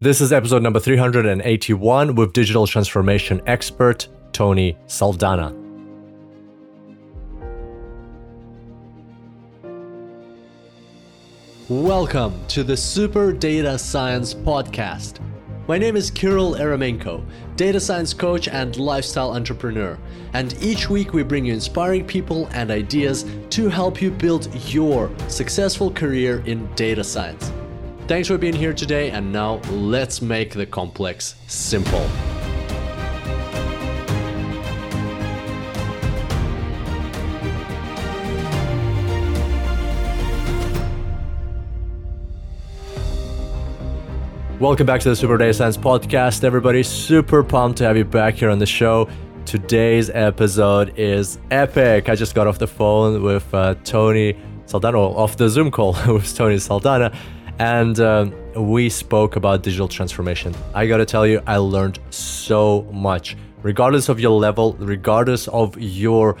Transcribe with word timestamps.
This 0.00 0.20
is 0.20 0.32
episode 0.32 0.60
number 0.60 0.80
381 0.80 2.16
with 2.16 2.32
digital 2.32 2.66
transformation 2.66 3.40
expert 3.46 4.08
Tony 4.32 4.76
Saldanha. 4.88 5.54
Welcome 11.68 12.44
to 12.48 12.64
the 12.64 12.76
Super 12.76 13.32
Data 13.32 13.78
Science 13.78 14.34
Podcast. 14.34 15.20
My 15.68 15.78
name 15.78 15.94
is 15.94 16.10
Kirill 16.10 16.56
Eremenko, 16.56 17.24
data 17.54 17.78
science 17.78 18.12
coach 18.12 18.48
and 18.48 18.76
lifestyle 18.76 19.30
entrepreneur. 19.30 19.96
And 20.32 20.60
each 20.60 20.90
week 20.90 21.12
we 21.12 21.22
bring 21.22 21.44
you 21.44 21.54
inspiring 21.54 22.04
people 22.04 22.48
and 22.48 22.72
ideas 22.72 23.24
to 23.50 23.68
help 23.68 24.02
you 24.02 24.10
build 24.10 24.52
your 24.72 25.08
successful 25.28 25.92
career 25.92 26.42
in 26.46 26.66
data 26.74 27.04
science. 27.04 27.52
Thanks 28.06 28.28
for 28.28 28.36
being 28.36 28.52
here 28.52 28.74
today, 28.74 29.10
and 29.10 29.32
now 29.32 29.62
let's 29.70 30.20
make 30.20 30.52
the 30.52 30.66
complex 30.66 31.36
simple. 31.46 32.06
Welcome 44.60 44.84
back 44.86 45.00
to 45.00 45.08
the 45.08 45.16
Super 45.16 45.38
Data 45.38 45.54
Science 45.54 45.78
Podcast, 45.78 46.44
everybody. 46.44 46.82
Super 46.82 47.42
pumped 47.42 47.78
to 47.78 47.84
have 47.84 47.96
you 47.96 48.04
back 48.04 48.34
here 48.34 48.50
on 48.50 48.58
the 48.58 48.66
show. 48.66 49.08
Today's 49.46 50.10
episode 50.10 50.98
is 50.98 51.38
epic. 51.50 52.10
I 52.10 52.16
just 52.16 52.34
got 52.34 52.46
off 52.46 52.58
the 52.58 52.66
phone 52.66 53.22
with 53.22 53.52
uh, 53.54 53.76
Tony 53.84 54.34
Saldanha, 54.66 55.16
off 55.16 55.38
the 55.38 55.48
Zoom 55.48 55.70
call 55.70 55.92
with 56.12 56.34
Tony 56.34 56.56
Saldanha, 56.56 57.16
and 57.58 58.00
um, 58.00 58.34
we 58.54 58.88
spoke 58.88 59.36
about 59.36 59.62
digital 59.62 59.88
transformation. 59.88 60.54
I 60.74 60.86
gotta 60.86 61.04
tell 61.04 61.26
you, 61.26 61.42
I 61.46 61.56
learned 61.58 61.98
so 62.10 62.82
much. 62.92 63.36
Regardless 63.62 64.08
of 64.08 64.20
your 64.20 64.38
level, 64.38 64.74
regardless 64.78 65.48
of 65.48 65.78
your 65.80 66.36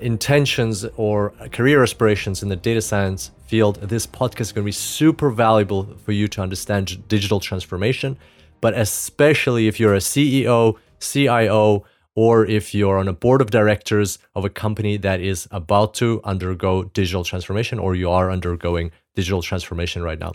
intentions 0.00 0.84
or 0.96 1.30
career 1.52 1.82
aspirations 1.82 2.42
in 2.42 2.48
the 2.48 2.56
data 2.56 2.80
science 2.80 3.30
field, 3.46 3.76
this 3.82 4.06
podcast 4.06 4.40
is 4.40 4.52
going 4.52 4.64
to 4.64 4.68
be 4.68 4.72
super 4.72 5.30
valuable 5.30 5.96
for 6.04 6.12
you 6.12 6.28
to 6.28 6.42
understand 6.42 7.06
digital 7.08 7.40
transformation. 7.40 8.18
But 8.60 8.74
especially 8.74 9.68
if 9.68 9.78
you're 9.78 9.94
a 9.94 9.98
CEO, 9.98 10.76
CIO, 11.00 11.84
or 12.14 12.46
if 12.46 12.74
you're 12.74 12.98
on 12.98 13.08
a 13.08 13.12
board 13.12 13.40
of 13.40 13.50
directors 13.50 14.18
of 14.34 14.44
a 14.44 14.48
company 14.48 14.96
that 14.96 15.20
is 15.20 15.46
about 15.50 15.94
to 15.94 16.20
undergo 16.24 16.84
digital 16.84 17.22
transformation, 17.24 17.78
or 17.78 17.94
you 17.94 18.10
are 18.10 18.30
undergoing 18.30 18.90
digital 19.16 19.42
transformation 19.42 20.02
right 20.02 20.20
now. 20.20 20.34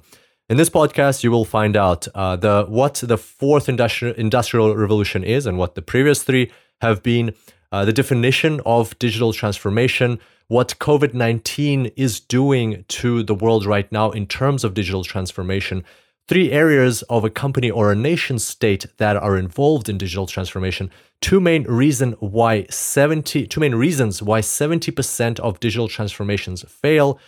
In 0.49 0.57
this 0.57 0.69
podcast, 0.69 1.23
you 1.23 1.31
will 1.31 1.45
find 1.45 1.77
out 1.77 2.09
uh, 2.13 2.35
the 2.35 2.65
what 2.67 2.95
the 2.95 3.17
fourth 3.17 3.69
industrial 3.69 4.13
industrial 4.15 4.75
revolution 4.75 5.23
is 5.23 5.45
and 5.45 5.57
what 5.57 5.75
the 5.75 5.81
previous 5.81 6.23
three 6.23 6.51
have 6.81 7.01
been, 7.01 7.33
uh, 7.71 7.85
the 7.85 7.93
definition 7.93 8.59
of 8.65 8.99
digital 8.99 9.31
transformation, 9.31 10.19
what 10.49 10.77
COVID 10.79 11.13
19 11.13 11.85
is 11.95 12.19
doing 12.19 12.83
to 12.89 13.23
the 13.23 13.33
world 13.33 13.65
right 13.65 13.89
now 13.93 14.11
in 14.11 14.27
terms 14.27 14.65
of 14.65 14.73
digital 14.73 15.05
transformation, 15.05 15.85
three 16.27 16.51
areas 16.51 17.01
of 17.03 17.23
a 17.23 17.29
company 17.29 17.71
or 17.71 17.89
a 17.89 17.95
nation 17.95 18.37
state 18.37 18.87
that 18.97 19.15
are 19.15 19.37
involved 19.37 19.87
in 19.87 19.97
digital 19.97 20.27
transformation, 20.27 20.91
two 21.21 21.39
main 21.39 21.63
reason 21.63 22.11
why 22.19 22.65
70 22.69 23.47
two 23.47 23.61
main 23.61 23.75
reasons 23.75 24.21
why 24.21 24.41
70% 24.41 25.39
of 25.39 25.61
digital 25.61 25.87
transformations 25.87 26.65
fail, 26.67 27.19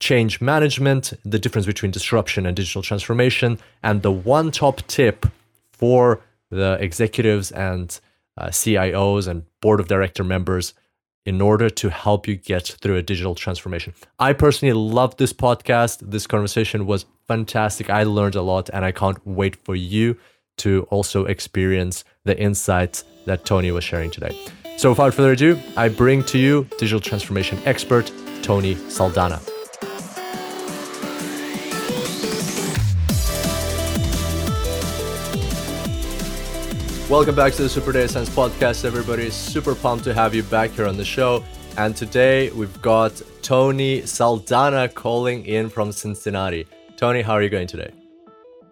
change 0.00 0.40
management, 0.40 1.12
the 1.24 1.38
difference 1.38 1.66
between 1.66 1.90
disruption 1.90 2.46
and 2.46 2.56
digital 2.56 2.82
transformation, 2.82 3.58
and 3.82 4.02
the 4.02 4.12
one 4.12 4.50
top 4.50 4.86
tip 4.86 5.26
for 5.72 6.20
the 6.50 6.76
executives 6.80 7.50
and 7.50 8.00
uh, 8.38 8.48
CIOs 8.48 9.26
and 9.26 9.44
board 9.60 9.80
of 9.80 9.88
director 9.88 10.22
members 10.24 10.74
in 11.24 11.40
order 11.40 11.68
to 11.68 11.90
help 11.90 12.28
you 12.28 12.36
get 12.36 12.66
through 12.80 12.96
a 12.96 13.02
digital 13.02 13.34
transformation. 13.34 13.92
I 14.18 14.32
personally 14.32 14.74
love 14.74 15.16
this 15.16 15.32
podcast. 15.32 15.98
This 16.10 16.26
conversation 16.26 16.86
was 16.86 17.04
fantastic. 17.26 17.90
I 17.90 18.04
learned 18.04 18.36
a 18.36 18.42
lot, 18.42 18.70
and 18.72 18.84
I 18.84 18.92
can't 18.92 19.18
wait 19.26 19.56
for 19.56 19.74
you 19.74 20.16
to 20.58 20.86
also 20.90 21.24
experience 21.24 22.04
the 22.24 22.38
insights 22.38 23.04
that 23.26 23.44
Tony 23.44 23.72
was 23.72 23.84
sharing 23.84 24.10
today. 24.10 24.38
So, 24.76 24.90
without 24.90 25.14
further 25.14 25.32
ado, 25.32 25.58
I 25.76 25.88
bring 25.88 26.22
to 26.24 26.38
you 26.38 26.68
digital 26.78 27.00
transformation 27.00 27.58
expert 27.64 28.12
Tony 28.42 28.74
Saldanha. 28.74 29.55
Welcome 37.08 37.36
back 37.36 37.52
to 37.52 37.62
the 37.62 37.68
Super 37.68 37.92
Data 37.92 38.08
Science 38.08 38.30
Podcast, 38.30 38.84
everybody. 38.84 39.30
Super 39.30 39.76
pumped 39.76 40.02
to 40.04 40.12
have 40.12 40.34
you 40.34 40.42
back 40.42 40.72
here 40.72 40.88
on 40.88 40.96
the 40.96 41.04
show. 41.04 41.44
And 41.78 41.94
today 41.94 42.50
we've 42.50 42.82
got 42.82 43.22
Tony 43.42 44.02
Saldanha 44.02 44.92
calling 44.92 45.46
in 45.46 45.68
from 45.68 45.92
Cincinnati. 45.92 46.66
Tony, 46.96 47.22
how 47.22 47.34
are 47.34 47.42
you 47.42 47.48
going 47.48 47.68
today? 47.68 47.92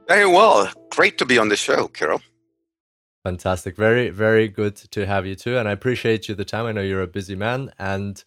Very 0.08 0.26
well. 0.26 0.68
Great 0.90 1.16
to 1.18 1.24
be 1.24 1.38
on 1.38 1.48
the 1.48 1.54
show, 1.54 1.86
Carol. 1.86 2.20
Fantastic. 3.22 3.76
Very, 3.76 4.10
very 4.10 4.48
good 4.48 4.74
to 4.74 5.06
have 5.06 5.26
you 5.26 5.36
too. 5.36 5.56
And 5.56 5.68
I 5.68 5.72
appreciate 5.72 6.28
you 6.28 6.34
the 6.34 6.44
time. 6.44 6.66
I 6.66 6.72
know 6.72 6.82
you're 6.82 7.02
a 7.02 7.06
busy 7.06 7.36
man. 7.36 7.70
And 7.78 8.22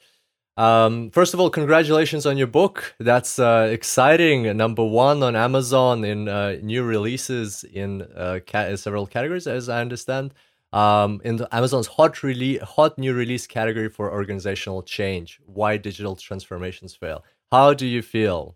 um, 0.57 1.11
first 1.11 1.33
of 1.33 1.39
all, 1.39 1.49
congratulations 1.49 2.25
on 2.25 2.37
your 2.37 2.47
book. 2.47 2.95
That's 2.99 3.39
uh, 3.39 3.69
exciting. 3.71 4.57
Number 4.57 4.83
one 4.83 5.23
on 5.23 5.35
Amazon 5.35 6.03
in 6.03 6.27
uh, 6.27 6.57
new 6.61 6.83
releases 6.83 7.63
in 7.63 8.01
uh, 8.01 8.39
ca- 8.45 8.75
several 8.75 9.07
categories, 9.07 9.47
as 9.47 9.69
I 9.69 9.81
understand. 9.81 10.33
Um, 10.73 11.21
in 11.23 11.45
Amazon's 11.51 11.87
hot 11.87 12.23
release, 12.23 12.61
hot 12.61 12.97
new 12.97 13.13
release 13.13 13.47
category 13.47 13.89
for 13.89 14.11
organizational 14.11 14.83
change. 14.83 15.39
Why 15.45 15.77
digital 15.77 16.15
transformations 16.15 16.93
fail? 16.93 17.23
How 17.51 17.73
do 17.73 17.85
you 17.85 18.01
feel? 18.01 18.55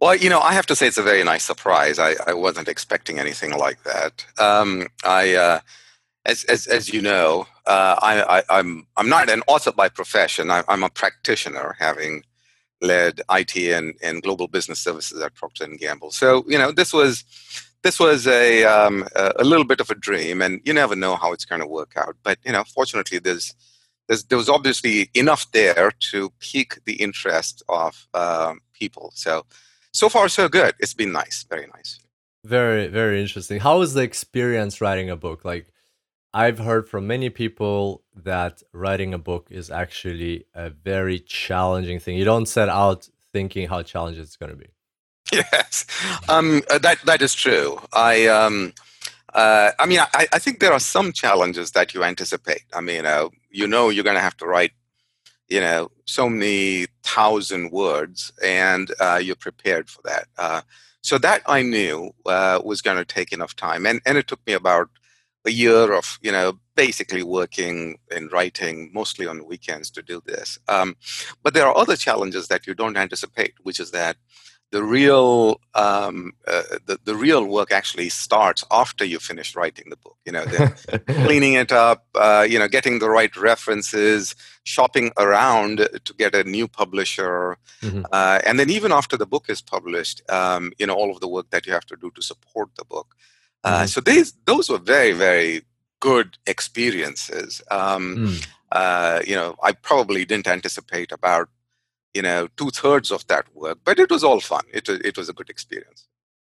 Well, 0.00 0.14
you 0.14 0.30
know, 0.30 0.40
I 0.40 0.52
have 0.52 0.66
to 0.66 0.76
say 0.76 0.86
it's 0.86 0.98
a 0.98 1.02
very 1.02 1.24
nice 1.24 1.44
surprise. 1.44 1.98
I, 1.98 2.14
I 2.26 2.34
wasn't 2.34 2.68
expecting 2.68 3.18
anything 3.18 3.56
like 3.56 3.82
that. 3.84 4.26
Um, 4.38 4.88
I 5.04 5.34
uh, 5.34 5.60
as, 6.24 6.44
as, 6.44 6.66
as 6.66 6.92
you 6.92 7.00
know, 7.00 7.46
uh, 7.66 7.96
I, 8.00 8.38
am 8.38 8.44
I'm, 8.48 8.86
I'm 8.96 9.08
not 9.08 9.28
an 9.28 9.42
author 9.46 9.72
by 9.72 9.88
profession. 9.88 10.50
I, 10.50 10.62
am 10.68 10.84
a 10.84 10.90
practitioner, 10.90 11.76
having 11.78 12.22
led 12.80 13.20
IT 13.30 13.56
and, 13.56 13.94
and 14.02 14.22
global 14.22 14.48
business 14.48 14.78
services 14.78 15.20
at 15.20 15.34
Procter 15.34 15.64
and 15.64 15.78
Gamble. 15.78 16.10
So 16.10 16.44
you 16.46 16.58
know, 16.58 16.72
this 16.72 16.92
was 16.92 17.24
this 17.82 17.98
was 17.98 18.26
a 18.26 18.64
um, 18.64 19.06
a 19.14 19.44
little 19.44 19.64
bit 19.64 19.80
of 19.80 19.90
a 19.90 19.94
dream, 19.94 20.42
and 20.42 20.60
you 20.64 20.72
never 20.72 20.96
know 20.96 21.16
how 21.16 21.32
it's 21.32 21.44
going 21.44 21.60
to 21.60 21.66
work 21.66 21.92
out. 21.96 22.16
But 22.22 22.38
you 22.44 22.52
know, 22.52 22.64
fortunately, 22.74 23.18
there's 23.18 23.54
there's, 24.08 24.24
there 24.24 24.38
was 24.38 24.48
obviously 24.48 25.10
enough 25.14 25.50
there 25.52 25.90
to 26.10 26.30
pique 26.38 26.84
the 26.84 26.94
interest 26.94 27.62
of 27.68 28.06
um, 28.14 28.60
people. 28.72 29.12
So 29.14 29.44
so 29.92 30.08
far 30.08 30.28
so 30.28 30.48
good. 30.48 30.74
It's 30.78 30.94
been 30.94 31.12
nice, 31.12 31.44
very 31.48 31.66
nice. 31.74 31.98
Very 32.44 32.88
very 32.88 33.20
interesting. 33.20 33.60
How 33.60 33.78
was 33.78 33.94
the 33.94 34.02
experience 34.02 34.80
writing 34.80 35.10
a 35.10 35.16
book? 35.16 35.44
Like 35.44 35.72
I've 36.36 36.58
heard 36.58 36.86
from 36.86 37.06
many 37.06 37.30
people 37.30 38.02
that 38.14 38.62
writing 38.74 39.14
a 39.14 39.18
book 39.18 39.46
is 39.50 39.70
actually 39.70 40.44
a 40.54 40.68
very 40.68 41.18
challenging 41.18 41.98
thing. 41.98 42.18
You 42.18 42.26
don't 42.26 42.44
set 42.44 42.68
out 42.68 43.08
thinking 43.32 43.68
how 43.68 43.82
challenging 43.82 44.22
it's 44.22 44.36
going 44.36 44.52
to 44.52 44.58
be. 44.58 44.68
Yes, 45.32 45.86
um, 46.28 46.62
uh, 46.70 46.78
that 46.78 46.98
that 47.06 47.22
is 47.22 47.34
true. 47.34 47.80
I 47.94 48.26
um, 48.26 48.74
uh, 49.32 49.70
I 49.78 49.86
mean, 49.86 49.98
I, 49.98 50.26
I 50.30 50.38
think 50.38 50.60
there 50.60 50.72
are 50.72 50.78
some 50.78 51.10
challenges 51.10 51.70
that 51.72 51.94
you 51.94 52.04
anticipate. 52.04 52.64
I 52.74 52.82
mean, 52.82 53.06
uh, 53.06 53.30
you 53.50 53.66
know, 53.66 53.88
you're 53.88 54.04
going 54.04 54.16
to 54.16 54.28
have 54.28 54.36
to 54.36 54.46
write, 54.46 54.72
you 55.48 55.60
know, 55.60 55.90
so 56.04 56.28
many 56.28 56.86
thousand 57.02 57.72
words, 57.72 58.30
and 58.44 58.92
uh, 59.00 59.18
you're 59.22 59.36
prepared 59.36 59.88
for 59.88 60.02
that. 60.04 60.26
Uh, 60.36 60.60
so 61.00 61.16
that 61.16 61.40
I 61.46 61.62
knew 61.62 62.12
uh, 62.26 62.60
was 62.62 62.82
going 62.82 62.98
to 62.98 63.06
take 63.06 63.32
enough 63.32 63.56
time, 63.56 63.86
and 63.86 64.02
and 64.04 64.18
it 64.18 64.28
took 64.28 64.46
me 64.46 64.52
about 64.52 64.90
a 65.46 65.50
year 65.50 65.92
of 65.92 66.18
you 66.22 66.32
know 66.32 66.58
basically 66.74 67.22
working 67.22 67.98
and 68.10 68.30
writing 68.32 68.90
mostly 68.92 69.26
on 69.26 69.46
weekends 69.46 69.90
to 69.90 70.02
do 70.02 70.22
this 70.26 70.58
um, 70.68 70.96
but 71.42 71.54
there 71.54 71.66
are 71.66 71.76
other 71.76 71.96
challenges 71.96 72.48
that 72.48 72.66
you 72.66 72.74
don't 72.74 72.96
anticipate 72.96 73.54
which 73.62 73.80
is 73.80 73.90
that 73.92 74.16
the 74.72 74.82
real 74.82 75.60
um, 75.74 76.32
uh, 76.46 76.62
the, 76.86 76.98
the 77.04 77.14
real 77.14 77.44
work 77.44 77.70
actually 77.70 78.08
starts 78.08 78.64
after 78.70 79.04
you 79.04 79.18
finish 79.18 79.54
writing 79.54 79.86
the 79.90 79.96
book 79.96 80.16
you 80.26 80.32
know 80.32 80.44
cleaning 81.24 81.54
it 81.54 81.72
up 81.72 82.06
uh, 82.16 82.46
you 82.48 82.58
know 82.58 82.68
getting 82.68 82.98
the 82.98 83.08
right 83.08 83.36
references 83.36 84.34
shopping 84.64 85.12
around 85.18 85.88
to 86.04 86.14
get 86.14 86.34
a 86.34 86.42
new 86.44 86.66
publisher 86.66 87.56
mm-hmm. 87.80 88.02
uh, 88.10 88.40
and 88.44 88.58
then 88.58 88.68
even 88.68 88.90
after 88.90 89.16
the 89.16 89.26
book 89.26 89.46
is 89.48 89.62
published 89.62 90.20
um, 90.30 90.72
you 90.78 90.86
know 90.86 90.94
all 90.94 91.10
of 91.10 91.20
the 91.20 91.28
work 91.28 91.48
that 91.50 91.66
you 91.66 91.72
have 91.72 91.86
to 91.86 91.96
do 91.96 92.10
to 92.10 92.22
support 92.22 92.68
the 92.76 92.84
book 92.84 93.14
mm-hmm. 93.70 93.86
so 93.86 94.00
these 94.00 94.34
those 94.44 94.68
were 94.70 94.78
very 94.78 95.12
very 95.12 95.62
good 96.00 96.38
experiences. 96.46 97.62
Um, 97.70 98.16
mm. 98.16 98.46
uh, 98.72 99.20
you 99.26 99.34
know, 99.34 99.56
I 99.62 99.72
probably 99.72 100.24
didn't 100.24 100.48
anticipate 100.48 101.12
about 101.12 101.48
you 102.14 102.22
know 102.22 102.48
two 102.56 102.70
thirds 102.70 103.10
of 103.10 103.26
that 103.26 103.46
work, 103.54 103.78
but 103.84 103.98
it 103.98 104.10
was 104.10 104.24
all 104.24 104.40
fun. 104.40 104.64
It 104.72 104.88
was 104.88 105.00
it 105.00 105.16
was 105.16 105.28
a 105.28 105.32
good 105.32 105.50
experience. 105.50 106.06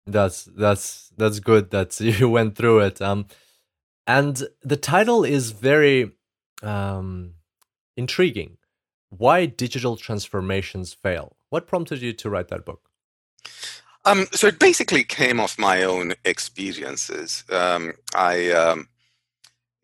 That's 0.06 0.44
that's 0.46 1.12
that's 1.18 1.40
good 1.40 1.72
that 1.72 2.00
you 2.20 2.30
went 2.30 2.56
through 2.56 2.80
it. 2.82 3.02
Um, 3.02 3.28
and 4.08 4.44
the 4.62 4.78
title 4.78 5.24
is 5.24 5.52
very 5.52 6.12
um, 6.62 7.34
intriguing. 7.98 8.58
Why 9.10 9.46
digital 9.46 9.96
transformations 9.96 10.94
fail? 10.94 11.38
What 11.50 11.68
prompted 11.68 12.02
you 12.02 12.14
to 12.14 12.30
write 12.30 12.50
that 12.50 12.66
book? 12.66 12.90
Um, 14.06 14.28
so 14.34 14.48
it 14.48 14.60
basically 14.60 15.04
came 15.04 15.40
off 15.40 15.60
my 15.60 15.84
own 15.84 16.14
experiences. 16.26 17.44
Um, 17.52 17.94
I, 18.16 18.52
um, 18.52 18.90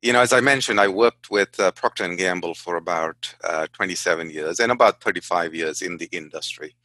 you 0.01 0.13
know, 0.13 0.21
as 0.21 0.33
I 0.33 0.41
mentioned, 0.41 0.79
I 0.79 0.87
worked 0.89 1.31
with 1.31 1.59
uh, 1.59 1.71
Procter 1.71 2.05
and 2.05 2.17
Gamble 2.17 2.55
for 2.55 2.77
about 2.77 3.33
uh, 3.43 3.67
27 3.73 4.29
years 4.31 4.59
and 4.59 4.71
about 4.71 5.01
35 5.01 5.55
years 5.55 5.81
in 5.81 5.97
the 5.97 6.09
industry. 6.11 6.75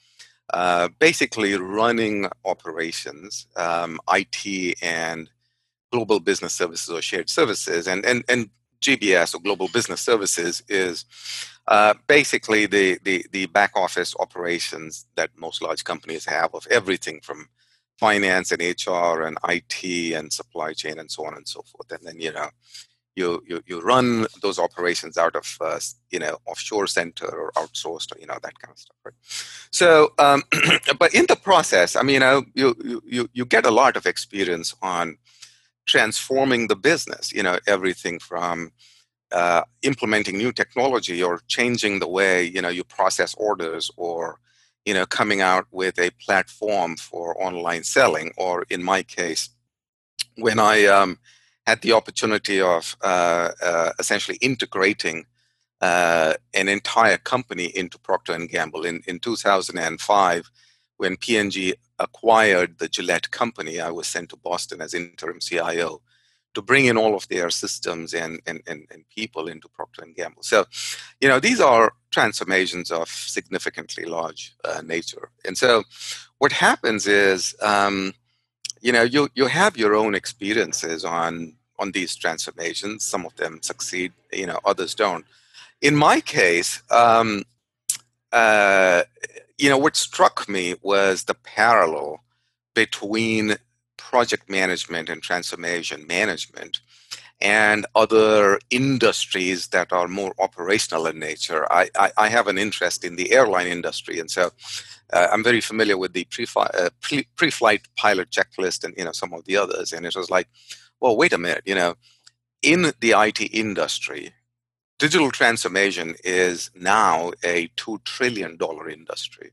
Uh, 0.54 0.88
basically, 1.00 1.54
running 1.56 2.28
operations, 2.44 3.46
um, 3.56 4.00
IT, 4.12 4.76
and 4.82 5.30
global 5.92 6.20
business 6.20 6.54
services 6.54 6.90
or 6.90 7.02
shared 7.02 7.30
services, 7.30 7.88
and 7.88 8.04
and 8.06 8.24
and 8.28 8.50
GBS 8.82 9.34
or 9.34 9.40
global 9.40 9.68
business 9.68 10.00
services 10.00 10.62
is 10.68 11.04
uh, 11.68 11.94
basically 12.06 12.66
the, 12.66 12.98
the, 13.02 13.24
the 13.32 13.46
back 13.46 13.72
office 13.74 14.14
operations 14.20 15.06
that 15.16 15.30
most 15.36 15.62
large 15.62 15.84
companies 15.84 16.24
have 16.24 16.54
of 16.54 16.66
everything 16.70 17.20
from 17.22 17.48
finance 17.98 18.52
and 18.52 18.60
HR 18.60 19.22
and 19.22 19.38
IT 19.48 20.14
and 20.14 20.32
supply 20.32 20.72
chain 20.72 20.98
and 20.98 21.10
so 21.10 21.26
on 21.26 21.34
and 21.34 21.48
so 21.48 21.62
forth. 21.62 21.90
And 21.90 22.06
then, 22.06 22.20
you 22.20 22.32
know, 22.32 22.48
you, 23.16 23.42
you, 23.46 23.62
you 23.66 23.80
run 23.80 24.26
those 24.42 24.58
operations 24.58 25.16
out 25.16 25.34
of, 25.34 25.56
uh, 25.60 25.80
you 26.10 26.18
know, 26.18 26.36
offshore 26.46 26.86
center 26.86 27.26
or 27.26 27.50
outsourced 27.52 28.14
or, 28.14 28.20
you 28.20 28.26
know, 28.26 28.38
that 28.42 28.58
kind 28.60 28.70
of 28.70 28.78
stuff. 28.78 28.96
Right? 29.04 29.14
So, 29.70 30.12
um, 30.18 30.42
but 30.98 31.14
in 31.14 31.24
the 31.26 31.36
process, 31.36 31.96
I 31.96 32.02
mean, 32.02 32.14
you, 32.14 32.20
know, 32.20 32.44
you, 32.54 33.02
you, 33.06 33.28
you 33.32 33.44
get 33.46 33.64
a 33.64 33.70
lot 33.70 33.96
of 33.96 34.06
experience 34.06 34.74
on 34.82 35.16
transforming 35.86 36.68
the 36.68 36.76
business, 36.76 37.32
you 37.32 37.42
know, 37.42 37.58
everything 37.66 38.18
from 38.18 38.72
uh, 39.32 39.62
implementing 39.82 40.38
new 40.38 40.52
technology 40.52 41.22
or 41.22 41.40
changing 41.48 41.98
the 41.98 42.08
way 42.08 42.44
you 42.44 42.62
know 42.62 42.68
you 42.68 42.84
process 42.84 43.34
orders 43.34 43.90
or 43.96 44.38
you 44.84 44.94
know 44.94 45.04
coming 45.06 45.40
out 45.40 45.66
with 45.72 45.98
a 45.98 46.10
platform 46.24 46.96
for 46.96 47.40
online 47.42 47.82
selling 47.82 48.32
or 48.36 48.64
in 48.70 48.82
my 48.82 49.02
case 49.02 49.50
when 50.36 50.58
i 50.58 50.84
um, 50.86 51.18
had 51.66 51.82
the 51.82 51.92
opportunity 51.92 52.60
of 52.60 52.96
uh, 53.02 53.50
uh, 53.60 53.90
essentially 53.98 54.38
integrating 54.40 55.24
uh, 55.80 56.34
an 56.54 56.68
entire 56.68 57.18
company 57.18 57.66
into 57.76 57.98
procter 57.98 58.32
and 58.32 58.48
gamble 58.48 58.86
in, 58.86 59.02
in 59.08 59.18
2005 59.18 60.50
when 60.98 61.16
p&g 61.16 61.74
acquired 61.98 62.78
the 62.78 62.88
gillette 62.88 63.28
company 63.32 63.80
i 63.80 63.90
was 63.90 64.06
sent 64.06 64.28
to 64.28 64.36
boston 64.36 64.80
as 64.80 64.94
interim 64.94 65.40
cio 65.40 66.00
to 66.56 66.62
bring 66.62 66.86
in 66.86 66.96
all 66.96 67.14
of 67.14 67.28
their 67.28 67.50
systems 67.50 68.14
and, 68.14 68.40
and, 68.46 68.62
and, 68.66 68.86
and 68.90 69.04
people 69.14 69.46
into 69.46 69.68
Procter 69.68 70.06
Gamble. 70.16 70.42
So, 70.42 70.64
you 71.20 71.28
know, 71.28 71.38
these 71.38 71.60
are 71.60 71.92
transformations 72.10 72.90
of 72.90 73.10
significantly 73.10 74.06
large 74.06 74.54
uh, 74.64 74.80
nature. 74.80 75.28
And 75.44 75.58
so, 75.58 75.84
what 76.38 76.52
happens 76.52 77.06
is, 77.06 77.54
um, 77.60 78.14
you 78.80 78.90
know, 78.90 79.02
you 79.02 79.28
you 79.34 79.46
have 79.46 79.76
your 79.76 79.94
own 79.94 80.14
experiences 80.14 81.04
on 81.04 81.52
on 81.78 81.92
these 81.92 82.16
transformations. 82.16 83.04
Some 83.04 83.26
of 83.26 83.36
them 83.36 83.60
succeed, 83.60 84.12
you 84.32 84.46
know, 84.46 84.58
others 84.64 84.94
don't. 84.94 85.26
In 85.82 85.94
my 85.94 86.22
case, 86.22 86.82
um, 86.90 87.44
uh, 88.32 89.02
you 89.58 89.68
know, 89.68 89.78
what 89.84 89.94
struck 89.94 90.48
me 90.48 90.74
was 90.80 91.24
the 91.24 91.34
parallel 91.34 92.22
between 92.74 93.56
project 94.10 94.48
management 94.48 95.08
and 95.08 95.22
transformation 95.22 96.06
management 96.06 96.80
and 97.40 97.84
other 97.94 98.58
industries 98.70 99.68
that 99.68 99.92
are 99.92 100.08
more 100.08 100.32
operational 100.38 101.06
in 101.06 101.18
nature. 101.18 101.70
I, 101.70 101.90
I, 101.98 102.10
I 102.16 102.28
have 102.28 102.46
an 102.46 102.56
interest 102.56 103.04
in 103.04 103.16
the 103.16 103.32
airline 103.32 103.66
industry, 103.66 104.18
and 104.18 104.30
so 104.30 104.50
uh, 105.12 105.28
I'm 105.32 105.44
very 105.44 105.60
familiar 105.60 105.98
with 105.98 106.12
the 106.12 106.24
pre 106.30 106.46
uh, 106.56 106.90
pre 107.36 107.50
flight 107.50 107.82
pilot 107.96 108.30
checklist 108.30 108.84
and 108.84 108.94
you 108.96 109.04
know 109.04 109.12
some 109.12 109.32
of 109.34 109.44
the 109.44 109.56
others. 109.56 109.92
And 109.92 110.06
it 110.06 110.16
was 110.16 110.30
like, 110.30 110.48
well, 111.00 111.16
wait 111.16 111.32
a 111.32 111.38
minute, 111.38 111.62
you 111.66 111.74
know, 111.74 111.94
in 112.62 112.92
the 113.00 113.12
IT 113.26 113.40
industry, 113.52 114.32
digital 114.98 115.30
transformation 115.30 116.14
is 116.24 116.70
now 116.74 117.32
a 117.44 117.68
two 117.76 118.00
trillion 118.04 118.56
dollar 118.56 118.88
industry. 118.88 119.50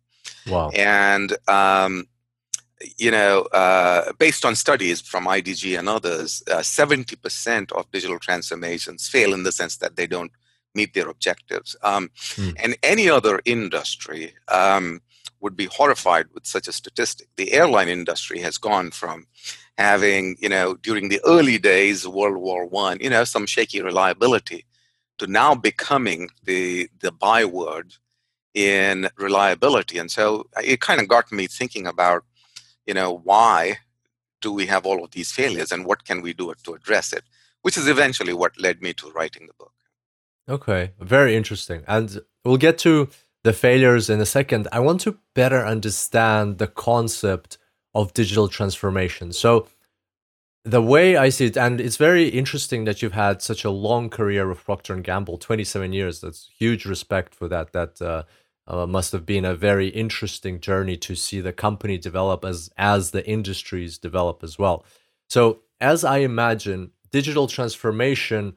Wow! 0.47 0.69
And 0.69 1.35
um, 1.47 2.07
you 2.97 3.11
know, 3.11 3.41
uh, 3.53 4.11
based 4.19 4.45
on 4.45 4.55
studies 4.55 5.01
from 5.01 5.25
IDG 5.25 5.77
and 5.77 5.87
others, 5.87 6.43
uh, 6.51 6.57
70% 6.57 7.71
of 7.71 7.89
digital 7.91 8.19
transformations 8.19 9.07
fail 9.07 9.33
in 9.33 9.43
the 9.43 9.51
sense 9.51 9.77
that 9.77 9.95
they 9.95 10.07
don't 10.07 10.31
meet 10.75 10.93
their 10.93 11.09
objectives. 11.09 11.75
Um, 11.83 12.09
mm. 12.35 12.55
And 12.61 12.77
any 12.83 13.09
other 13.09 13.41
industry 13.45 14.33
um, 14.47 15.01
would 15.39 15.55
be 15.55 15.65
horrified 15.65 16.27
with 16.33 16.45
such 16.45 16.67
a 16.67 16.71
statistic. 16.71 17.27
The 17.35 17.53
airline 17.53 17.89
industry 17.89 18.39
has 18.39 18.57
gone 18.57 18.91
from 18.91 19.27
having, 19.77 20.35
you 20.39 20.49
know, 20.49 20.75
during 20.75 21.09
the 21.09 21.21
early 21.25 21.57
days 21.57 22.05
of 22.05 22.13
World 22.13 22.37
War 22.37 22.65
One, 22.65 22.97
you 22.99 23.09
know, 23.09 23.23
some 23.23 23.45
shaky 23.45 23.81
reliability, 23.81 24.65
to 25.19 25.27
now 25.27 25.53
becoming 25.55 26.29
the 26.43 26.89
the 27.01 27.11
byword 27.11 27.93
in 28.53 29.09
reliability. 29.17 29.97
And 29.97 30.11
so 30.11 30.47
it 30.63 30.79
kind 30.79 31.01
of 31.01 31.07
got 31.07 31.31
me 31.31 31.47
thinking 31.47 31.87
about 31.87 32.23
you 32.85 32.93
know, 32.93 33.21
why 33.23 33.77
do 34.41 34.51
we 34.51 34.65
have 34.67 34.85
all 34.85 35.03
of 35.03 35.11
these 35.11 35.31
failures 35.31 35.71
and 35.71 35.85
what 35.85 36.05
can 36.05 36.21
we 36.21 36.33
do 36.33 36.53
to 36.63 36.73
address 36.73 37.13
it? 37.13 37.23
Which 37.61 37.77
is 37.77 37.87
eventually 37.87 38.33
what 38.33 38.59
led 38.59 38.81
me 38.81 38.93
to 38.95 39.09
writing 39.11 39.47
the 39.47 39.53
book. 39.53 39.73
Okay, 40.49 40.91
very 40.99 41.35
interesting. 41.35 41.83
And 41.87 42.19
we'll 42.43 42.57
get 42.57 42.77
to 42.79 43.09
the 43.43 43.53
failures 43.53 44.09
in 44.09 44.19
a 44.19 44.25
second. 44.25 44.67
I 44.71 44.79
want 44.79 45.01
to 45.01 45.17
better 45.33 45.65
understand 45.65 46.57
the 46.57 46.67
concept 46.67 47.57
of 47.93 48.13
digital 48.13 48.47
transformation. 48.47 49.31
So, 49.31 49.67
the 50.65 50.81
way 50.81 51.17
I 51.17 51.27
see 51.27 51.47
it, 51.47 51.57
and 51.57 51.81
it's 51.81 51.97
very 51.97 52.29
interesting 52.29 52.85
that 52.85 53.01
you've 53.01 53.11
had 53.11 53.41
such 53.41 53.65
a 53.65 53.69
long 53.69 54.09
career 54.09 54.47
with 54.47 54.63
Procter 54.63 54.93
and 54.93 55.03
Gamble, 55.03 55.37
27 55.37 55.91
years. 55.91 56.21
That's 56.21 56.49
huge 56.57 56.85
respect 56.85 57.35
for 57.35 57.49
that. 57.49 57.73
That 57.73 58.01
uh, 58.01 58.23
uh, 58.67 58.85
must 58.85 59.11
have 59.11 59.25
been 59.25 59.45
a 59.45 59.55
very 59.55 59.89
interesting 59.89 60.59
journey 60.59 60.97
to 60.97 61.15
see 61.15 61.41
the 61.41 61.53
company 61.53 61.97
develop 61.97 62.45
as 62.45 62.69
as 62.77 63.11
the 63.11 63.27
industries 63.27 63.97
develop 63.97 64.43
as 64.43 64.57
well. 64.57 64.85
So 65.29 65.59
as 65.81 66.03
I 66.03 66.19
imagine 66.19 66.91
digital 67.11 67.47
transformation, 67.47 68.55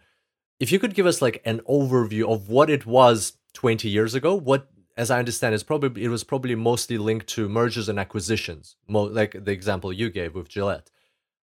if 0.60 0.70
you 0.70 0.78
could 0.78 0.94
give 0.94 1.06
us 1.06 1.20
like 1.20 1.42
an 1.44 1.60
overview 1.68 2.32
of 2.32 2.48
what 2.48 2.70
it 2.70 2.86
was 2.86 3.34
20 3.54 3.88
years 3.88 4.14
ago, 4.14 4.34
what 4.34 4.68
as 4.96 5.10
I 5.10 5.18
understand 5.18 5.54
it's 5.54 5.64
probably 5.64 6.04
it 6.04 6.08
was 6.08 6.24
probably 6.24 6.54
mostly 6.54 6.98
linked 6.98 7.26
to 7.28 7.48
mergers 7.48 7.88
and 7.88 7.98
acquisitions, 7.98 8.76
like 8.88 9.44
the 9.44 9.52
example 9.52 9.92
you 9.92 10.10
gave 10.10 10.34
with 10.34 10.48
Gillette. 10.48 10.90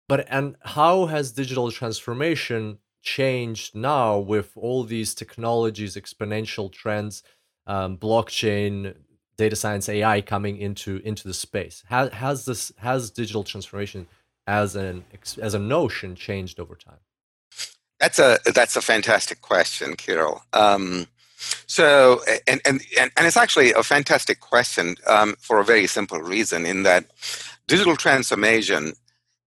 But 0.08 0.26
and 0.30 0.56
how 0.62 1.06
has 1.06 1.32
digital 1.32 1.72
transformation 1.72 2.80
changed 3.02 3.76
now 3.76 4.18
with 4.18 4.52
all 4.56 4.84
these 4.84 5.14
technologies, 5.14 5.96
exponential 5.96 6.72
trends? 6.72 7.22
Um, 7.70 7.98
blockchain, 7.98 8.96
data 9.38 9.56
science, 9.56 9.88
AI 9.88 10.20
coming 10.22 10.58
into 10.58 10.98
into 11.06 11.28
the 11.28 11.34
space? 11.34 11.84
Has 11.88 12.12
has 12.12 12.46
this 12.46 12.74
has 12.80 13.12
digital 13.12 13.44
transformation 13.46 14.08
as 14.48 14.76
an 14.76 15.06
as 15.42 15.54
a 15.54 15.60
notion 15.60 16.16
changed 16.16 16.60
over 16.60 16.76
time? 16.76 17.00
That's 18.00 18.20
a 18.20 18.40
that's 18.54 18.76
a 18.76 18.82
fantastic 18.82 19.42
question, 19.42 19.96
Kirill. 19.96 20.42
Um, 20.52 21.08
so, 21.68 22.22
and, 22.48 22.60
and 22.66 22.82
and 23.00 23.12
and 23.16 23.28
it's 23.28 23.38
actually 23.38 23.72
a 23.72 23.84
fantastic 23.84 24.40
question 24.40 24.96
um, 25.08 25.36
for 25.40 25.60
a 25.60 25.64
very 25.64 25.88
simple 25.88 26.20
reason. 26.20 26.66
In 26.66 26.84
that, 26.84 27.06
digital 27.68 27.96
transformation 27.96 28.94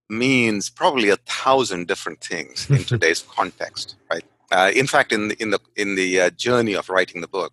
means 0.09 0.71
probably 0.71 1.09
a 1.09 1.17
thousand 1.17 1.89
different 1.89 2.21
things 2.21 2.71
in 2.71 2.85
today's 2.93 3.23
context, 3.23 3.97
right? 4.11 4.25
Uh, 4.53 4.71
in 4.75 4.87
fact, 4.87 5.13
in 5.13 5.29
the 5.29 5.43
in 5.43 5.51
the 5.51 5.59
in 5.77 5.95
the 5.97 6.21
uh, 6.21 6.31
journey 6.31 6.75
of 6.75 6.89
writing 6.89 7.21
the 7.21 7.29
book, 7.29 7.53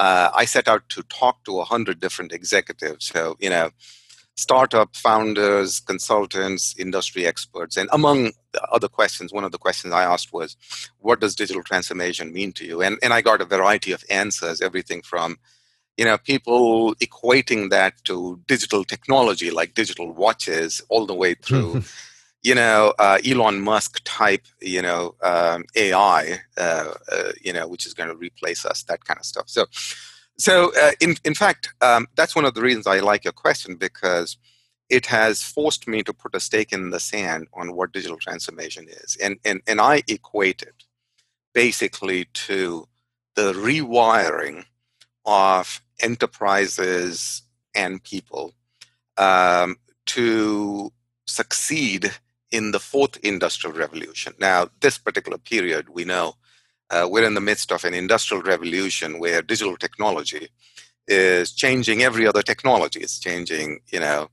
uh, 0.00 0.30
I 0.34 0.46
set 0.46 0.66
out 0.66 0.88
to 0.88 1.02
talk 1.04 1.44
to 1.44 1.60
a 1.60 1.64
hundred 1.64 2.00
different 2.00 2.32
executives. 2.32 3.04
So 3.06 3.36
you 3.38 3.50
know, 3.50 3.70
startup 4.34 4.96
founders, 4.96 5.78
consultants, 5.80 6.74
industry 6.78 7.26
experts, 7.26 7.76
and 7.76 7.88
among 7.92 8.32
other 8.72 8.88
questions, 8.88 9.30
one 9.30 9.44
of 9.44 9.52
the 9.52 9.58
questions 9.58 9.92
I 9.92 10.04
asked 10.04 10.32
was, 10.32 10.56
"What 10.98 11.20
does 11.20 11.36
digital 11.36 11.62
transformation 11.62 12.32
mean 12.32 12.52
to 12.54 12.64
you?" 12.64 12.80
And 12.80 12.98
and 13.02 13.12
I 13.12 13.20
got 13.20 13.42
a 13.42 13.44
variety 13.56 13.92
of 13.92 14.02
answers, 14.08 14.62
everything 14.62 15.02
from 15.02 15.38
you 15.98 16.06
know 16.06 16.16
people 16.16 16.94
equating 16.94 17.68
that 17.68 17.92
to 18.04 18.40
digital 18.46 18.84
technology 18.84 19.50
like 19.50 19.74
digital 19.74 20.10
watches 20.24 20.80
all 20.88 21.04
the 21.04 21.20
way 21.22 21.34
through 21.34 21.82
you 22.42 22.54
know, 22.54 22.94
uh, 22.98 23.18
Elon 23.26 23.60
Musk 23.60 24.00
type, 24.04 24.46
you 24.60 24.80
know, 24.80 25.14
um, 25.22 25.64
AI, 25.76 26.40
uh, 26.56 26.94
uh, 27.12 27.32
you 27.42 27.52
know, 27.52 27.68
which 27.68 27.84
is 27.86 27.94
going 27.94 28.08
to 28.08 28.16
replace 28.16 28.64
us, 28.64 28.82
that 28.84 29.04
kind 29.04 29.18
of 29.18 29.26
stuff. 29.26 29.44
So, 29.48 29.66
so 30.38 30.72
uh, 30.80 30.92
in 31.00 31.16
in 31.24 31.34
fact, 31.34 31.68
um, 31.82 32.06
that's 32.16 32.34
one 32.34 32.46
of 32.46 32.54
the 32.54 32.62
reasons 32.62 32.86
I 32.86 33.00
like 33.00 33.24
your 33.24 33.32
question 33.32 33.76
because 33.76 34.38
it 34.90 35.06
has 35.06 35.42
forced 35.42 35.86
me 35.86 36.02
to 36.02 36.12
put 36.12 36.34
a 36.34 36.40
stake 36.40 36.72
in 36.72 36.90
the 36.90 37.00
sand 37.00 37.46
on 37.54 37.76
what 37.76 37.92
digital 37.92 38.18
transformation 38.18 38.88
is. 38.88 39.16
And, 39.22 39.38
and, 39.44 39.62
and 39.68 39.80
I 39.80 40.02
equate 40.08 40.62
it 40.62 40.84
basically 41.54 42.24
to 42.24 42.86
the 43.36 43.52
rewiring 43.52 44.64
of 45.24 45.80
enterprises 46.02 47.42
and 47.74 48.02
people 48.02 48.52
um, 49.16 49.76
to 50.06 50.92
succeed 51.26 52.10
in 52.50 52.72
the 52.72 52.80
fourth 52.80 53.16
industrial 53.22 53.76
revolution. 53.76 54.34
Now, 54.38 54.68
this 54.80 54.98
particular 54.98 55.38
period, 55.38 55.88
we 55.90 56.04
know 56.04 56.34
uh, 56.90 57.06
we're 57.10 57.24
in 57.26 57.34
the 57.34 57.40
midst 57.40 57.70
of 57.70 57.84
an 57.84 57.94
industrial 57.94 58.42
revolution 58.42 59.20
where 59.20 59.42
digital 59.42 59.76
technology 59.76 60.48
is 61.06 61.52
changing 61.52 62.02
every 62.02 62.26
other 62.26 62.42
technology. 62.42 63.00
It's 63.00 63.18
changing, 63.18 63.80
you 63.92 64.00
know, 64.00 64.28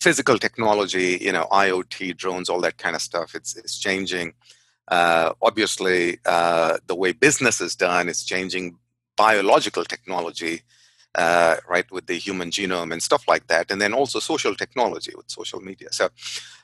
physical 0.00 0.38
technology, 0.38 1.18
you 1.20 1.32
know, 1.32 1.46
IoT, 1.52 2.16
drones, 2.16 2.48
all 2.48 2.60
that 2.62 2.78
kind 2.78 2.96
of 2.96 3.02
stuff. 3.02 3.34
It's 3.34 3.56
it's 3.56 3.78
changing. 3.78 4.34
Uh, 4.88 5.32
obviously, 5.40 6.18
uh, 6.26 6.78
the 6.86 6.96
way 6.96 7.12
business 7.12 7.60
is 7.60 7.76
done 7.76 8.08
is 8.08 8.24
changing. 8.24 8.76
Biological 9.16 9.84
technology, 9.84 10.62
uh, 11.14 11.56
right, 11.68 11.90
with 11.90 12.06
the 12.06 12.14
human 12.14 12.50
genome 12.50 12.92
and 12.92 13.02
stuff 13.02 13.26
like 13.26 13.46
that, 13.48 13.70
and 13.70 13.80
then 13.80 13.92
also 13.92 14.20
social 14.20 14.54
technology 14.54 15.12
with 15.16 15.30
social 15.30 15.60
media. 15.60 15.88
So, 15.92 16.08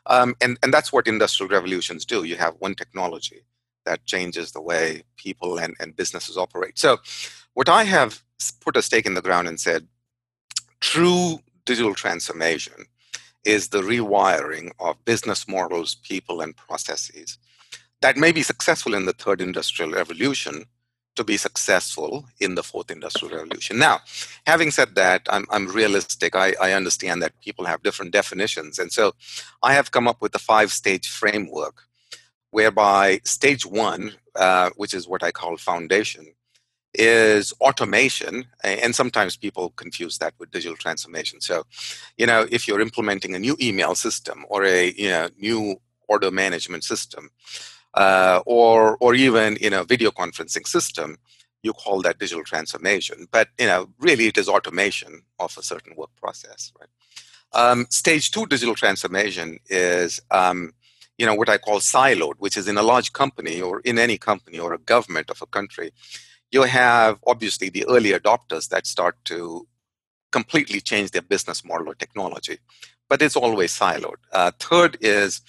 um, 0.06 0.34
and 0.40 0.58
and 0.62 0.72
that's 0.72 0.92
what 0.92 1.06
industrial 1.06 1.50
revolutions 1.50 2.04
do. 2.04 2.24
You 2.24 2.36
have 2.36 2.54
one 2.58 2.74
technology 2.74 3.42
that 3.84 4.04
changes 4.06 4.52
the 4.52 4.60
way 4.60 5.02
people 5.16 5.58
and, 5.58 5.74
and 5.80 5.96
businesses 5.96 6.36
operate. 6.36 6.78
So, 6.78 6.98
what 7.54 7.68
I 7.68 7.84
have 7.84 8.22
put 8.60 8.76
a 8.76 8.82
stake 8.82 9.06
in 9.06 9.14
the 9.14 9.22
ground 9.22 9.48
and 9.48 9.58
said, 9.58 9.86
true 10.80 11.40
digital 11.64 11.94
transformation 11.94 12.86
is 13.44 13.68
the 13.68 13.82
rewiring 13.82 14.70
of 14.80 15.04
business 15.04 15.46
models, 15.48 15.94
people, 15.94 16.40
and 16.40 16.56
processes 16.56 17.38
that 18.02 18.16
may 18.16 18.32
be 18.32 18.42
successful 18.42 18.94
in 18.94 19.06
the 19.06 19.12
third 19.12 19.40
industrial 19.40 19.92
revolution 19.92 20.64
to 21.16 21.24
be 21.24 21.36
successful 21.36 22.26
in 22.40 22.54
the 22.54 22.62
fourth 22.62 22.90
industrial 22.90 23.36
revolution. 23.36 23.78
Now, 23.78 24.00
having 24.46 24.70
said 24.70 24.94
that, 24.94 25.22
I'm, 25.28 25.46
I'm 25.50 25.68
realistic. 25.68 26.36
I, 26.36 26.54
I 26.60 26.72
understand 26.72 27.22
that 27.22 27.40
people 27.40 27.64
have 27.64 27.82
different 27.82 28.12
definitions. 28.12 28.78
And 28.78 28.92
so 28.92 29.12
I 29.62 29.74
have 29.74 29.90
come 29.90 30.08
up 30.08 30.22
with 30.22 30.34
a 30.34 30.38
five 30.38 30.72
stage 30.72 31.08
framework 31.08 31.82
whereby 32.50 33.20
stage 33.24 33.66
one, 33.66 34.14
uh, 34.34 34.70
which 34.76 34.94
is 34.94 35.08
what 35.08 35.22
I 35.22 35.30
call 35.32 35.56
foundation, 35.56 36.26
is 36.98 37.52
automation 37.60 38.46
and 38.64 38.94
sometimes 38.94 39.36
people 39.36 39.70
confuse 39.76 40.18
that 40.18 40.32
with 40.38 40.50
digital 40.50 40.76
transformation 40.76 41.40
so 41.40 41.64
you 42.16 42.26
know 42.26 42.46
if 42.50 42.66
you're 42.66 42.80
implementing 42.80 43.34
a 43.34 43.38
new 43.38 43.56
email 43.60 43.94
system 43.94 44.46
or 44.48 44.64
a 44.64 44.92
you 44.92 45.10
know 45.10 45.28
new 45.38 45.76
order 46.08 46.30
management 46.30 46.84
system 46.84 47.30
uh, 47.96 48.40
or 48.46 48.96
or 49.00 49.14
even 49.14 49.56
you 49.60 49.70
know 49.70 49.84
video 49.84 50.10
conferencing 50.10 50.66
system 50.66 51.18
you 51.62 51.72
call 51.72 52.00
that 52.02 52.18
digital 52.18 52.44
transformation. 52.44 53.26
But 53.30 53.48
you 53.58 53.66
know 53.66 53.88
really 53.98 54.26
it 54.26 54.38
is 54.38 54.48
automation 54.48 55.22
of 55.38 55.56
a 55.58 55.62
certain 55.62 55.94
work 55.96 56.10
process 56.16 56.72
right? 56.78 56.90
Um, 57.52 57.86
stage 57.90 58.30
two 58.30 58.46
digital 58.46 58.74
transformation 58.74 59.58
is 59.68 60.20
um, 60.30 60.72
you 61.18 61.24
know 61.24 61.34
what 61.34 61.48
i 61.48 61.56
call 61.56 61.78
siloed 61.78 62.34
which 62.38 62.58
is 62.58 62.68
in 62.68 62.76
a 62.76 62.82
large 62.82 63.14
company 63.14 63.60
or 63.60 63.80
in 63.80 63.98
any 63.98 64.18
company 64.18 64.58
or 64.58 64.74
a 64.74 64.78
government 64.78 65.30
of 65.30 65.40
a 65.40 65.46
country 65.46 65.90
you 66.50 66.62
have 66.62 67.18
obviously 67.26 67.70
the 67.70 67.86
early 67.88 68.12
adopters 68.12 68.68
that 68.68 68.86
start 68.86 69.16
to 69.24 69.66
completely 70.32 70.80
change 70.80 71.10
their 71.10 71.22
business 71.22 71.64
model 71.64 71.88
or 71.88 71.94
technology, 71.94 72.58
but 73.08 73.22
it's 73.22 73.36
always 73.36 73.72
siloed. 73.72 74.20
Uh, 74.32 74.50
third 74.58 74.96
is 75.00 75.40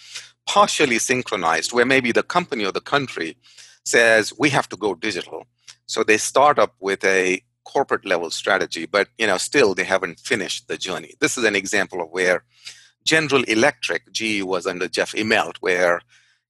partially 0.47 0.99
synchronized, 0.99 1.73
where 1.73 1.85
maybe 1.85 2.11
the 2.11 2.23
company 2.23 2.65
or 2.65 2.71
the 2.71 2.81
country 2.81 3.37
says 3.85 4.33
we 4.37 4.49
have 4.49 4.67
to 4.69 4.77
go 4.77 4.95
digital. 4.95 5.45
So 5.85 6.03
they 6.03 6.17
start 6.17 6.57
up 6.59 6.75
with 6.79 7.03
a 7.03 7.41
corporate 7.63 8.05
level 8.05 8.29
strategy, 8.31 8.85
but 8.85 9.09
you 9.17 9.27
know 9.27 9.37
still 9.37 9.73
they 9.73 9.83
haven't 9.83 10.19
finished 10.19 10.67
the 10.67 10.77
journey. 10.77 11.13
This 11.19 11.37
is 11.37 11.43
an 11.43 11.55
example 11.55 12.01
of 12.01 12.09
where 12.09 12.43
General 13.05 13.43
Electric, 13.43 14.11
GE 14.11 14.43
was 14.43 14.67
under 14.67 14.87
Jeff 14.87 15.13
Immelt, 15.13 15.57
where 15.59 16.01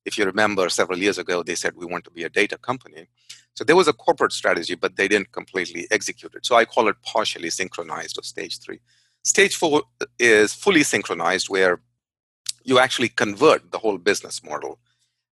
if 0.06 0.18
you 0.18 0.26
remember 0.26 0.70
several 0.70 1.00
years 1.00 1.18
ago, 1.18 1.44
they 1.44 1.56
said 1.56 1.74
we 1.76 1.86
want 1.86 2.04
to 2.06 2.12
be 2.12 2.24
a 2.24 2.30
data 2.30 2.58
company. 2.58 3.08
So 3.56 3.64
there 3.64 3.76
was 3.76 3.88
a 3.88 3.94
corporate 3.94 4.32
strategy, 4.32 4.76
but 4.76 4.96
they 4.96 5.08
didn't 5.08 5.32
completely 5.32 5.88
execute 5.92 6.34
it. 6.36 6.46
So 6.46 6.56
I 6.56 6.66
call 6.66 6.88
it 6.88 6.96
partially 7.04 7.50
synchronized 7.50 8.18
or 8.18 8.24
stage 8.24 8.60
three. 8.60 8.80
Stage 9.24 9.56
four 9.56 9.84
is 10.20 10.54
fully 10.54 10.84
synchronized, 10.84 11.50
where 11.50 11.82
you 12.64 12.80
actually 12.80 13.10
convert 13.10 13.72
the 13.72 13.78
whole 13.78 13.98
business 13.98 14.44
model 14.44 14.80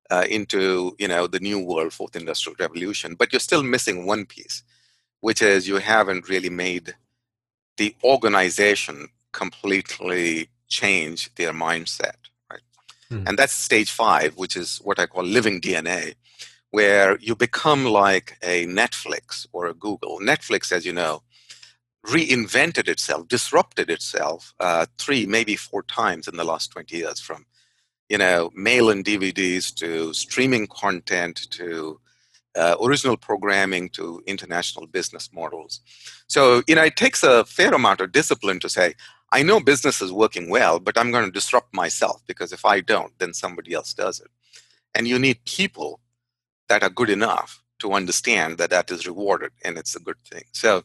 uh, 0.10 0.26
into 0.30 0.96
you 1.00 1.08
know 1.08 1.28
the 1.28 1.40
new 1.40 1.60
world, 1.60 1.94
fourth 1.94 2.16
industrial 2.16 2.56
revolution. 2.60 3.16
But 3.16 3.32
you're 3.32 3.40
still 3.40 3.64
missing 3.64 4.06
one 4.06 4.26
piece, 4.26 4.64
which 5.22 5.42
is 5.42 5.68
you 5.68 5.78
haven't 5.78 6.30
really 6.30 6.50
made 6.50 6.96
the 7.78 7.96
organization 8.04 9.10
completely 9.32 10.50
change 10.70 11.34
their 11.36 11.52
mindset, 11.52 12.16
right? 12.50 12.62
Mm. 13.12 13.28
And 13.28 13.38
that's 13.38 13.54
stage 13.54 13.92
five, 13.92 14.38
which 14.38 14.56
is 14.56 14.78
what 14.78 15.00
I 15.00 15.06
call 15.06 15.24
living 15.24 15.60
DNA 15.60 16.16
where 16.76 17.18
you 17.22 17.34
become 17.38 17.86
like 17.86 18.38
a 18.44 18.66
Netflix 18.66 19.48
or 19.54 19.68
a 19.68 19.74
Google. 19.74 20.20
Netflix, 20.20 20.74
as 20.74 20.86
you 20.86 20.92
know, 20.92 21.24
reinvented 22.06 22.88
itself, 22.88 23.28
disrupted 23.28 23.90
itself 23.90 24.54
uh, 24.60 24.86
three, 24.98 25.26
maybe 25.26 25.56
four 25.56 25.84
times 25.84 26.28
in 26.28 26.38
the 26.38 26.44
last 26.44 26.72
20 26.72 26.96
years 26.96 27.20
from, 27.20 27.46
you 28.10 28.18
know, 28.18 28.52
mail 28.56 28.90
and 28.90 29.04
DVDs 29.04 29.74
to 29.76 30.14
streaming 30.14 30.68
content 30.68 31.48
to 31.52 32.00
uh, 32.56 32.76
original 32.82 33.18
programming 33.18 33.90
to 33.90 34.22
international 34.28 34.88
business 34.88 35.30
models. 35.34 35.82
So, 36.28 36.64
you 36.68 36.76
know, 36.76 36.84
it 36.84 36.96
takes 36.96 37.24
a 37.24 37.44
fair 37.46 37.74
amount 37.74 38.02
of 38.02 38.12
discipline 38.12 38.60
to 38.62 38.70
say, 38.70 38.94
I 39.32 39.44
know 39.44 39.60
business 39.60 40.02
is 40.02 40.12
working 40.12 40.50
well, 40.50 40.80
but 40.80 40.98
I'm 40.98 41.12
going 41.12 41.26
to 41.26 41.32
disrupt 41.32 41.74
myself 41.74 42.22
because 42.28 42.54
if 42.54 42.64
I 42.64 42.80
don't, 42.80 43.18
then 43.20 43.34
somebody 43.34 43.74
else 43.74 43.94
does 43.94 44.20
it. 44.20 44.30
And 44.94 45.08
you 45.08 45.20
need 45.20 45.44
people 45.46 46.00
that 46.70 46.84
are 46.84 46.90
good 46.90 47.10
enough 47.10 47.62
to 47.80 47.94
understand 47.94 48.58
that 48.58 48.70
that 48.70 48.90
is 48.92 49.06
rewarded 49.08 49.52
and 49.64 49.78
it's 49.78 49.96
a 49.96 50.00
good 50.00 50.18
thing. 50.26 50.44
So, 50.54 50.84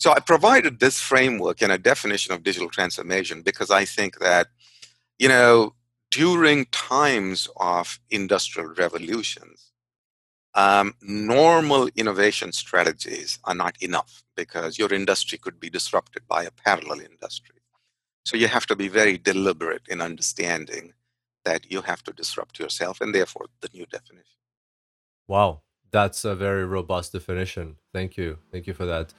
so 0.00 0.12
I 0.12 0.20
provided 0.20 0.80
this 0.80 0.98
framework 0.98 1.60
and 1.60 1.70
a 1.70 1.76
definition 1.76 2.32
of 2.32 2.42
digital 2.42 2.70
transformation 2.70 3.42
because 3.42 3.70
I 3.70 3.84
think 3.84 4.18
that, 4.18 4.48
you 5.18 5.28
know, 5.28 5.74
during 6.10 6.64
times 6.66 7.46
of 7.58 8.00
industrial 8.08 8.72
revolutions, 8.74 9.72
um, 10.54 10.94
normal 11.02 11.90
innovation 11.96 12.50
strategies 12.52 13.38
are 13.44 13.54
not 13.54 13.76
enough 13.82 14.24
because 14.36 14.78
your 14.78 14.92
industry 14.92 15.36
could 15.36 15.60
be 15.60 15.68
disrupted 15.68 16.26
by 16.26 16.44
a 16.44 16.50
parallel 16.50 17.00
industry. 17.00 17.56
So 18.24 18.38
you 18.38 18.48
have 18.48 18.66
to 18.66 18.76
be 18.76 18.88
very 18.88 19.18
deliberate 19.18 19.82
in 19.88 20.00
understanding 20.00 20.94
that 21.44 21.70
you 21.70 21.82
have 21.82 22.02
to 22.04 22.12
disrupt 22.14 22.58
yourself 22.58 23.02
and 23.02 23.14
therefore 23.14 23.46
the 23.60 23.68
new 23.74 23.84
definition. 23.84 24.38
Wow, 25.28 25.60
that's 25.90 26.24
a 26.24 26.34
very 26.34 26.64
robust 26.64 27.12
definition. 27.12 27.76
Thank 27.92 28.16
you. 28.16 28.38
Thank 28.50 28.66
you 28.66 28.72
for 28.72 28.86
that. 28.86 29.12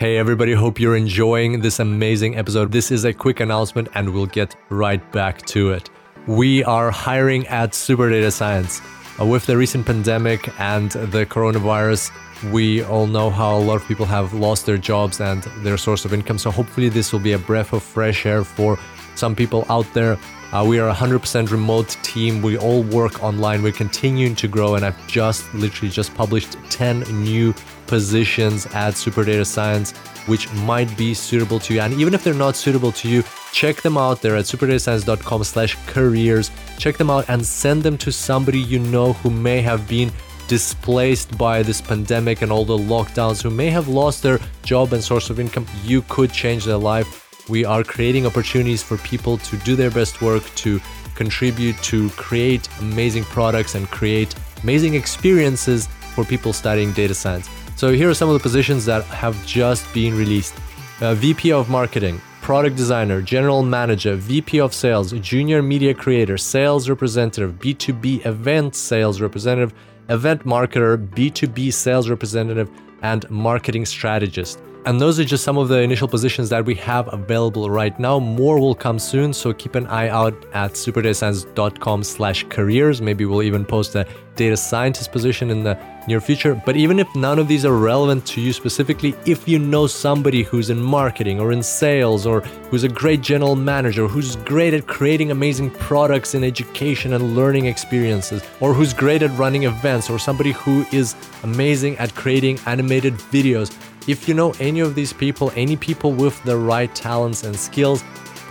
Hey, 0.00 0.16
everybody, 0.16 0.52
hope 0.52 0.80
you're 0.80 0.96
enjoying 0.96 1.60
this 1.60 1.78
amazing 1.78 2.36
episode. 2.36 2.72
This 2.72 2.90
is 2.90 3.04
a 3.04 3.12
quick 3.12 3.38
announcement, 3.38 3.88
and 3.94 4.12
we'll 4.12 4.26
get 4.26 4.56
right 4.68 5.12
back 5.12 5.44
to 5.46 5.70
it. 5.70 5.90
We 6.26 6.64
are 6.64 6.90
hiring 6.90 7.46
at 7.46 7.74
Super 7.74 8.10
Data 8.10 8.30
Science. 8.30 8.80
Uh, 9.20 9.26
with 9.26 9.46
the 9.46 9.56
recent 9.56 9.86
pandemic 9.86 10.48
and 10.58 10.90
the 10.90 11.24
coronavirus, 11.26 12.10
we 12.52 12.82
all 12.82 13.06
know 13.06 13.30
how 13.30 13.56
a 13.56 13.60
lot 13.60 13.76
of 13.76 13.86
people 13.86 14.06
have 14.06 14.34
lost 14.34 14.66
their 14.66 14.78
jobs 14.78 15.20
and 15.20 15.42
their 15.62 15.76
source 15.76 16.04
of 16.04 16.12
income. 16.12 16.38
So, 16.38 16.50
hopefully, 16.50 16.88
this 16.88 17.12
will 17.12 17.20
be 17.20 17.32
a 17.32 17.38
breath 17.38 17.72
of 17.72 17.82
fresh 17.84 18.26
air 18.26 18.42
for 18.42 18.78
some 19.14 19.36
people 19.36 19.64
out 19.68 19.86
there 19.94 20.18
uh, 20.52 20.64
we 20.66 20.78
are 20.78 20.88
a 20.90 20.94
100% 20.94 21.50
remote 21.50 21.96
team. 22.02 22.42
We 22.42 22.58
all 22.58 22.82
work 22.82 23.22
online. 23.22 23.62
We're 23.62 23.72
continuing 23.72 24.34
to 24.36 24.48
grow, 24.48 24.74
and 24.74 24.84
I've 24.84 25.08
just 25.08 25.54
literally 25.54 25.90
just 25.90 26.14
published 26.14 26.58
10 26.68 27.00
new 27.24 27.54
positions 27.86 28.66
at 28.66 28.94
Super 28.94 29.24
Data 29.24 29.46
Science, 29.46 29.92
which 30.26 30.52
might 30.52 30.94
be 30.96 31.14
suitable 31.14 31.58
to 31.60 31.72
you. 31.72 31.80
And 31.80 31.94
even 31.94 32.12
if 32.12 32.22
they're 32.22 32.34
not 32.34 32.54
suitable 32.54 32.92
to 32.92 33.08
you, 33.08 33.24
check 33.52 33.80
them 33.80 33.96
out. 33.96 34.20
They're 34.20 34.36
at 34.36 34.44
superdatascience.com/careers. 34.44 36.50
Check 36.78 36.98
them 36.98 37.08
out 37.08 37.30
and 37.30 37.46
send 37.46 37.82
them 37.82 37.96
to 37.98 38.12
somebody 38.12 38.60
you 38.60 38.78
know 38.78 39.14
who 39.14 39.30
may 39.30 39.62
have 39.62 39.88
been 39.88 40.12
displaced 40.48 41.38
by 41.38 41.62
this 41.62 41.80
pandemic 41.80 42.42
and 42.42 42.52
all 42.52 42.66
the 42.66 42.76
lockdowns, 42.76 43.40
who 43.42 43.48
may 43.48 43.70
have 43.70 43.88
lost 43.88 44.22
their 44.22 44.38
job 44.62 44.92
and 44.92 45.02
source 45.02 45.30
of 45.30 45.40
income. 45.40 45.64
You 45.82 46.02
could 46.02 46.30
change 46.30 46.66
their 46.66 46.76
life 46.76 47.21
we 47.48 47.64
are 47.64 47.82
creating 47.82 48.26
opportunities 48.26 48.82
for 48.82 48.96
people 48.98 49.38
to 49.38 49.56
do 49.58 49.76
their 49.76 49.90
best 49.90 50.22
work, 50.22 50.44
to 50.56 50.80
contribute, 51.14 51.76
to 51.82 52.10
create 52.10 52.68
amazing 52.80 53.24
products 53.24 53.74
and 53.74 53.88
create 53.90 54.34
amazing 54.62 54.94
experiences 54.94 55.88
for 56.14 56.24
people 56.24 56.52
studying 56.52 56.92
data 56.92 57.14
science. 57.14 57.48
So, 57.76 57.92
here 57.92 58.08
are 58.08 58.14
some 58.14 58.28
of 58.28 58.34
the 58.34 58.40
positions 58.40 58.84
that 58.86 59.04
have 59.04 59.34
just 59.46 59.92
been 59.92 60.16
released 60.16 60.54
uh, 61.00 61.14
VP 61.14 61.52
of 61.52 61.68
Marketing, 61.68 62.20
product 62.42 62.76
designer, 62.76 63.20
general 63.22 63.62
manager, 63.62 64.14
VP 64.14 64.60
of 64.60 64.74
sales, 64.74 65.12
junior 65.12 65.62
media 65.62 65.94
creator, 65.94 66.36
sales 66.36 66.88
representative, 66.88 67.54
B2B 67.58 68.24
event 68.26 68.74
sales 68.74 69.20
representative, 69.20 69.72
event 70.08 70.44
marketer, 70.44 70.96
B2B 71.08 71.72
sales 71.72 72.08
representative, 72.08 72.70
and 73.02 73.28
marketing 73.30 73.84
strategist. 73.86 74.60
And 74.84 75.00
those 75.00 75.20
are 75.20 75.24
just 75.24 75.44
some 75.44 75.58
of 75.58 75.68
the 75.68 75.78
initial 75.78 76.08
positions 76.08 76.48
that 76.48 76.64
we 76.64 76.74
have 76.76 77.12
available 77.12 77.70
right 77.70 77.96
now. 78.00 78.18
More 78.18 78.58
will 78.58 78.74
come 78.74 78.98
soon, 78.98 79.32
so 79.32 79.52
keep 79.52 79.76
an 79.76 79.86
eye 79.86 80.08
out 80.08 80.34
at 80.54 80.72
superdatascience.com 80.72 82.02
slash 82.02 82.44
careers. 82.48 83.00
Maybe 83.00 83.24
we'll 83.24 83.44
even 83.44 83.64
post 83.64 83.94
a 83.94 84.04
data 84.34 84.56
scientist 84.56 85.12
position 85.12 85.50
in 85.50 85.62
the 85.62 85.78
near 86.08 86.20
future. 86.20 86.60
But 86.66 86.76
even 86.76 86.98
if 86.98 87.06
none 87.14 87.38
of 87.38 87.46
these 87.46 87.64
are 87.64 87.76
relevant 87.76 88.26
to 88.26 88.40
you 88.40 88.52
specifically, 88.52 89.14
if 89.24 89.46
you 89.46 89.60
know 89.60 89.86
somebody 89.86 90.42
who's 90.42 90.68
in 90.68 90.80
marketing 90.80 91.38
or 91.38 91.52
in 91.52 91.62
sales 91.62 92.26
or 92.26 92.40
who's 92.70 92.82
a 92.82 92.88
great 92.88 93.20
general 93.20 93.54
manager, 93.54 94.08
who's 94.08 94.34
great 94.36 94.74
at 94.74 94.88
creating 94.88 95.30
amazing 95.30 95.70
products 95.70 96.34
in 96.34 96.42
education 96.42 97.12
and 97.12 97.36
learning 97.36 97.66
experiences, 97.66 98.42
or 98.58 98.74
who's 98.74 98.92
great 98.92 99.22
at 99.22 99.30
running 99.38 99.62
events, 99.62 100.10
or 100.10 100.18
somebody 100.18 100.50
who 100.52 100.84
is 100.90 101.14
amazing 101.44 101.96
at 101.98 102.12
creating 102.16 102.58
animated 102.66 103.14
videos, 103.14 103.72
if 104.08 104.28
you 104.28 104.34
know 104.34 104.52
any 104.60 104.80
of 104.80 104.94
these 104.94 105.12
people, 105.12 105.52
any 105.54 105.76
people 105.76 106.12
with 106.12 106.42
the 106.44 106.56
right 106.56 106.92
talents 106.94 107.44
and 107.44 107.54
skills, 107.54 108.04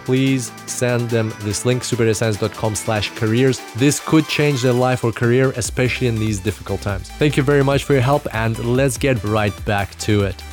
please 0.06 0.52
send 0.66 1.10
them 1.10 1.34
this 1.42 1.66
link, 1.66 1.84
superdatascience.com 1.84 2.76
slash 2.76 3.12
careers. 3.12 3.62
This 3.76 4.00
could 4.00 4.28
change 4.28 4.62
their 4.62 4.74
life 4.74 5.04
or 5.04 5.12
career, 5.12 5.52
especially 5.56 6.08
in 6.08 6.16
these 6.16 6.40
difficult 6.40 6.82
times. 6.82 7.10
Thank 7.12 7.38
you 7.38 7.44
very 7.44 7.64
much 7.64 7.84
for 7.84 7.94
your 7.94 8.02
help, 8.02 8.28
and 8.34 8.58
let's 8.60 8.98
get 8.98 9.24
right 9.24 9.54
back 9.66 9.98
to 10.00 10.24
it. 10.24 10.44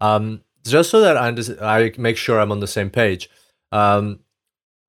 Um, 0.00 0.42
just 0.66 0.90
so 0.90 1.00
that 1.00 1.16
I, 1.16 1.28
I 1.60 1.92
make 1.96 2.16
sure 2.16 2.40
I'm 2.40 2.52
on 2.52 2.60
the 2.60 2.66
same 2.66 2.90
page, 2.90 3.30
um, 3.72 4.20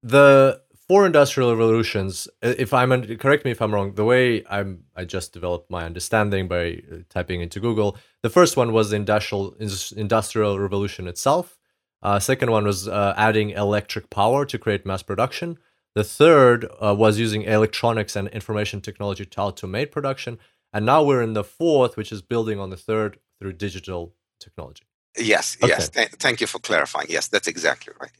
the 0.03 0.61
four 0.87 1.05
industrial 1.05 1.49
revolutions 1.49 2.27
if 2.41 2.73
i'm 2.73 3.17
correct 3.17 3.45
me 3.45 3.51
if 3.51 3.61
i'm 3.61 3.73
wrong 3.73 3.93
the 3.95 4.05
way 4.05 4.43
i'm 4.49 4.83
i 4.95 5.03
just 5.03 5.33
developed 5.33 5.69
my 5.69 5.83
understanding 5.85 6.47
by 6.47 6.81
uh, 6.91 6.97
typing 7.09 7.41
into 7.41 7.59
google 7.59 7.97
the 8.25 8.29
first 8.31 8.57
one 8.57 8.73
was 8.73 8.89
the 8.89 8.95
industrial 8.95 9.55
industrial 9.95 10.59
revolution 10.59 11.07
itself. 11.07 11.59
Uh, 12.01 12.17
second 12.17 12.49
one 12.49 12.65
was 12.65 12.87
uh, 12.87 13.13
adding 13.15 13.51
electric 13.51 14.09
power 14.09 14.47
to 14.47 14.57
create 14.57 14.83
mass 14.83 15.03
production. 15.03 15.59
The 15.93 16.03
third 16.03 16.65
uh, 16.81 16.95
was 16.97 17.19
using 17.19 17.43
electronics 17.43 18.15
and 18.15 18.27
information 18.29 18.81
technology 18.81 19.25
to 19.27 19.37
automate 19.37 19.91
production. 19.91 20.39
And 20.73 20.87
now 20.87 21.03
we're 21.03 21.21
in 21.21 21.33
the 21.33 21.43
fourth 21.43 21.97
which 21.97 22.11
is 22.11 22.23
building 22.23 22.59
on 22.59 22.71
the 22.71 22.77
third 22.77 23.19
through 23.37 23.53
digital 23.53 24.15
technology. 24.39 24.85
Yes 25.15 25.55
okay. 25.61 25.67
yes 25.67 25.89
Th- 25.89 26.09
thank 26.09 26.41
you 26.41 26.47
for 26.47 26.57
clarifying. 26.57 27.05
Yes 27.11 27.27
that's 27.27 27.47
exactly 27.47 27.93
right 28.01 28.17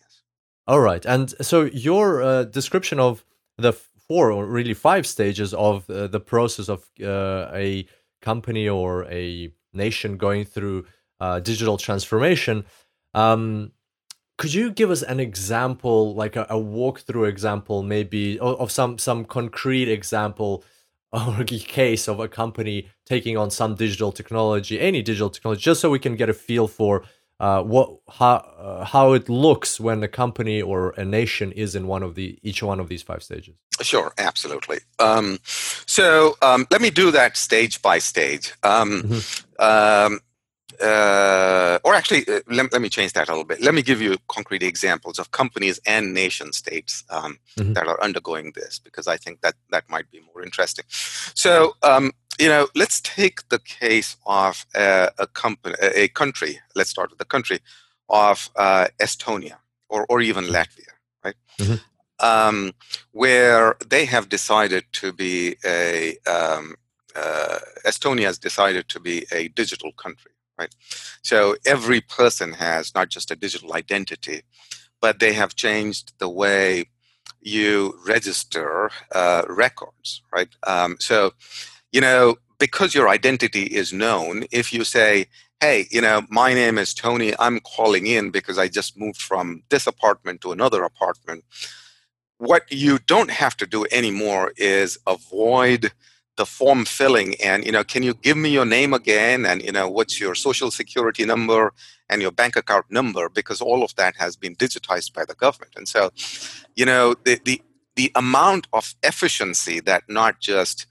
all 0.68 0.80
right. 0.80 1.06
And 1.06 1.34
so 1.46 1.64
your 1.64 2.22
uh, 2.22 2.44
description 2.44 3.00
of 3.00 3.24
the 3.58 3.74
four 4.08 4.32
or 4.32 4.46
really 4.46 4.74
five 4.74 5.06
stages 5.08 5.54
of 5.54 5.90
uh, 5.90 6.08
the 6.08 6.20
process 6.20 6.70
of 6.70 6.86
uh, 7.02 7.50
a 7.54 7.88
company 8.22 8.68
or 8.68 9.06
a 9.06 9.52
nation 9.74 10.18
going 10.18 10.46
through 10.46 10.86
uh, 11.20 11.40
digital 11.40 11.78
transformation. 11.78 12.66
Um, 13.14 13.72
could 14.38 14.54
you 14.54 14.72
give 14.72 14.92
us 14.92 15.02
an 15.02 15.20
example, 15.20 16.14
like 16.14 16.36
a, 16.36 16.44
a 16.50 16.56
walkthrough 16.56 17.30
example, 17.30 17.84
maybe 17.84 18.38
of, 18.40 18.60
of 18.60 18.72
some 18.72 18.98
some 18.98 19.24
concrete 19.24 19.88
example 19.88 20.64
or 21.14 21.44
case 21.46 22.08
of 22.08 22.20
a 22.20 22.28
company 22.28 22.90
taking 23.06 23.38
on 23.38 23.50
some 23.50 23.76
digital 23.76 24.12
technology, 24.12 24.80
any 24.80 25.02
digital 25.02 25.30
technology, 25.30 25.62
just 25.62 25.80
so 25.80 25.90
we 25.90 26.00
can 26.00 26.16
get 26.16 26.30
a 26.30 26.34
feel 26.34 26.68
for 26.68 27.04
uh, 27.46 27.62
what 27.62 27.88
how 28.10 28.36
uh, 28.58 28.84
how 28.86 29.14
it 29.14 29.30
looks 29.30 29.80
when 29.80 30.02
a 30.02 30.08
company 30.08 30.64
or 30.64 30.80
a 30.98 31.06
nation 31.06 31.52
is 31.52 31.76
in 31.76 31.86
one 31.86 32.02
of 32.02 32.16
the 32.16 32.40
each 32.42 32.64
one 32.64 32.80
of 32.80 32.90
these 32.90 33.04
five 33.04 33.22
stages. 33.22 33.54
Sure, 33.82 34.12
absolutely. 34.18 34.80
Um, 34.98 35.38
so 35.86 36.38
um, 36.42 36.66
let 36.72 36.82
me 36.82 36.90
do 36.90 37.12
that 37.12 37.38
stage 37.38 37.84
by 37.84 38.00
stage. 38.00 38.54
Um, 38.64 39.04
mm-hmm. 39.04 39.64
Um, 39.64 40.20
uh, 40.82 41.78
or 41.84 41.94
actually, 41.94 42.28
uh, 42.28 42.42
let, 42.48 42.74
let, 42.74 42.82
me 42.82 42.90
change 42.90 43.14
that 43.14 43.30
a 43.30 43.32
little 43.32 43.46
bit. 43.46 43.62
Let 43.62 43.74
me 43.76 43.82
give 43.82 44.02
you 44.02 44.18
concrete 44.28 44.64
examples 44.64 45.20
of 45.20 45.32
companies 45.32 45.80
and 45.86 46.14
nation 46.14 46.52
states 46.52 47.04
um, 47.10 47.38
mm-hmm. 47.58 47.74
that 47.74 47.88
are 47.88 48.02
undergoing 48.02 48.54
this, 48.56 48.80
because 48.80 49.08
I 49.08 49.18
think 49.18 49.42
that 49.42 49.54
that 49.70 49.90
might 49.90 50.10
be 50.12 50.20
more 50.34 50.44
interesting. 50.44 50.86
So, 50.90 51.76
um, 51.84 52.12
you 52.40 52.50
know, 52.50 52.68
let's 52.76 53.02
take 53.02 53.48
the 53.50 53.60
case 53.60 54.18
of 54.26 54.66
a, 54.76 55.10
a 55.20 55.28
company, 55.28 55.76
a 55.82 56.08
country. 56.10 56.60
Let's 56.76 56.90
start 56.90 57.10
with 57.10 57.20
the 57.20 57.26
country 57.26 57.60
of 58.10 58.50
uh, 58.56 58.88
Estonia 59.00 59.58
or 59.90 60.06
or 60.10 60.22
even 60.22 60.46
Latvia, 60.46 60.94
right? 61.24 61.36
Mm-hmm. 61.60 61.76
Um, 62.20 62.72
where 63.12 63.76
they 63.86 64.06
have 64.06 64.30
decided 64.30 64.86
to 64.94 65.12
be 65.12 65.56
a 65.66 66.18
um, 66.28 66.76
uh, 67.16 67.60
Estonia 67.86 68.26
has 68.26 68.38
decided 68.38 68.90
to 68.90 69.00
be 69.00 69.26
a 69.32 69.48
digital 69.50 69.92
country, 69.94 70.32
right? 70.58 70.74
So 71.22 71.56
every 71.66 72.02
person 72.02 72.54
has 72.54 72.94
not 72.94 73.10
just 73.10 73.32
a 73.32 73.36
digital 73.36 73.74
identity, 73.74 74.44
but 75.02 75.20
they 75.20 75.34
have 75.34 75.56
changed 75.56 76.14
the 76.20 76.30
way 76.30 76.86
you 77.42 77.98
register 78.06 78.90
uh, 79.14 79.44
records, 79.48 80.22
right? 80.34 80.50
Um, 80.66 80.98
so 81.00 81.34
you 81.96 82.02
know, 82.02 82.36
because 82.60 82.94
your 82.94 83.08
identity 83.08 83.64
is 83.64 83.94
known, 83.94 84.46
if 84.52 84.74
you 84.74 84.84
say, 84.84 85.28
hey, 85.62 85.88
you 85.92 86.02
know, 86.02 86.24
my 86.30 86.54
name 86.54 86.78
is 86.78 86.94
Tony, 86.94 87.34
I'm 87.40 87.62
calling 87.62 88.06
in 88.06 88.32
because 88.32 88.58
I 88.58 88.68
just 88.68 88.98
moved 89.00 89.22
from 89.22 89.64
this 89.70 89.88
apartment 89.88 90.42
to 90.42 90.52
another 90.52 90.84
apartment, 90.84 91.46
what 92.40 92.64
you 92.70 93.00
don't 93.00 93.32
have 93.32 93.56
to 93.58 93.68
do 93.68 93.86
anymore 93.94 94.54
is 94.58 95.00
avoid 95.08 95.94
the 96.38 96.46
form 96.46 96.86
filling 96.86 97.36
and 97.42 97.66
you 97.66 97.72
know 97.72 97.84
can 97.84 98.04
you 98.04 98.14
give 98.16 98.38
me 98.38 98.50
your 98.50 98.66
name 98.66 98.94
again 98.94 99.46
and 99.46 99.64
you 99.64 99.72
know 99.72 99.90
what's 99.90 100.20
your 100.20 100.36
social 100.36 100.72
security 100.72 101.26
number 101.26 101.74
and 102.10 102.22
your 102.22 102.32
bank 102.32 102.58
account 102.58 102.86
number? 102.90 103.30
Because 103.30 103.62
all 103.62 103.84
of 103.84 103.96
that 103.96 104.16
has 104.18 104.36
been 104.36 104.56
digitized 104.58 105.14
by 105.14 105.26
the 105.26 105.36
government. 105.36 105.74
And 105.78 105.88
so 105.88 106.12
you 106.76 106.86
know 106.86 107.16
the 107.26 107.40
the, 107.46 107.62
the 107.96 108.12
amount 108.16 108.68
of 108.74 108.96
efficiency 109.04 109.80
that 109.82 110.04
not 110.10 110.42
just 110.42 110.88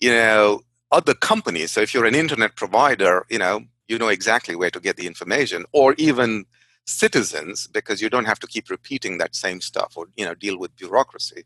you 0.00 0.10
know 0.10 0.62
other 0.92 1.14
companies. 1.14 1.70
So 1.70 1.80
if 1.80 1.94
you're 1.94 2.06
an 2.06 2.14
internet 2.14 2.56
provider 2.56 3.26
you 3.30 3.38
know 3.38 3.62
you 3.88 3.98
know 3.98 4.08
exactly 4.08 4.56
where 4.56 4.70
to 4.70 4.80
get 4.80 4.96
the 4.96 5.06
information 5.06 5.64
or 5.72 5.94
even 5.98 6.44
citizens 6.86 7.66
because 7.66 8.02
you 8.02 8.10
don't 8.10 8.24
have 8.24 8.38
to 8.40 8.46
keep 8.46 8.70
repeating 8.70 9.18
that 9.18 9.34
same 9.34 9.60
stuff 9.60 9.92
or 9.96 10.06
you 10.16 10.24
know 10.24 10.34
deal 10.34 10.58
with 10.58 10.76
bureaucracy 10.76 11.44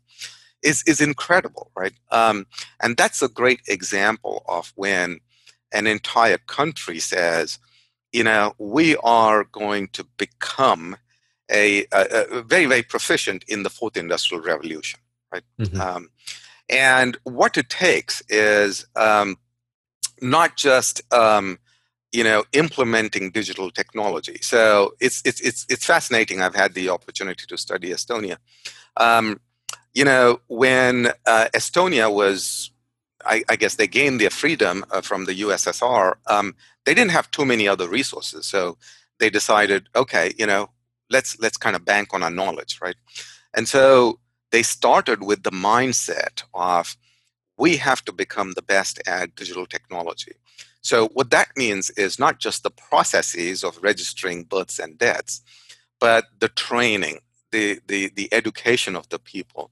is 0.63 0.83
is 0.83 1.01
incredible 1.01 1.71
right? 1.75 1.93
Um, 2.11 2.47
and 2.81 2.97
that's 2.97 3.21
a 3.21 3.29
great 3.29 3.61
example 3.67 4.43
of 4.47 4.73
when 4.75 5.19
an 5.71 5.87
entire 5.87 6.37
country 6.37 6.99
says 6.99 7.59
you 8.11 8.23
know 8.23 8.53
we 8.57 8.95
are 8.97 9.43
going 9.43 9.87
to 9.89 10.03
become 10.17 10.97
a, 11.51 11.85
a, 11.91 12.25
a 12.31 12.41
very 12.41 12.65
very 12.65 12.83
proficient 12.83 13.43
in 13.47 13.63
the 13.63 13.69
fourth 13.69 13.97
industrial 13.97 14.43
revolution 14.43 14.99
right? 15.31 15.43
Mm-hmm. 15.59 15.81
um, 15.81 16.09
and 16.69 17.17
what 17.23 17.57
it 17.57 17.69
takes 17.69 18.21
is 18.29 18.85
um, 18.95 19.37
not 20.21 20.55
just 20.55 21.01
um, 21.13 21.59
you 22.11 22.23
know 22.23 22.43
implementing 22.53 23.31
digital 23.31 23.69
technology. 23.71 24.37
So 24.41 24.93
it's 24.99 25.21
it's 25.25 25.41
it's 25.41 25.65
it's 25.69 25.85
fascinating. 25.85 26.41
I've 26.41 26.55
had 26.55 26.73
the 26.73 26.89
opportunity 26.89 27.45
to 27.47 27.57
study 27.57 27.89
Estonia. 27.89 28.37
Um, 28.97 29.39
you 29.93 30.03
know, 30.03 30.39
when 30.47 31.07
uh, 31.25 31.47
Estonia 31.53 32.13
was, 32.13 32.71
I, 33.25 33.43
I, 33.47 33.55
guess 33.55 33.75
they 33.75 33.87
gained 33.87 34.19
their 34.19 34.29
freedom 34.29 34.83
uh, 34.91 34.99
from 34.99 35.23
the 35.23 35.39
USSR. 35.39 36.15
Um, 36.27 36.53
they 36.85 36.93
didn't 36.93 37.11
have 37.11 37.31
too 37.31 37.45
many 37.45 37.65
other 37.65 37.87
resources, 37.87 38.45
so 38.45 38.77
they 39.19 39.29
decided, 39.29 39.87
okay, 39.95 40.33
you 40.37 40.45
know, 40.45 40.69
let's 41.09 41.39
let's 41.39 41.57
kind 41.57 41.75
of 41.75 41.85
bank 41.85 42.13
on 42.13 42.23
our 42.23 42.29
knowledge, 42.29 42.79
right? 42.81 42.97
And 43.53 43.67
so 43.67 44.19
they 44.51 44.63
started 44.63 45.23
with 45.23 45.43
the 45.43 45.51
mindset 45.51 46.43
of 46.53 46.95
we 47.57 47.77
have 47.77 48.03
to 48.05 48.11
become 48.11 48.53
the 48.53 48.61
best 48.61 49.01
at 49.07 49.35
digital 49.35 49.65
technology. 49.65 50.33
So, 50.81 51.07
what 51.09 51.31
that 51.31 51.49
means 51.57 51.89
is 51.91 52.19
not 52.19 52.39
just 52.39 52.63
the 52.63 52.69
processes 52.69 53.63
of 53.63 53.79
registering 53.81 54.43
births 54.43 54.77
and 54.77 54.97
deaths, 54.97 55.41
but 55.99 56.25
the 56.39 56.49
training, 56.49 57.19
the, 57.51 57.79
the, 57.87 58.11
the 58.15 58.31
education 58.31 58.95
of 58.95 59.09
the 59.09 59.17
people, 59.17 59.71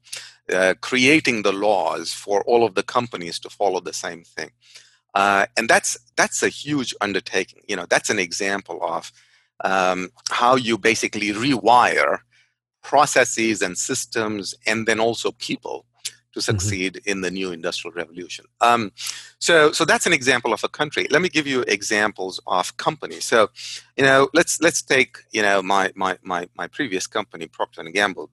uh, 0.52 0.74
creating 0.82 1.44
the 1.44 1.54
laws 1.54 2.12
for 2.12 2.44
all 2.46 2.66
of 2.66 2.76
the 2.76 2.84
companies 2.84 3.40
to 3.40 3.50
follow 3.50 3.80
the 3.80 3.94
same 3.94 4.24
thing. 4.24 4.50
Uh, 5.14 5.46
and 5.58 5.70
that's 5.70 5.98
that's 6.16 6.42
a 6.42 6.50
huge 6.50 6.96
undertaking. 7.00 7.62
You 7.68 7.76
know, 7.76 7.86
that's 7.88 8.10
an 8.10 8.18
example 8.18 8.80
of 8.82 9.12
um, 9.64 10.10
how 10.32 10.56
you 10.56 10.78
basically 10.78 11.32
rewire 11.32 12.20
processes 12.84 13.62
and 13.62 13.78
systems 13.78 14.54
and 14.68 14.86
then 14.88 15.00
also 15.00 15.32
people 15.32 15.86
to 16.34 16.40
mm-hmm. 16.40 16.52
succeed 16.52 16.94
mm-hmm. 16.94 17.10
in 17.10 17.22
the 17.22 17.32
new 17.32 17.52
industrial 17.52 17.94
revolution. 17.94 18.46
Um, 18.62 18.92
so, 19.40 19.72
so 19.72 19.86
that's 19.86 20.06
an 20.06 20.14
example 20.14 20.54
of 20.54 20.64
a 20.64 20.70
country. 20.70 21.08
Let 21.10 21.22
me 21.22 21.30
give 21.30 21.48
you 21.48 21.62
examples 21.68 22.40
of 22.48 22.76
companies. 22.78 23.26
So, 23.26 23.50
you 23.98 24.04
know, 24.04 24.30
let's 24.34 24.62
let's 24.62 24.82
take 24.82 25.18
you 25.32 25.42
know 25.42 25.62
my 25.62 25.92
my 25.96 26.18
my, 26.24 26.48
my 26.58 26.68
previous 26.68 27.08
company, 27.08 27.48
Procter 27.48 27.82
and 27.82 27.94
Gamble, 27.94 28.30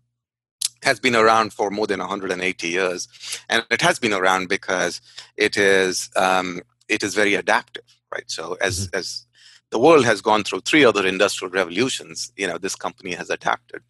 has 0.82 0.98
been 0.98 1.16
around 1.16 1.52
for 1.52 1.70
more 1.70 1.86
than 1.86 2.00
180 2.00 2.68
years, 2.68 3.08
and 3.48 3.64
it 3.70 3.82
has 3.82 3.98
been 3.98 4.12
around 4.12 4.48
because 4.48 5.00
it 5.36 5.56
is 5.56 6.10
um, 6.16 6.60
it 6.88 7.02
is 7.02 7.14
very 7.14 7.34
adaptive, 7.34 7.84
right? 8.12 8.28
So 8.28 8.56
as 8.60 8.86
mm-hmm. 8.86 8.98
as 8.98 9.26
the 9.70 9.78
world 9.78 10.04
has 10.04 10.20
gone 10.20 10.42
through 10.42 10.62
three 10.62 10.84
other 10.84 11.06
industrial 11.06 11.52
revolutions, 11.52 12.32
you 12.36 12.46
know, 12.46 12.58
this 12.58 12.74
company 12.74 13.12
has 13.12 13.30
adapted. 13.30 13.82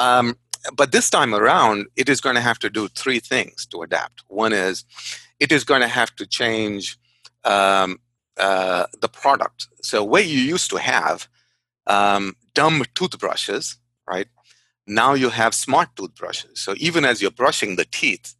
Um, 0.00 0.36
but 0.76 0.92
this 0.92 1.10
time 1.10 1.34
around, 1.34 1.86
it 1.96 2.08
is 2.08 2.20
going 2.20 2.34
to 2.34 2.40
have 2.40 2.58
to 2.60 2.70
do 2.70 2.88
three 2.88 3.20
things 3.20 3.66
to 3.66 3.82
adapt. 3.82 4.22
One 4.28 4.52
is 4.52 4.84
it 5.38 5.52
is 5.52 5.64
going 5.64 5.82
to 5.82 5.88
have 5.88 6.14
to 6.16 6.26
change 6.26 6.98
um, 7.44 7.98
uh, 8.36 8.86
the 9.00 9.08
product. 9.08 9.68
So 9.82 10.02
where 10.04 10.22
you 10.22 10.38
used 10.38 10.70
to 10.70 10.76
have 10.76 11.28
um, 11.86 12.34
dumb 12.54 12.84
toothbrushes, 12.94 13.76
right? 14.08 14.28
Now 14.86 15.14
you 15.14 15.30
have 15.30 15.54
smart 15.54 15.88
toothbrushes. 15.96 16.60
So 16.60 16.74
even 16.78 17.04
as 17.04 17.20
you're 17.20 17.30
brushing 17.30 17.76
the 17.76 17.86
teeth, 18.00 18.34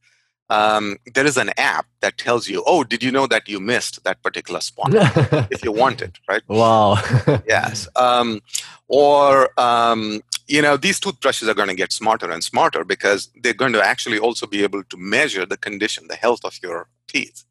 um, 0.51 0.97
there 1.15 1.25
is 1.25 1.37
an 1.37 1.51
app 1.57 1.87
that 2.01 2.19
tells 2.19 2.49
you, 2.49 2.63
oh, 2.67 2.83
did 2.83 3.03
you 3.03 3.13
know 3.13 3.27
that 3.29 3.49
you 3.49 3.61
missed 3.61 4.03
that 4.05 4.21
particular 4.23 4.61
spot 4.61 4.91
if 5.51 5.65
you 5.65 5.71
want 5.71 6.03
it, 6.03 6.19
right? 6.29 6.43
Wow. 6.49 6.99
yes. 7.47 7.89
Um, 7.97 8.41
or, 8.89 9.51
um, 9.61 10.23
you 10.49 10.61
know, 10.61 10.77
these 10.77 10.99
toothbrushes 10.99 11.49
are 11.49 11.55
going 11.55 11.69
to 11.69 11.75
get 11.75 11.93
smarter 11.93 12.31
and 12.31 12.43
smarter 12.43 12.85
because 12.85 13.29
they're 13.41 13.53
going 13.53 13.73
to 13.75 13.83
actually 13.83 14.19
also 14.19 14.47
be 14.47 14.65
able 14.65 14.83
to 14.83 14.97
measure 14.97 15.47
the 15.47 15.57
condition, 15.57 16.07
the 16.09 16.17
health 16.17 16.41
of 16.45 16.59
your 16.63 16.89
teeth, 17.07 17.45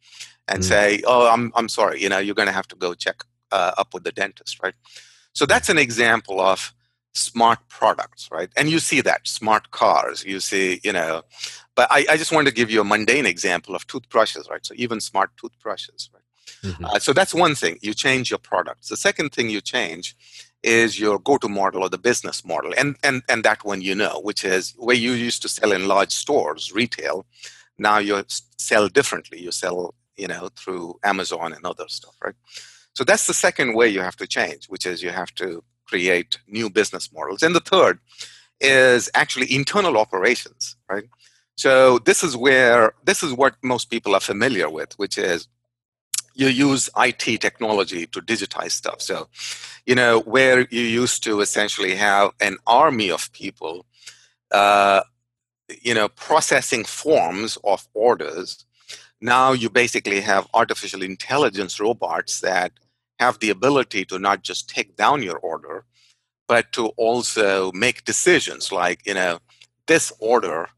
and 0.48 0.62
mm. 0.62 0.66
say, 0.66 1.02
oh, 1.08 1.32
I'm, 1.32 1.54
I'm 1.56 1.70
sorry, 1.70 2.02
you 2.02 2.10
know, 2.10 2.18
you're 2.18 2.36
going 2.36 2.48
to 2.48 2.54
have 2.54 2.68
to 2.70 2.76
go 2.76 2.94
check 2.94 3.24
uh, 3.52 3.72
up 3.78 3.94
with 3.94 4.04
the 4.04 4.12
dentist, 4.12 4.62
right? 4.62 4.74
So 5.34 5.46
that's 5.46 5.70
an 5.70 5.78
example 5.78 6.42
of 6.42 6.74
smart 7.14 7.60
products, 7.70 8.30
right? 8.32 8.50
And 8.56 8.70
you 8.70 8.80
see 8.80 9.02
that 9.02 9.28
smart 9.28 9.72
cars, 9.72 10.24
you 10.24 10.40
see, 10.40 10.80
you 10.84 10.94
know, 10.94 11.24
but 11.76 11.88
I, 11.92 12.06
I 12.10 12.18
just 12.18 12.32
wanted 12.32 12.50
to 12.50 12.56
give 12.56 12.70
you 12.70 12.82
a 12.82 12.84
mundane 12.84 13.26
example 13.26 13.76
of 13.76 13.88
toothbrushes, 13.88 14.48
right? 14.50 14.66
So 14.66 14.74
even 14.78 15.00
smart 15.00 15.32
toothbrushes, 15.38 16.10
right? 16.14 16.24
Mm-hmm. 16.64 16.86
Uh, 16.86 17.00
so 17.00 17.14
that's 17.14 17.34
one 17.34 17.56
thing. 17.56 17.78
You 17.82 17.94
change 17.94 18.30
your 18.30 18.40
products. 18.40 18.90
The 18.90 18.98
second 18.98 19.32
thing 19.32 19.50
you 19.50 19.62
change 19.62 20.16
is 20.62 21.00
your 21.00 21.20
go-to 21.20 21.48
model 21.48 21.84
or 21.84 21.90
the 21.90 21.98
business 21.98 22.44
model, 22.44 22.74
and 22.78 22.98
and 23.02 23.22
and 23.30 23.46
that 23.46 23.64
one 23.64 23.82
you 23.82 23.96
know, 23.96 24.20
which 24.22 24.44
is 24.44 24.74
where 24.78 24.96
you 24.96 25.14
used 25.14 25.42
to 25.44 25.50
sell 25.50 25.72
in 25.72 25.88
large 25.88 26.12
stores, 26.12 26.74
retail. 26.74 27.26
Now 27.78 28.00
you 28.00 28.22
sell 28.58 28.90
differently. 28.90 29.42
You 29.42 29.52
sell, 29.52 29.96
you 30.18 30.28
know, 30.28 30.50
through 30.58 31.00
Amazon 31.04 31.54
and 31.54 31.66
other 31.66 31.86
stuff, 31.88 32.16
right? 32.22 32.36
So 32.94 33.06
that's 33.06 33.28
the 33.28 33.34
second 33.34 33.76
way 33.76 33.88
you 33.88 34.02
have 34.02 34.18
to 34.18 34.28
change, 34.28 34.66
which 34.68 34.86
is 34.86 35.02
you 35.02 35.12
have 35.12 35.34
to 35.36 35.64
create 35.90 36.40
new 36.48 36.70
business 36.70 37.12
models. 37.12 37.44
And 37.44 37.56
the 37.56 37.60
third 37.74 38.00
is 38.62 39.10
actually 39.16 39.54
internal 39.54 39.98
operations, 39.98 40.76
right? 40.90 41.06
So 41.56 42.00
this 42.00 42.24
is 42.24 42.38
where 42.38 42.94
this 43.04 43.22
is 43.24 43.34
what 43.34 43.56
most 43.64 43.90
people 43.90 44.16
are 44.16 44.22
familiar 44.22 44.70
with, 44.70 44.94
which 44.98 45.18
is 45.18 45.48
you 46.36 46.48
use 46.48 46.90
IT 46.96 47.42
technology 47.42 48.06
to 48.08 48.22
digitize 48.22 48.72
stuff. 48.72 49.02
So, 49.02 49.28
you 49.86 49.96
know, 49.96 50.22
where 50.22 50.68
you 50.70 50.82
used 50.82 51.24
to 51.26 51.42
essentially 51.42 51.96
have 51.96 52.32
an 52.40 52.58
army 52.66 53.12
of 53.12 53.32
people, 53.34 53.86
uh, 54.52 55.02
you 55.82 55.94
know, 55.94 56.08
processing 56.08 56.86
forms 56.86 57.58
of 57.64 57.86
orders, 57.94 58.66
now 59.22 59.52
you 59.52 59.70
basically 59.70 60.22
have 60.22 60.48
artificial 60.54 61.02
intelligence 61.02 61.80
robots 61.80 62.40
that 62.40 62.72
have 63.20 63.40
the 63.40 63.50
ability 63.50 64.06
to 64.06 64.20
not 64.20 64.44
just 64.44 64.70
take 64.70 64.96
down 64.96 65.22
your 65.22 65.38
order, 65.40 65.86
but 66.48 66.72
to 66.74 66.88
also 66.98 67.72
make 67.74 68.06
decisions 68.06 68.72
like, 68.72 69.06
you 69.06 69.14
know, 69.14 69.40
this 69.88 70.12
order 70.20 70.70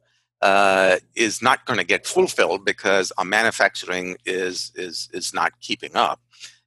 uh, 0.41 0.97
is 1.15 1.41
not 1.41 1.65
going 1.65 1.77
to 1.77 1.85
get 1.85 2.07
fulfilled 2.07 2.65
because 2.65 3.11
our 3.17 3.25
manufacturing 3.25 4.17
is 4.25 4.71
is 4.75 5.07
is 5.13 5.33
not 5.33 5.51
keeping 5.61 5.95
up, 5.95 6.19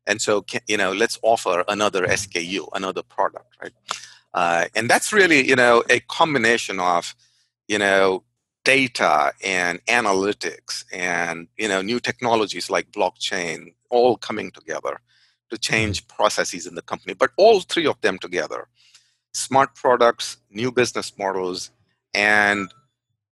and 0.06 0.20
so 0.20 0.44
you 0.68 0.76
know 0.76 0.92
let's 0.92 1.18
offer 1.22 1.64
another 1.66 2.06
SKU, 2.06 2.68
another 2.74 3.02
product, 3.02 3.56
right? 3.60 3.72
Uh, 4.32 4.66
and 4.76 4.88
that's 4.88 5.12
really 5.12 5.46
you 5.48 5.56
know 5.56 5.82
a 5.90 5.98
combination 6.00 6.78
of 6.78 7.16
you 7.66 7.78
know 7.78 8.22
data 8.64 9.32
and 9.44 9.84
analytics 9.87 10.84
and 10.92 11.48
you 11.58 11.66
know 11.66 11.82
new 11.82 11.98
technologies 11.98 12.70
like 12.70 12.92
blockchain 12.92 13.74
all 13.90 14.16
coming 14.16 14.52
together 14.52 15.00
to 15.54 15.58
change 15.70 16.06
processes 16.08 16.66
in 16.66 16.74
the 16.74 16.82
company 16.82 17.14
but 17.14 17.30
all 17.36 17.60
three 17.60 17.86
of 17.86 18.00
them 18.00 18.18
together 18.18 18.68
smart 19.32 19.74
products 19.74 20.26
new 20.50 20.70
business 20.80 21.12
models 21.18 21.70
and 22.14 22.72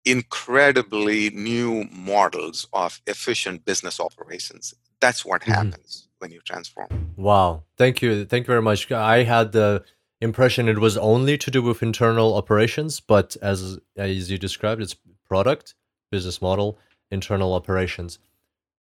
incredibly 0.06 1.30
new 1.32 1.86
models 1.92 2.68
of 2.74 3.02
efficient 3.06 3.66
business 3.66 4.00
operations. 4.00 4.74
That's 5.00 5.26
what 5.26 5.42
mm-hmm. 5.42 5.52
happens 5.52 6.08
when 6.20 6.32
you 6.32 6.42
transform. 6.42 7.14
Wow. 7.16 7.64
Thank 7.78 8.02
you. 8.02 8.26
Thank 8.26 8.44
you 8.44 8.52
very 8.52 8.62
much. 8.62 8.92
I 8.92 9.24
had 9.24 9.52
the 9.52 9.84
impression 10.22 10.68
it 10.68 10.80
was 10.80 10.98
only 10.98 11.38
to 11.38 11.52
do 11.52 11.62
with 11.62 11.82
internal 11.82 12.36
operations, 12.36 13.00
but 13.00 13.38
as 13.42 13.80
as 13.96 14.30
you 14.30 14.38
described, 14.38 14.82
it's 14.82 14.96
product, 15.26 15.76
business 16.12 16.42
model, 16.42 16.78
internal 17.12 17.54
operations. 17.54 18.20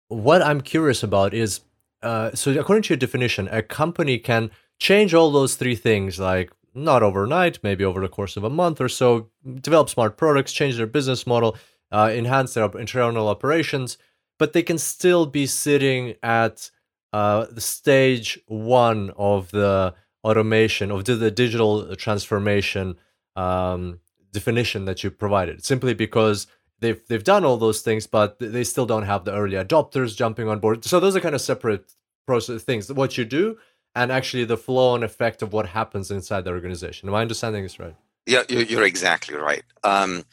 What 0.09 0.41
I'm 0.41 0.61
curious 0.61 1.03
about 1.03 1.33
is 1.33 1.61
uh, 2.03 2.35
so 2.35 2.51
according 2.59 2.83
to 2.83 2.89
your 2.89 2.97
definition, 2.97 3.47
a 3.51 3.61
company 3.61 4.17
can 4.17 4.51
change 4.79 5.13
all 5.13 5.31
those 5.31 5.55
three 5.55 5.75
things 5.75 6.19
like 6.19 6.51
not 6.75 7.03
overnight, 7.03 7.59
maybe 7.63 7.85
over 7.85 8.01
the 8.01 8.09
course 8.09 8.35
of 8.35 8.43
a 8.43 8.49
month 8.49 8.81
or 8.81 8.89
so, 8.89 9.29
develop 9.61 9.89
smart 9.89 10.17
products, 10.17 10.51
change 10.51 10.77
their 10.77 10.87
business 10.87 11.25
model, 11.27 11.55
uh, 11.91 12.09
enhance 12.11 12.53
their 12.53 12.69
internal 12.77 13.27
operations, 13.27 13.97
but 14.39 14.53
they 14.53 14.63
can 14.63 14.77
still 14.77 15.25
be 15.25 15.45
sitting 15.45 16.15
at 16.23 16.71
uh, 17.13 17.45
stage 17.57 18.39
one 18.47 19.11
of 19.17 19.51
the 19.51 19.93
automation, 20.23 20.91
of 20.91 21.05
the, 21.05 21.15
the 21.15 21.31
digital 21.31 21.95
transformation 21.95 22.95
um, 23.35 23.99
definition 24.31 24.85
that 24.85 25.03
you 25.03 25.11
provided, 25.11 25.63
simply 25.63 25.93
because 25.93 26.47
they've 26.83 27.01
they've 27.07 27.23
done 27.23 27.45
all 27.45 27.57
those 27.57 27.81
things, 27.81 28.05
but 28.05 28.37
they 28.39 28.63
still 28.63 28.85
don't 28.85 29.03
have 29.03 29.25
the 29.25 29.33
early 29.33 29.55
adopters 29.55 30.15
jumping 30.15 30.47
on 30.47 30.59
board. 30.59 30.85
So 30.85 30.99
those 30.99 31.15
are 31.15 31.21
kind 31.21 31.35
of 31.35 31.41
separate 31.41 31.91
process 32.27 32.63
things. 32.63 32.91
What 32.91 33.17
you 33.17 33.25
do 33.25 33.57
and 33.95 34.11
actually 34.11 34.45
the 34.45 34.57
flow 34.57 34.95
and 34.95 35.03
effect 35.03 35.41
of 35.41 35.53
what 35.53 35.67
happens 35.67 36.11
inside 36.11 36.45
the 36.45 36.51
organization. 36.51 37.09
Am 37.09 37.15
I 37.15 37.21
understanding 37.21 37.63
this 37.63 37.79
right? 37.79 37.95
Yeah, 38.25 38.43
you're 38.47 38.85
exactly 38.85 39.35
right. 39.35 39.63
Um, 39.83 40.23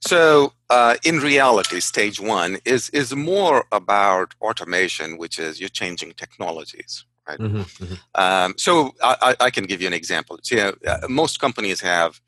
so, 0.00 0.52
uh, 0.70 0.96
in 1.04 1.18
reality, 1.18 1.80
stage 1.80 2.20
one 2.20 2.58
is 2.64 2.90
is 2.90 3.14
more 3.14 3.64
about 3.72 4.34
automation, 4.40 5.18
which 5.18 5.38
is 5.38 5.58
you're 5.60 5.68
changing 5.68 6.12
technologies, 6.12 7.04
right? 7.28 7.38
Mm-hmm, 7.38 7.84
mm-hmm. 7.84 7.94
Um, 8.14 8.54
so, 8.56 8.94
I, 9.02 9.34
I, 9.40 9.50
can 9.50 9.64
give 9.64 9.80
you 9.82 9.88
an 9.88 9.92
example. 9.92 10.38
So, 10.42 10.54
you 10.54 10.62
know, 10.62 10.74
uh, 10.86 11.08
most 11.08 11.40
companies 11.40 11.80
have 11.80 12.20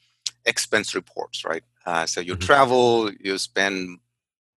expense 0.45 0.93
reports, 0.95 1.45
right? 1.45 1.63
Uh, 1.85 2.07
so, 2.07 2.21
you 2.21 2.35
mm-hmm. 2.35 2.47
travel, 2.47 3.11
you 3.21 3.39
spend 3.39 3.99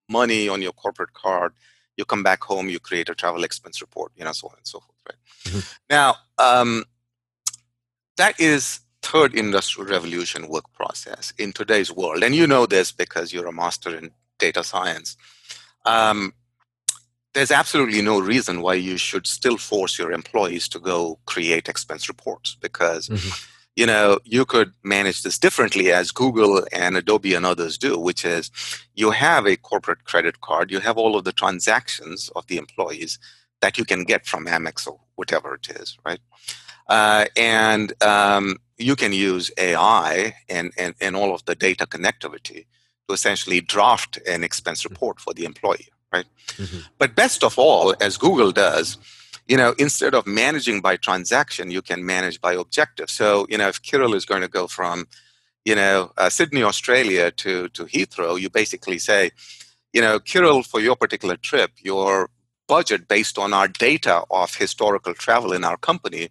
money 0.09 0.47
on 0.47 0.61
your 0.61 0.73
corporate 0.73 1.13
card, 1.13 1.53
you 1.97 2.05
come 2.05 2.23
back 2.23 2.43
home, 2.43 2.69
you 2.69 2.79
create 2.79 3.09
a 3.09 3.15
travel 3.15 3.43
expense 3.43 3.81
report, 3.81 4.11
you 4.15 4.23
know, 4.23 4.31
so 4.31 4.47
on 4.47 4.57
and 4.57 4.67
so 4.67 4.79
forth 4.79 4.95
right? 5.07 5.17
Mm-hmm. 5.45 5.59
Now, 5.89 6.15
um, 6.37 6.85
that 8.17 8.39
is 8.39 8.79
third 9.01 9.35
industrial 9.35 9.89
revolution 9.89 10.47
work 10.47 10.71
process 10.73 11.33
in 11.37 11.53
today's 11.53 11.91
world, 11.91 12.23
and 12.23 12.35
you 12.35 12.47
know 12.47 12.65
this 12.65 12.91
because 12.91 13.31
you're 13.31 13.47
a 13.47 13.53
master 13.53 13.95
in 13.95 14.11
data 14.39 14.63
science. 14.63 15.15
Um, 15.85 16.33
there's 17.33 17.51
absolutely 17.51 18.01
no 18.01 18.19
reason 18.19 18.61
why 18.61 18.75
you 18.75 18.97
should 18.97 19.27
still 19.27 19.57
force 19.57 19.99
your 19.99 20.11
employees 20.11 20.69
to 20.69 20.79
go 20.79 21.19
create 21.25 21.67
expense 21.67 22.07
reports 22.07 22.55
because 22.59 23.09
mm-hmm. 23.09 23.29
You 23.75 23.85
know 23.85 24.19
you 24.23 24.45
could 24.45 24.71
manage 24.83 25.23
this 25.23 25.37
differently 25.37 25.91
as 25.91 26.11
google 26.11 26.63
and 26.71 26.95
adobe 26.97 27.33
and 27.33 27.45
others 27.45 27.77
do 27.77 27.97
which 27.99 28.23
is 28.23 28.51
you 28.95 29.11
have 29.11 29.45
a 29.45 29.57
corporate 29.57 30.03
credit 30.05 30.41
card 30.41 30.71
you 30.71 30.79
have 30.79 30.97
all 30.97 31.15
of 31.15 31.23
the 31.23 31.33
transactions 31.33 32.29
of 32.35 32.47
the 32.47 32.57
employees 32.57 33.19
that 33.61 33.77
you 33.77 33.85
can 33.85 34.03
get 34.03 34.25
from 34.25 34.45
Amex 34.45 34.87
or 34.87 34.99
whatever 35.15 35.55
it 35.55 35.67
is, 35.69 35.97
right? 36.05 36.19
Uh, 36.87 37.25
and 37.35 37.93
um, 38.03 38.57
you 38.77 38.95
can 38.95 39.11
use 39.11 39.51
AI 39.57 40.35
and, 40.49 40.71
and, 40.77 40.93
and 41.01 41.15
all 41.15 41.33
of 41.33 41.43
the 41.45 41.55
data 41.55 41.85
connectivity 41.87 42.65
to 43.07 43.13
essentially 43.13 43.61
draft 43.61 44.19
an 44.27 44.43
expense 44.43 44.83
mm-hmm. 44.83 44.93
report 44.93 45.19
for 45.19 45.33
the 45.33 45.45
employee, 45.45 45.87
right? 46.13 46.25
Mm-hmm. 46.57 46.81
But 46.99 47.15
best 47.15 47.43
of 47.43 47.57
all, 47.57 47.95
as 48.01 48.17
Google 48.17 48.51
does, 48.51 48.97
you 49.47 49.57
know, 49.57 49.75
instead 49.77 50.15
of 50.15 50.25
managing 50.25 50.81
by 50.81 50.97
transaction, 50.97 51.71
you 51.71 51.81
can 51.81 52.05
manage 52.05 52.41
by 52.41 52.53
objective. 52.53 53.09
So, 53.09 53.45
you 53.49 53.57
know, 53.57 53.67
if 53.67 53.81
Kirill 53.81 54.15
is 54.15 54.25
going 54.25 54.41
to 54.41 54.47
go 54.47 54.67
from, 54.67 55.07
you 55.65 55.75
know, 55.75 56.11
uh, 56.17 56.29
Sydney, 56.29 56.63
Australia 56.63 57.31
to, 57.31 57.69
to 57.69 57.85
Heathrow, 57.85 58.39
you 58.39 58.49
basically 58.49 58.97
say, 58.97 59.31
you 59.93 60.01
know, 60.01 60.19
Kirill, 60.19 60.63
for 60.63 60.79
your 60.79 60.95
particular 60.95 61.37
trip, 61.37 61.71
your 61.81 62.29
budget 62.67 63.07
based 63.07 63.37
on 63.37 63.53
our 63.53 63.67
data 63.67 64.23
of 64.31 64.55
historical 64.55 65.13
travel 65.13 65.53
in 65.53 65.63
our 65.63 65.77
company 65.77 66.29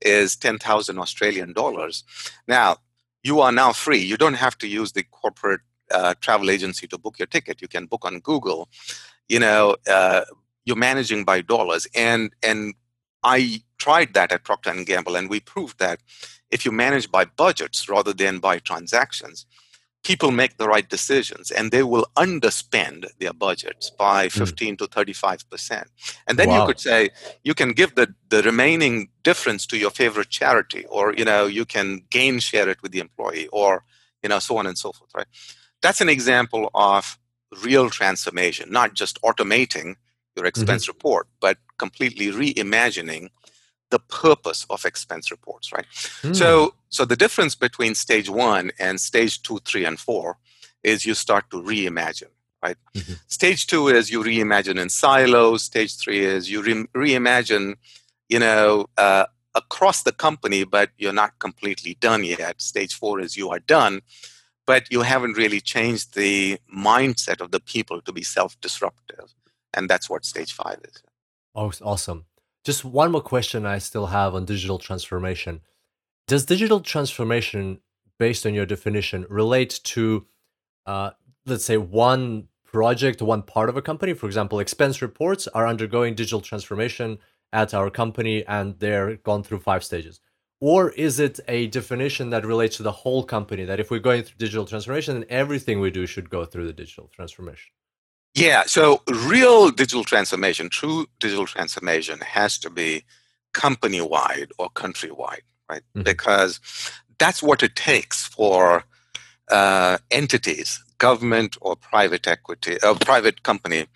is 0.00 0.36
10,000 0.36 0.98
Australian 0.98 1.52
dollars. 1.52 2.02
Now, 2.48 2.78
you 3.22 3.40
are 3.40 3.52
now 3.52 3.72
free. 3.72 3.98
You 3.98 4.16
don't 4.16 4.34
have 4.34 4.56
to 4.58 4.68
use 4.68 4.92
the 4.92 5.02
corporate 5.04 5.60
uh, 5.90 6.14
travel 6.20 6.50
agency 6.50 6.86
to 6.88 6.98
book 6.98 7.18
your 7.18 7.26
ticket. 7.26 7.60
You 7.60 7.68
can 7.68 7.86
book 7.86 8.04
on 8.04 8.20
Google. 8.20 8.68
You 9.28 9.40
know, 9.40 9.76
uh, 9.86 10.22
you're 10.64 10.76
managing 10.76 11.24
by 11.24 11.40
dollars, 11.40 11.86
and 11.94 12.32
and 12.42 12.74
I 13.22 13.62
tried 13.78 14.14
that 14.14 14.32
at 14.32 14.44
Procter 14.44 14.70
and 14.70 14.86
Gamble, 14.86 15.16
and 15.16 15.28
we 15.28 15.40
proved 15.40 15.78
that 15.78 16.00
if 16.50 16.64
you 16.64 16.72
manage 16.72 17.10
by 17.10 17.24
budgets 17.24 17.88
rather 17.88 18.12
than 18.12 18.38
by 18.38 18.58
transactions, 18.58 19.46
people 20.04 20.30
make 20.30 20.58
the 20.58 20.68
right 20.68 20.88
decisions 20.88 21.50
and 21.50 21.70
they 21.70 21.82
will 21.82 22.06
underspend 22.16 23.06
their 23.18 23.32
budgets 23.32 23.90
by 23.90 24.24
hmm. 24.24 24.38
15 24.38 24.76
mm. 24.76 24.78
to 24.78 24.86
35%. 24.86 25.86
And 26.28 26.38
then 26.38 26.48
wow. 26.48 26.60
you 26.60 26.66
could 26.66 26.78
say 26.78 27.10
you 27.42 27.54
can 27.54 27.72
give 27.72 27.94
the, 27.94 28.14
the 28.28 28.42
remaining 28.42 29.08
difference 29.22 29.66
to 29.66 29.78
your 29.78 29.90
favorite 29.90 30.28
charity 30.28 30.84
or 30.86 31.14
you 31.14 31.24
know 31.24 31.46
you 31.46 31.64
can 31.64 32.02
gain 32.10 32.38
share 32.38 32.68
it 32.68 32.82
with 32.82 32.92
the 32.92 33.00
employee 33.00 33.48
or 33.48 33.84
you 34.22 34.28
know 34.28 34.38
so 34.38 34.58
on 34.58 34.66
and 34.66 34.78
so 34.78 34.92
forth, 34.92 35.10
right? 35.16 35.26
That's 35.82 36.00
an 36.00 36.08
example 36.08 36.70
of 36.74 37.18
real 37.62 37.90
transformation, 37.90 38.70
not 38.70 38.94
just 38.94 39.20
automating 39.22 39.96
your 40.36 40.46
expense 40.46 40.84
mm-hmm. 40.84 40.90
report, 40.90 41.28
but 41.40 41.58
completely 41.78 42.26
reimagining 42.32 43.30
the 43.90 43.98
purpose 43.98 44.66
of 44.70 44.84
expense 44.84 45.30
reports, 45.30 45.72
right? 45.72 45.86
Mm. 46.22 46.34
So, 46.34 46.74
so 46.88 47.04
the 47.04 47.16
difference 47.16 47.54
between 47.54 47.94
stage 47.94 48.28
one 48.28 48.72
and 48.78 49.00
stage 49.00 49.42
two, 49.42 49.58
three, 49.64 49.84
and 49.84 49.98
four 49.98 50.38
is 50.82 51.06
you 51.06 51.14
start 51.14 51.50
to 51.50 51.62
reimagine, 51.62 52.34
right? 52.62 52.76
Mm-hmm. 52.94 53.14
Stage 53.28 53.66
two 53.66 53.88
is 53.88 54.10
you 54.10 54.22
reimagine 54.22 54.80
in 54.80 54.88
silos. 54.88 55.62
Stage 55.62 55.96
three 55.96 56.24
is 56.24 56.50
you 56.50 56.62
re- 56.62 56.86
reimagine, 56.94 57.74
you 58.28 58.38
know, 58.38 58.86
uh, 58.96 59.26
across 59.54 60.02
the 60.02 60.12
company, 60.12 60.64
but 60.64 60.90
you're 60.98 61.12
not 61.12 61.38
completely 61.38 61.96
done 62.00 62.24
yet. 62.24 62.60
Stage 62.60 62.94
four 62.94 63.20
is 63.20 63.36
you 63.36 63.50
are 63.50 63.60
done, 63.60 64.00
but 64.66 64.90
you 64.90 65.02
haven't 65.02 65.36
really 65.36 65.60
changed 65.60 66.14
the 66.14 66.58
mindset 66.74 67.40
of 67.40 67.52
the 67.52 67.60
people 67.60 68.00
to 68.00 68.12
be 68.12 68.22
self-disruptive, 68.22 69.32
and 69.74 69.88
that's 69.88 70.08
what 70.08 70.24
stage 70.24 70.52
five 70.52 70.78
is. 70.84 71.02
Oh, 71.54 71.72
awesome. 71.82 72.26
Just 72.64 72.84
one 72.84 73.12
more 73.12 73.20
question 73.20 73.66
I 73.66 73.78
still 73.78 74.06
have 74.06 74.34
on 74.34 74.44
digital 74.44 74.78
transformation. 74.78 75.60
Does 76.26 76.46
digital 76.46 76.80
transformation, 76.80 77.80
based 78.18 78.46
on 78.46 78.54
your 78.54 78.66
definition, 78.66 79.26
relate 79.28 79.80
to, 79.84 80.26
uh, 80.86 81.10
let's 81.44 81.64
say, 81.64 81.76
one 81.76 82.48
project, 82.64 83.20
one 83.20 83.42
part 83.42 83.68
of 83.68 83.76
a 83.76 83.82
company? 83.82 84.14
For 84.14 84.26
example, 84.26 84.58
expense 84.58 85.02
reports 85.02 85.46
are 85.48 85.66
undergoing 85.66 86.14
digital 86.14 86.40
transformation 86.40 87.18
at 87.52 87.74
our 87.74 87.90
company 87.90 88.44
and 88.46 88.78
they're 88.80 89.16
gone 89.16 89.42
through 89.42 89.60
five 89.60 89.84
stages. 89.84 90.20
Or 90.60 90.90
is 90.92 91.20
it 91.20 91.40
a 91.46 91.66
definition 91.66 92.30
that 92.30 92.46
relates 92.46 92.78
to 92.78 92.82
the 92.82 92.90
whole 92.90 93.22
company? 93.22 93.64
That 93.66 93.80
if 93.80 93.90
we're 93.90 93.98
going 93.98 94.22
through 94.22 94.38
digital 94.38 94.64
transformation, 94.64 95.14
then 95.14 95.26
everything 95.28 95.78
we 95.78 95.90
do 95.90 96.06
should 96.06 96.30
go 96.30 96.46
through 96.46 96.66
the 96.66 96.72
digital 96.72 97.10
transformation? 97.12 97.70
Yeah, 98.34 98.64
so 98.66 99.02
real 99.08 99.70
digital 99.70 100.02
transformation, 100.02 100.68
true 100.68 101.06
digital 101.20 101.46
transformation 101.46 102.18
has 102.20 102.58
to 102.58 102.70
be 102.70 103.04
company 103.52 104.00
wide 104.00 104.50
or 104.58 104.68
country 104.70 105.12
wide, 105.12 105.42
right? 105.70 105.82
Mm-hmm. 105.94 106.02
Because 106.02 106.60
that's 107.18 107.42
what 107.42 107.62
it 107.62 107.76
takes 107.76 108.26
for 108.26 108.84
uh, 109.50 109.98
entities, 110.10 110.82
government 110.98 111.56
or 111.60 111.76
private 111.76 112.26
equity, 112.26 112.76
a 112.82 112.90
uh, 112.90 112.94
private 112.94 113.44
company, 113.44 113.86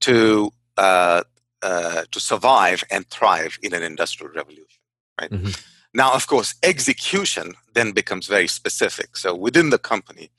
to 0.00 0.52
uh, 0.76 1.22
uh, 1.62 2.04
to 2.10 2.20
survive 2.20 2.84
and 2.90 3.06
thrive 3.08 3.58
in 3.62 3.74
an 3.74 3.82
industrial 3.82 4.32
revolution, 4.32 4.80
right? 5.20 5.30
Mm-hmm. 5.30 5.50
Now, 5.92 6.12
of 6.14 6.26
course, 6.26 6.54
execution 6.62 7.54
then 7.74 7.92
becomes 7.92 8.28
very 8.28 8.46
specific. 8.46 9.16
So 9.16 9.34
within 9.34 9.70
the 9.70 9.78
company, 9.78 10.30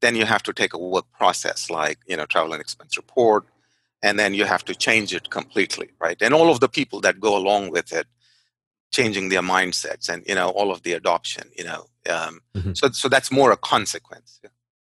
then 0.00 0.14
you 0.14 0.24
have 0.24 0.42
to 0.44 0.52
take 0.52 0.74
a 0.74 0.78
work 0.78 1.06
process 1.12 1.70
like 1.70 1.98
you 2.06 2.16
know 2.16 2.26
travel 2.26 2.52
and 2.52 2.60
expense 2.60 2.96
report 2.96 3.44
and 4.02 4.18
then 4.18 4.34
you 4.34 4.44
have 4.44 4.64
to 4.64 4.74
change 4.74 5.14
it 5.14 5.30
completely 5.30 5.88
right 6.00 6.20
and 6.20 6.34
all 6.34 6.50
of 6.50 6.60
the 6.60 6.68
people 6.68 7.00
that 7.00 7.20
go 7.20 7.36
along 7.36 7.70
with 7.70 7.92
it 7.92 8.06
changing 8.90 9.28
their 9.28 9.42
mindsets 9.42 10.08
and 10.08 10.24
you 10.26 10.34
know 10.34 10.48
all 10.50 10.70
of 10.70 10.82
the 10.82 10.92
adoption 10.92 11.50
you 11.56 11.64
know 11.64 11.86
um, 12.08 12.40
mm-hmm. 12.54 12.72
so 12.72 12.90
so 12.90 13.08
that's 13.08 13.30
more 13.30 13.50
a 13.52 13.56
consequence 13.56 14.40
yeah. 14.42 14.50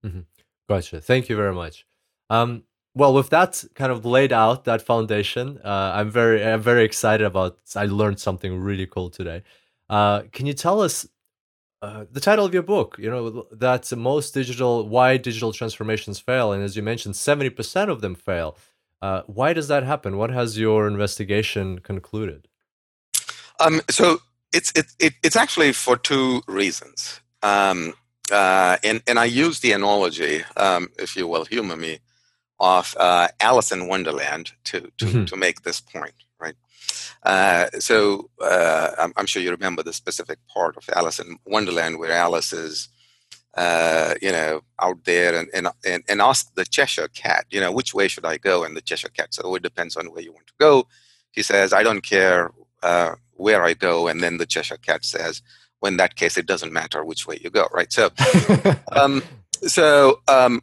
mm-hmm. 0.10 0.22
gotcha 0.68 1.00
thank 1.02 1.30
you 1.30 1.36
very 1.36 1.54
much 1.54 1.86
um, 2.30 2.64
well 2.96 3.14
with 3.14 3.30
that 3.30 3.64
kind 3.76 3.92
of 3.92 4.06
laid 4.06 4.34
out 4.34 4.66
that 4.66 4.82
foundation 4.82 5.60
uh, 5.64 5.92
i'm 5.96 6.10
very 6.10 6.44
i'm 6.44 6.62
very 6.62 6.84
excited 6.84 7.26
about 7.26 7.58
i 7.76 7.86
learned 7.86 8.20
something 8.20 8.60
really 8.60 8.88
cool 8.88 9.10
today 9.10 9.44
uh, 9.90 10.22
can 10.32 10.46
you 10.46 10.54
tell 10.54 10.82
us 10.82 11.06
uh, 11.84 12.06
the 12.10 12.22
title 12.22 12.46
of 12.46 12.54
your 12.54 12.64
book, 12.64 12.96
you 12.98 13.10
know, 13.10 13.46
that 13.52 13.94
most 13.98 14.34
digital, 14.34 14.88
why 14.88 15.18
digital 15.18 15.52
transformations 15.52 16.18
fail. 16.18 16.54
And 16.54 16.64
as 16.64 16.78
you 16.78 16.82
mentioned, 16.82 17.16
70% 17.16 17.90
of 17.90 18.00
them 18.00 18.16
fail. 18.16 18.58
Uh, 19.02 19.24
why 19.28 19.52
does 19.52 19.68
that 19.68 19.84
happen? 19.84 20.16
What 20.16 20.30
has 20.30 20.58
your 20.58 20.88
investigation 20.88 21.80
concluded? 21.80 22.48
Um, 23.60 23.82
so 23.90 24.20
it's, 24.54 24.72
it, 24.78 24.86
it, 24.98 25.14
it's 25.24 25.36
actually 25.36 25.74
for 25.74 25.98
two 25.98 26.42
reasons. 26.48 27.20
Um, 27.42 27.96
uh, 28.32 28.78
and, 28.82 29.04
and 29.06 29.20
I 29.20 29.26
use 29.26 29.60
the 29.60 29.74
analogy, 29.74 30.42
um, 30.56 30.88
if 30.98 31.18
you 31.18 31.28
will 31.28 31.44
humor 31.44 31.76
me, 31.76 32.00
of 32.62 32.96
uh, 32.98 33.28
Alice 33.42 33.74
in 33.74 33.90
Wonderland 33.90 34.54
to, 34.64 34.90
to, 35.00 35.06
mm-hmm. 35.06 35.26
to 35.26 35.36
make 35.36 35.64
this 35.64 35.82
point? 35.82 36.14
Uh, 37.24 37.68
so 37.80 38.30
uh, 38.42 38.92
I'm, 39.00 39.14
I'm, 39.16 39.26
sure 39.26 39.42
you 39.42 39.52
remember 39.52 39.84
the 39.84 39.94
specific 39.94 40.40
part 40.48 40.76
of 40.76 40.90
Alice 40.96 41.20
in 41.20 41.38
Wonderland 41.46 41.98
where 41.98 42.12
Alice 42.12 42.52
is, 42.52 42.90
uh, 43.56 44.16
you 44.22 44.32
know, 44.32 44.62
out 44.82 45.06
there 45.06 45.38
and, 45.40 45.50
and, 45.54 45.68
and, 45.86 46.04
and 46.10 46.22
asked 46.22 46.56
the 46.56 46.66
Cheshire 46.66 47.08
Cat, 47.08 47.46
you 47.50 47.62
know, 47.62 47.72
which 47.72 47.94
way 47.94 48.08
should 48.08 48.26
I 48.26 48.38
go? 48.38 48.64
And 48.64 48.76
the 48.76 48.82
Cheshire 48.82 49.10
Cat 49.10 49.34
said, 49.34 49.46
oh, 49.46 49.56
it 49.56 49.64
depends 49.64 49.96
on 49.96 50.08
where 50.08 50.22
you 50.22 50.34
want 50.34 50.48
to 50.48 50.54
go. 50.60 50.88
He 51.32 51.44
says, 51.44 51.72
I 51.72 51.84
don't 51.84 52.02
care 52.02 52.52
uh, 52.82 53.16
where 53.34 53.64
I 53.64 53.74
go. 53.74 54.08
And 54.08 54.22
then 54.22 54.38
the 54.38 54.46
Cheshire 54.46 54.78
Cat 54.78 55.06
says, 55.06 55.42
well, 55.82 55.92
in 55.92 55.98
that 55.98 56.16
case, 56.16 56.38
it 56.38 56.46
doesn't 56.46 56.74
matter 56.74 57.04
which 57.04 57.28
way 57.28 57.40
you 57.42 57.50
go, 57.50 57.68
right? 57.74 57.92
So, 57.92 58.10
um, 58.92 59.24
so 59.62 60.22
um, 60.28 60.62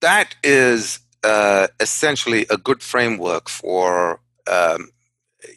that 0.00 0.34
is 0.42 1.00
uh, 1.22 1.66
essentially 1.80 2.46
a 2.50 2.56
good 2.56 2.82
framework 2.82 3.48
for 3.48 4.20
um, 4.50 4.90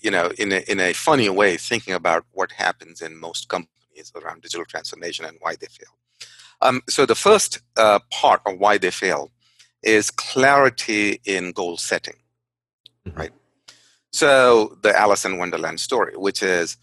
you 0.02 0.12
know 0.12 0.32
in 0.38 0.52
a, 0.52 0.60
in 0.72 0.80
a 0.80 0.94
funny 0.94 1.30
way 1.30 1.58
thinking 1.58 1.94
about 1.94 2.26
what 2.32 2.52
happens 2.52 3.02
in 3.02 3.18
most 3.18 3.50
companies 3.50 4.12
around 4.16 4.42
digital 4.42 4.66
transformation 4.66 5.26
and 5.26 5.38
why 5.40 5.56
they 5.56 5.68
fail 5.68 5.98
um, 6.62 6.82
so 6.90 7.06
the 7.06 7.16
first 7.16 7.60
uh, 7.78 8.00
part 8.12 8.42
of 8.46 8.60
why 8.60 8.78
they 8.78 8.92
fail 8.92 9.32
is 9.82 10.12
clarity 10.12 11.20
in 11.26 11.52
goal 11.52 11.78
setting 11.78 12.16
mm-hmm. 13.08 13.20
right 13.20 13.32
so 14.12 14.78
the 14.84 14.98
alice 14.98 15.26
in 15.26 15.38
wonderland 15.38 15.80
story 15.80 16.16
which 16.18 16.44
is 16.44 16.78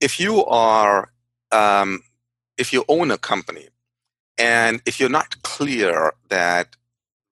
if 0.00 0.20
you 0.20 0.44
are 0.46 1.10
um, 1.50 2.00
if 2.58 2.72
you 2.72 2.84
own 2.88 3.10
a 3.10 3.18
company 3.18 3.68
and 4.36 4.80
if 4.86 5.00
you're 5.00 5.08
not 5.08 5.42
clear 5.42 6.12
that 6.28 6.76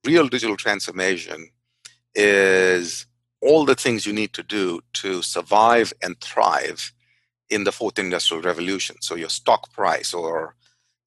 real 0.07 0.29
digital 0.29 0.57
transformation 0.57 1.49
is 2.15 3.07
all 3.43 3.65
the 3.65 3.75
things 3.75 4.07
you 4.07 4.13
need 4.13 4.33
to 4.33 4.43
do 4.43 4.81
to 4.95 5.23
survive 5.23 5.93
and 6.03 6.21
thrive 6.21 6.93
in 7.51 7.65
the 7.65 7.73
fourth 7.73 7.99
industrial 7.99 8.43
revolution. 8.43 8.97
So 9.01 9.15
your 9.15 9.29
stock 9.29 9.73
price 9.73 10.15
or 10.15 10.55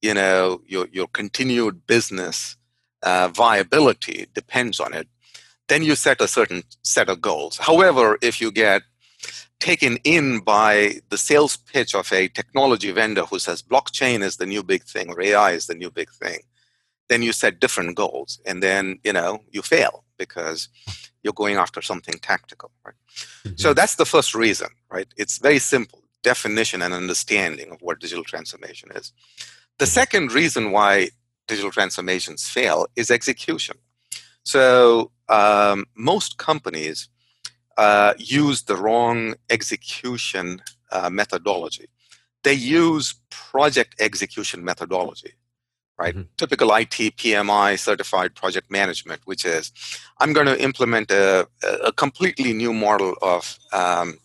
you 0.01 0.13
know 0.13 0.61
your, 0.65 0.87
your 0.91 1.07
continued 1.07 1.85
business 1.87 2.55
uh, 3.03 3.29
viability 3.33 4.27
depends 4.33 4.79
on 4.79 4.93
it. 4.93 5.07
Then 5.67 5.83
you 5.83 5.95
set 5.95 6.21
a 6.21 6.27
certain 6.27 6.63
set 6.83 7.09
of 7.09 7.21
goals. 7.21 7.57
However 7.57 8.17
if 8.21 8.39
you 8.41 8.51
get 8.51 8.83
taken 9.59 9.97
in 10.03 10.39
by 10.39 11.01
the 11.09 11.17
sales 11.17 11.57
pitch 11.57 11.93
of 11.93 12.11
a 12.13 12.29
technology 12.29 12.91
vendor 12.91 13.25
who 13.25 13.39
says 13.39 13.61
blockchain 13.61 14.23
is 14.23 14.37
the 14.37 14.45
new 14.45 14.63
big 14.63 14.83
thing 14.83 15.09
or 15.09 15.21
ai 15.21 15.51
is 15.51 15.67
the 15.67 15.75
new 15.75 15.91
big 15.91 16.09
thing 16.11 16.39
then 17.09 17.21
you 17.21 17.33
set 17.33 17.59
different 17.59 17.95
goals 17.95 18.39
and 18.45 18.63
then 18.63 18.99
you 19.03 19.13
know 19.13 19.41
you 19.51 19.61
fail 19.61 20.03
because 20.17 20.69
you're 21.23 21.33
going 21.33 21.57
after 21.57 21.81
something 21.81 22.15
tactical 22.21 22.71
right? 22.85 22.95
Mm-hmm. 23.43 23.57
so 23.57 23.73
that's 23.73 23.95
the 23.95 24.05
first 24.05 24.33
reason 24.33 24.69
right? 24.89 25.07
It's 25.17 25.37
very 25.37 25.59
simple 25.59 26.03
definition 26.23 26.81
and 26.81 26.93
understanding 26.93 27.71
of 27.71 27.81
what 27.81 27.99
digital 27.99 28.23
transformation 28.23 28.89
is. 28.95 29.13
The 29.77 29.85
second 29.85 30.31
reason 30.33 30.71
why 30.71 31.09
digital 31.47 31.71
transformations 31.71 32.47
fail 32.47 32.87
is 32.95 33.09
execution. 33.09 33.77
So 34.43 35.11
um, 35.29 35.85
most 35.95 36.37
companies 36.37 37.09
uh, 37.77 38.13
use 38.17 38.63
the 38.63 38.75
wrong 38.75 39.35
execution 39.49 40.61
uh, 40.91 41.09
methodology. 41.09 41.87
They 42.43 42.53
use 42.53 43.15
project 43.29 43.95
execution 43.99 44.63
methodology 44.63 45.33
right? 45.99 46.15
Mm-hmm. 46.15 46.33
Typical 46.37 46.73
IT 46.73 46.97
PMI 47.17 47.77
certified 47.77 48.33
project 48.33 48.71
management, 48.71 49.21
which 49.25 49.45
is 49.45 49.71
I'm 50.19 50.33
going 50.33 50.47
to 50.47 50.61
implement 50.61 51.11
a, 51.11 51.47
a 51.83 51.91
completely 51.91 52.53
new 52.53 52.73
model 52.73 53.15
of, 53.21 53.59
um, 53.73 54.17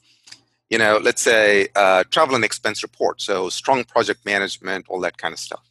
you 0.70 0.78
know, 0.78 0.98
let's 1.02 1.20
say 1.20 1.68
uh, 1.74 2.04
travel 2.10 2.36
and 2.36 2.44
expense 2.44 2.82
report. 2.82 3.20
So 3.20 3.48
strong 3.48 3.84
project 3.84 4.24
management, 4.24 4.86
all 4.88 5.00
that 5.00 5.18
kind 5.18 5.34
of 5.34 5.40
stuff. 5.40 5.68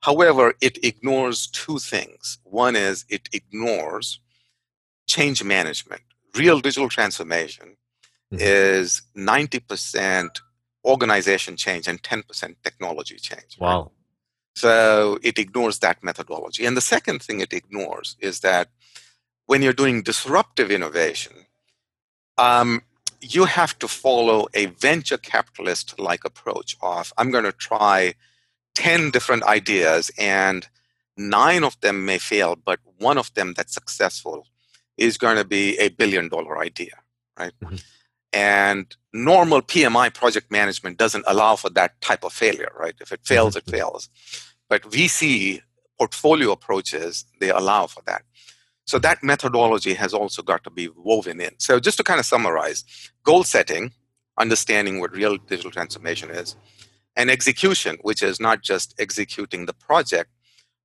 However, 0.00 0.54
it 0.60 0.82
ignores 0.82 1.46
two 1.46 1.78
things. 1.78 2.38
One 2.44 2.74
is 2.74 3.04
it 3.08 3.28
ignores 3.32 4.20
change 5.06 5.44
management. 5.44 6.02
Real 6.34 6.58
digital 6.60 6.88
transformation 6.88 7.76
mm-hmm. 8.32 8.38
is 8.40 9.02
90% 9.16 10.40
organization 10.84 11.56
change 11.56 11.86
and 11.86 12.02
10% 12.02 12.56
technology 12.62 13.16
change. 13.16 13.56
Wow. 13.58 13.82
Right? 13.82 13.90
So 14.54 15.18
it 15.22 15.38
ignores 15.38 15.80
that 15.80 16.02
methodology. 16.02 16.64
And 16.64 16.76
the 16.76 16.80
second 16.80 17.22
thing 17.22 17.40
it 17.40 17.52
ignores 17.52 18.16
is 18.20 18.40
that 18.40 18.68
when 19.46 19.62
you're 19.62 19.72
doing 19.72 20.02
disruptive 20.02 20.70
innovation, 20.70 21.32
um, 22.38 22.82
you 23.20 23.44
have 23.46 23.78
to 23.78 23.88
follow 23.88 24.46
a 24.54 24.66
venture 24.66 25.16
capitalist 25.16 25.98
like 25.98 26.24
approach 26.24 26.76
of 26.82 27.12
I'm 27.16 27.30
going 27.30 27.44
to 27.44 27.52
try 27.52 28.14
10 28.74 29.10
different 29.10 29.44
ideas 29.44 30.10
and 30.18 30.68
nine 31.16 31.64
of 31.64 31.80
them 31.80 32.04
may 32.04 32.18
fail, 32.18 32.56
but 32.56 32.80
one 32.98 33.18
of 33.18 33.32
them 33.34 33.54
that's 33.56 33.72
successful 33.72 34.46
is 34.96 35.18
going 35.18 35.36
to 35.36 35.44
be 35.44 35.76
a 35.78 35.88
billion 35.88 36.28
dollar 36.28 36.58
idea, 36.58 36.92
right? 37.38 37.52
Mm-hmm. 37.62 37.76
And 38.34 38.94
normal 39.12 39.62
PMI 39.62 40.12
project 40.12 40.50
management 40.50 40.98
doesn't 40.98 41.24
allow 41.26 41.56
for 41.56 41.70
that 41.70 42.00
type 42.00 42.24
of 42.24 42.32
failure, 42.32 42.72
right? 42.78 42.94
If 43.00 43.12
it 43.12 43.20
fails, 43.24 43.54
it 43.54 43.64
mm-hmm. 43.64 43.76
fails. 43.76 44.08
But 44.68 44.82
VC 44.82 45.62
portfolio 45.98 46.50
approaches, 46.50 47.24
they 47.40 47.50
allow 47.50 47.86
for 47.86 48.02
that. 48.06 48.22
So 48.86 48.98
that 48.98 49.22
methodology 49.22 49.94
has 49.94 50.12
also 50.12 50.42
got 50.42 50.64
to 50.64 50.70
be 50.70 50.88
woven 50.96 51.40
in. 51.40 51.52
So 51.58 51.80
just 51.80 51.96
to 51.98 52.04
kind 52.04 52.20
of 52.20 52.26
summarize, 52.26 52.84
goal 53.22 53.44
setting, 53.44 53.92
understanding 54.38 55.00
what 55.00 55.14
real 55.14 55.36
digital 55.36 55.70
transformation 55.70 56.30
is, 56.30 56.56
and 57.16 57.30
execution, 57.30 57.98
which 58.02 58.22
is 58.22 58.40
not 58.40 58.62
just 58.62 58.94
executing 58.98 59.66
the 59.66 59.72
project, 59.72 60.30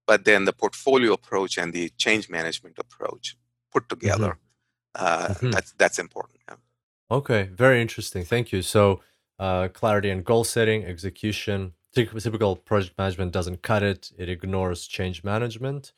but 0.06 0.26
then 0.26 0.46
the 0.46 0.54
portfolio 0.54 1.14
approach 1.14 1.58
and 1.58 1.74
the 1.74 1.90
change 1.98 2.30
management 2.30 2.78
approach 2.78 3.36
put 3.72 3.90
together. 3.90 4.38
Mm-hmm. 4.96 5.06
Uh, 5.06 5.28
mm-hmm. 5.28 5.52
That's 5.52 5.74
that's 5.74 6.00
important. 6.00 6.40
Yeah. 6.48 6.56
Okay, 7.12 7.50
very 7.54 7.82
interesting. 7.82 8.24
Thank 8.24 8.52
you. 8.52 8.62
So, 8.62 9.02
uh, 9.40 9.70
clarity 9.70 10.10
and 10.10 10.24
goal 10.24 10.44
setting, 10.44 10.84
execution. 10.84 11.74
Typical 11.94 12.56
project 12.56 12.98
management 12.98 13.32
doesn't 13.32 13.64
cut 13.64 13.82
it. 13.82 14.12
It 14.18 14.30
ignores 14.30 14.86
change 14.86 15.24
management 15.24 15.94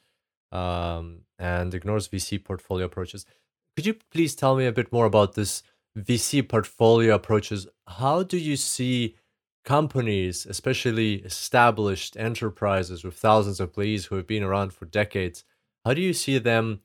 um, 0.51 1.21
and 1.37 1.73
ignores 1.73 2.07
VC 2.07 2.41
portfolio 2.41 2.85
approaches. 2.85 3.25
Could 3.75 3.85
you 3.85 3.95
please 4.11 4.35
tell 4.35 4.55
me 4.55 4.65
a 4.65 4.71
bit 4.71 4.91
more 4.93 5.05
about 5.05 5.33
this 5.33 5.63
VC 5.97 6.47
portfolio 6.47 7.15
approaches? 7.15 7.67
How 7.87 8.23
do 8.23 8.37
you 8.37 8.55
see 8.55 9.15
companies, 9.65 10.45
especially 10.45 11.15
established 11.15 12.15
enterprises 12.17 13.03
with 13.03 13.15
thousands 13.15 13.59
of 13.59 13.69
employees 13.69 14.05
who 14.05 14.15
have 14.15 14.27
been 14.27 14.43
around 14.43 14.73
for 14.73 14.85
decades, 14.85 15.43
how 15.85 15.93
do 15.93 16.01
you 16.01 16.13
see 16.13 16.37
them 16.37 16.81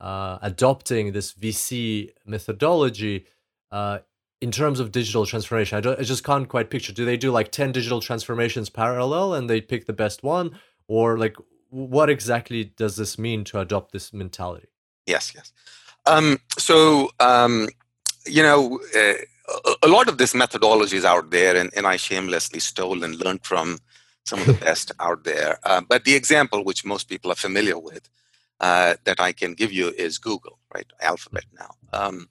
uh, 0.00 0.38
adopting 0.42 1.12
this 1.12 1.32
VC 1.32 2.10
methodology 2.24 3.26
uh, 3.74 3.98
in 4.40 4.52
terms 4.52 4.78
of 4.78 4.92
digital 4.92 5.26
transformation, 5.26 5.84
I, 5.84 5.94
I 5.94 6.02
just 6.02 6.22
can't 6.22 6.48
quite 6.48 6.70
picture. 6.70 6.92
Do 6.92 7.04
they 7.04 7.16
do 7.16 7.32
like 7.32 7.50
10 7.50 7.72
digital 7.72 8.00
transformations 8.00 8.70
parallel 8.70 9.34
and 9.34 9.50
they 9.50 9.60
pick 9.60 9.86
the 9.86 9.92
best 9.92 10.22
one? 10.22 10.56
Or 10.86 11.18
like, 11.18 11.36
what 11.70 12.08
exactly 12.08 12.72
does 12.76 12.94
this 12.96 13.18
mean 13.18 13.42
to 13.44 13.58
adopt 13.58 13.90
this 13.90 14.12
mentality? 14.12 14.68
Yes, 15.06 15.32
yes. 15.34 15.52
Um, 16.06 16.38
so, 16.56 17.10
um, 17.18 17.68
you 18.26 18.44
know, 18.44 18.80
uh, 18.96 19.14
a 19.82 19.88
lot 19.88 20.08
of 20.08 20.18
this 20.18 20.34
methodology 20.36 20.96
is 20.96 21.04
out 21.04 21.30
there, 21.30 21.56
and, 21.56 21.70
and 21.76 21.84
I 21.84 21.96
shamelessly 21.96 22.60
stole 22.60 23.02
and 23.02 23.16
learned 23.16 23.44
from 23.44 23.78
some 24.24 24.38
of 24.38 24.46
the 24.46 24.52
best 24.68 24.92
out 25.00 25.24
there. 25.24 25.58
Uh, 25.64 25.80
but 25.80 26.04
the 26.04 26.14
example, 26.14 26.62
which 26.62 26.84
most 26.84 27.08
people 27.08 27.32
are 27.32 27.42
familiar 27.46 27.78
with, 27.78 28.08
uh, 28.60 28.94
that 29.02 29.20
I 29.20 29.32
can 29.32 29.54
give 29.54 29.72
you 29.72 29.88
is 29.88 30.18
Google, 30.18 30.60
right? 30.72 30.86
Alphabet 31.00 31.44
now. 31.58 31.70
Um, 31.92 32.28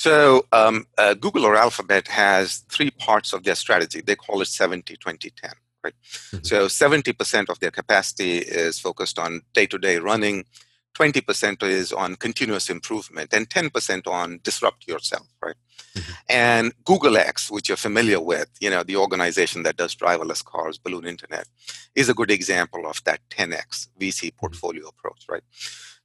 so 0.00 0.46
um, 0.50 0.86
uh, 0.96 1.12
Google 1.12 1.44
or 1.44 1.56
Alphabet 1.56 2.08
has 2.08 2.64
three 2.70 2.90
parts 2.90 3.34
of 3.34 3.44
their 3.44 3.54
strategy. 3.54 4.00
They 4.00 4.16
call 4.16 4.40
it 4.40 4.46
70, 4.46 4.96
20, 4.96 5.28
10. 5.28 5.50
Right? 5.84 5.92
Mm-hmm. 6.02 6.38
So 6.42 6.68
70% 6.68 7.50
of 7.50 7.60
their 7.60 7.70
capacity 7.70 8.38
is 8.38 8.80
focused 8.80 9.18
on 9.18 9.42
day-to-day 9.52 9.98
running, 9.98 10.46
20% 10.94 11.62
is 11.64 11.92
on 11.92 12.16
continuous 12.16 12.70
improvement, 12.70 13.34
and 13.34 13.46
10% 13.50 14.06
on 14.06 14.40
disrupt 14.42 14.88
yourself, 14.88 15.26
right? 15.42 15.56
Mm-hmm. 15.94 16.12
And 16.30 16.72
Google 16.86 17.18
X, 17.18 17.50
which 17.50 17.68
you're 17.68 17.76
familiar 17.76 18.22
with, 18.22 18.48
you 18.58 18.70
know, 18.70 18.82
the 18.82 18.96
organization 18.96 19.64
that 19.64 19.76
does 19.76 19.94
driverless 19.94 20.42
cars, 20.42 20.78
balloon 20.78 21.06
internet, 21.06 21.46
is 21.94 22.08
a 22.08 22.14
good 22.14 22.30
example 22.30 22.86
of 22.86 23.04
that 23.04 23.20
10x 23.28 23.88
VC 24.00 24.28
mm-hmm. 24.28 24.38
portfolio 24.38 24.88
approach, 24.88 25.26
right? 25.28 25.44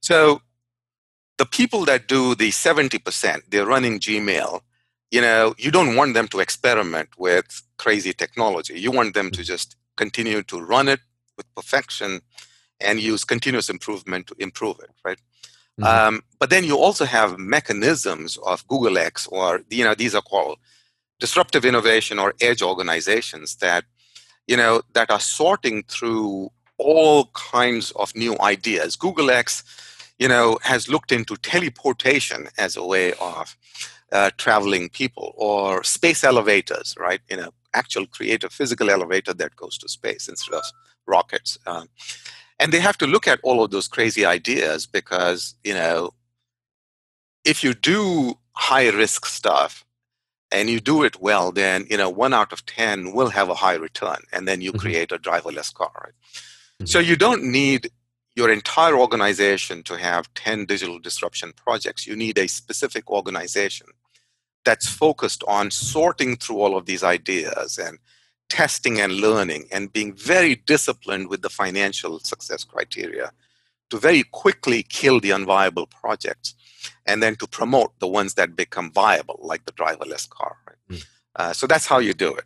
So 0.00 0.42
the 1.38 1.46
people 1.46 1.84
that 1.84 2.08
do 2.08 2.34
the 2.34 2.50
70%, 2.50 3.42
they're 3.48 3.66
running 3.66 3.98
Gmail, 4.00 4.60
you 5.10 5.20
know, 5.20 5.54
you 5.58 5.70
don't 5.70 5.96
want 5.96 6.14
them 6.14 6.28
to 6.28 6.40
experiment 6.40 7.10
with 7.18 7.62
crazy 7.78 8.12
technology. 8.12 8.78
You 8.78 8.90
want 8.90 9.14
them 9.14 9.30
to 9.30 9.42
just 9.42 9.76
continue 9.96 10.42
to 10.44 10.60
run 10.60 10.88
it 10.88 11.00
with 11.36 11.52
perfection 11.54 12.20
and 12.80 13.00
use 13.00 13.24
continuous 13.24 13.68
improvement 13.68 14.26
to 14.26 14.34
improve 14.38 14.78
it, 14.80 14.90
right? 15.04 15.18
Mm-hmm. 15.80 15.84
Um, 15.84 16.22
but 16.38 16.50
then 16.50 16.64
you 16.64 16.76
also 16.76 17.04
have 17.04 17.38
mechanisms 17.38 18.38
of 18.44 18.66
Google 18.66 18.98
X, 18.98 19.26
or 19.28 19.60
you 19.70 19.84
know, 19.84 19.94
these 19.94 20.14
are 20.14 20.22
called 20.22 20.58
disruptive 21.18 21.64
innovation 21.64 22.18
or 22.18 22.34
edge 22.40 22.62
organizations 22.62 23.56
that 23.56 23.84
you 24.46 24.56
know 24.56 24.82
that 24.94 25.10
are 25.10 25.20
sorting 25.20 25.82
through 25.84 26.50
all 26.78 27.26
kinds 27.34 27.90
of 27.92 28.14
new 28.14 28.36
ideas. 28.40 28.96
Google 28.96 29.30
X 29.30 29.64
you 30.18 30.28
know, 30.28 30.58
has 30.62 30.88
looked 30.88 31.12
into 31.12 31.36
teleportation 31.36 32.48
as 32.58 32.76
a 32.76 32.84
way 32.84 33.12
of 33.14 33.56
uh, 34.12 34.30
traveling 34.38 34.88
people 34.88 35.34
or 35.36 35.82
space 35.84 36.24
elevators, 36.24 36.94
right? 36.98 37.20
You 37.30 37.36
know, 37.36 37.50
actual 37.74 38.06
create 38.06 38.44
a 38.44 38.48
physical 38.48 38.90
elevator 38.90 39.34
that 39.34 39.56
goes 39.56 39.76
to 39.78 39.88
space 39.88 40.28
instead 40.28 40.54
of 40.54 40.64
rockets. 41.06 41.58
Um, 41.66 41.88
and 42.58 42.72
they 42.72 42.80
have 42.80 42.98
to 42.98 43.06
look 43.06 43.28
at 43.28 43.40
all 43.42 43.62
of 43.62 43.70
those 43.70 43.88
crazy 43.88 44.24
ideas 44.24 44.86
because, 44.86 45.54
you 45.62 45.74
know, 45.74 46.14
if 47.44 47.62
you 47.62 47.74
do 47.74 48.38
high 48.52 48.88
risk 48.88 49.26
stuff 49.26 49.84
and 50.50 50.70
you 50.70 50.80
do 50.80 51.02
it 51.04 51.20
well, 51.20 51.52
then, 51.52 51.86
you 51.90 51.96
know, 51.96 52.08
one 52.08 52.32
out 52.32 52.52
of 52.52 52.64
10 52.64 53.12
will 53.12 53.28
have 53.28 53.50
a 53.50 53.54
high 53.54 53.74
return 53.74 54.18
and 54.32 54.48
then 54.48 54.60
you 54.60 54.72
mm-hmm. 54.72 54.80
create 54.80 55.12
a 55.12 55.18
driverless 55.18 55.72
car, 55.74 55.92
right? 56.02 56.12
Mm-hmm. 56.78 56.86
So 56.86 56.98
you 56.98 57.16
don't 57.16 57.44
need 57.44 57.90
your 58.36 58.50
entire 58.50 58.96
organization 58.96 59.82
to 59.84 59.96
have 59.96 60.32
10 60.34 60.66
digital 60.66 60.98
disruption 60.98 61.52
projects. 61.56 62.06
You 62.06 62.14
need 62.14 62.38
a 62.38 62.46
specific 62.46 63.10
organization 63.10 63.86
that's 64.64 64.86
focused 64.86 65.42
on 65.48 65.70
sorting 65.70 66.36
through 66.36 66.60
all 66.60 66.76
of 66.76 66.84
these 66.84 67.02
ideas 67.02 67.78
and 67.78 67.98
testing 68.48 69.00
and 69.00 69.14
learning 69.14 69.66
and 69.72 69.92
being 69.92 70.12
very 70.12 70.54
disciplined 70.54 71.28
with 71.28 71.40
the 71.40 71.48
financial 71.48 72.18
success 72.20 72.62
criteria 72.62 73.32
to 73.88 73.96
very 73.96 74.22
quickly 74.22 74.82
kill 74.82 75.18
the 75.18 75.30
unviable 75.30 75.88
projects 75.88 76.54
and 77.06 77.22
then 77.22 77.36
to 77.36 77.46
promote 77.46 77.98
the 78.00 78.06
ones 78.06 78.34
that 78.34 78.54
become 78.54 78.92
viable, 78.92 79.38
like 79.42 79.64
the 79.64 79.72
driverless 79.72 80.28
car. 80.28 80.56
Right? 80.66 80.98
Mm. 80.98 81.06
Uh, 81.36 81.52
so 81.52 81.66
that's 81.66 81.86
how 81.86 81.98
you 81.98 82.12
do 82.12 82.34
it. 82.34 82.44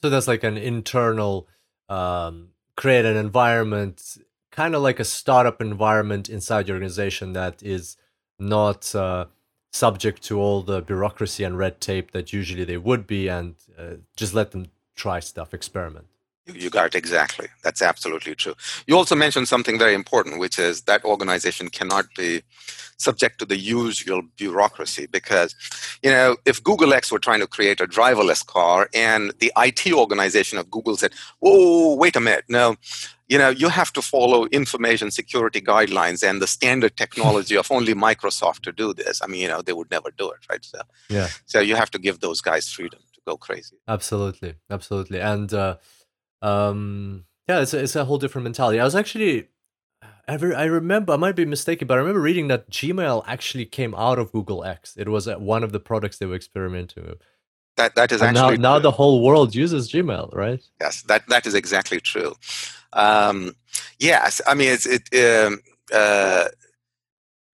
So 0.00 0.10
that's 0.10 0.28
like 0.28 0.44
an 0.44 0.56
internal, 0.56 1.48
um, 1.88 2.50
create 2.76 3.04
an 3.04 3.16
environment 3.16 4.18
kind 4.54 4.74
of 4.74 4.82
like 4.82 5.00
a 5.00 5.04
startup 5.04 5.60
environment 5.60 6.28
inside 6.28 6.68
your 6.68 6.76
organization 6.76 7.32
that 7.32 7.62
is 7.62 7.96
not 8.38 8.94
uh, 8.94 9.26
subject 9.72 10.22
to 10.22 10.40
all 10.40 10.62
the 10.62 10.80
bureaucracy 10.80 11.42
and 11.42 11.58
red 11.58 11.80
tape 11.80 12.12
that 12.12 12.32
usually 12.32 12.64
they 12.64 12.76
would 12.76 13.06
be, 13.06 13.26
and 13.28 13.56
uh, 13.76 13.94
just 14.16 14.32
let 14.32 14.52
them 14.52 14.66
try 14.94 15.18
stuff, 15.18 15.52
experiment. 15.52 16.06
You 16.46 16.68
got 16.68 16.86
it 16.86 16.94
exactly. 16.94 17.48
That's 17.62 17.80
absolutely 17.80 18.34
true. 18.34 18.54
You 18.86 18.96
also 18.96 19.14
mentioned 19.14 19.48
something 19.48 19.78
very 19.78 19.94
important, 19.94 20.38
which 20.38 20.58
is 20.58 20.82
that 20.82 21.04
organization 21.04 21.70
cannot 21.70 22.04
be 22.16 22.42
subject 22.98 23.38
to 23.38 23.46
the 23.46 23.56
usual 23.56 24.22
bureaucracy 24.36 25.06
because, 25.06 25.54
you 26.02 26.10
know, 26.10 26.36
if 26.44 26.62
Google 26.62 26.92
X 26.92 27.10
were 27.10 27.18
trying 27.18 27.40
to 27.40 27.46
create 27.46 27.80
a 27.80 27.86
driverless 27.86 28.46
car 28.46 28.88
and 28.94 29.32
the 29.38 29.52
IT 29.56 29.92
organization 29.92 30.58
of 30.58 30.70
Google 30.70 30.96
said, 30.96 31.12
"Whoa, 31.40 31.94
wait 31.94 32.14
a 32.16 32.20
minute, 32.20 32.44
no, 32.48 32.76
you 33.26 33.38
know, 33.38 33.48
you 33.48 33.68
have 33.68 33.92
to 33.94 34.02
follow 34.02 34.44
information 34.46 35.10
security 35.10 35.62
guidelines 35.62 36.22
and 36.22 36.42
the 36.42 36.46
standard 36.46 36.96
technology 37.02 37.56
of 37.56 37.70
only 37.70 37.94
Microsoft 37.94 38.60
to 38.62 38.72
do 38.72 38.92
this." 38.92 39.22
I 39.22 39.26
mean, 39.26 39.40
you 39.40 39.48
know, 39.48 39.62
they 39.62 39.72
would 39.72 39.90
never 39.90 40.10
do 40.10 40.30
it, 40.30 40.40
right? 40.50 40.64
So, 40.64 40.80
yeah. 41.08 41.28
So 41.46 41.60
you 41.60 41.74
have 41.74 41.90
to 41.92 41.98
give 41.98 42.20
those 42.20 42.40
guys 42.40 42.68
freedom 42.68 43.00
to 43.14 43.20
go 43.26 43.36
crazy. 43.36 43.76
Absolutely, 43.88 44.56
absolutely, 44.70 45.20
and. 45.20 45.52
Uh, 45.52 45.76
um, 46.44 47.24
Yeah, 47.48 47.60
it's 47.60 47.74
a, 47.74 47.82
it's 47.82 47.96
a 47.96 48.04
whole 48.04 48.18
different 48.18 48.44
mentality. 48.44 48.80
I 48.80 48.84
was 48.84 48.94
actually, 48.94 49.48
I, 50.28 50.34
I 50.34 50.64
remember, 50.64 51.12
I 51.12 51.16
might 51.16 51.36
be 51.36 51.44
mistaken, 51.44 51.86
but 51.88 51.94
I 51.94 51.98
remember 51.98 52.20
reading 52.20 52.48
that 52.48 52.70
Gmail 52.70 53.24
actually 53.26 53.66
came 53.66 53.94
out 53.94 54.18
of 54.18 54.32
Google 54.32 54.64
X. 54.64 54.96
It 54.96 55.08
was 55.08 55.28
uh, 55.28 55.36
one 55.36 55.62
of 55.64 55.72
the 55.72 55.80
products 55.80 56.18
they 56.18 56.26
were 56.26 56.36
experimenting 56.36 57.04
with. 57.04 57.20
That 57.76 57.96
that 57.96 58.12
is 58.12 58.22
And 58.22 58.36
actually 58.36 58.58
now 58.58 58.74
now 58.74 58.78
the 58.78 58.92
whole 58.92 59.22
world 59.22 59.54
uses 59.54 59.90
Gmail, 59.90 60.32
right? 60.32 60.62
yes 60.80 61.02
that 61.02 61.26
that 61.28 61.44
is 61.46 61.54
exactly 61.54 62.00
true. 62.00 62.34
Um, 62.92 63.56
yes, 63.98 64.40
I 64.46 64.54
mean 64.54 64.70
it's 64.70 64.86
it. 64.86 65.02
Um, 65.12 65.60
uh, 65.92 66.48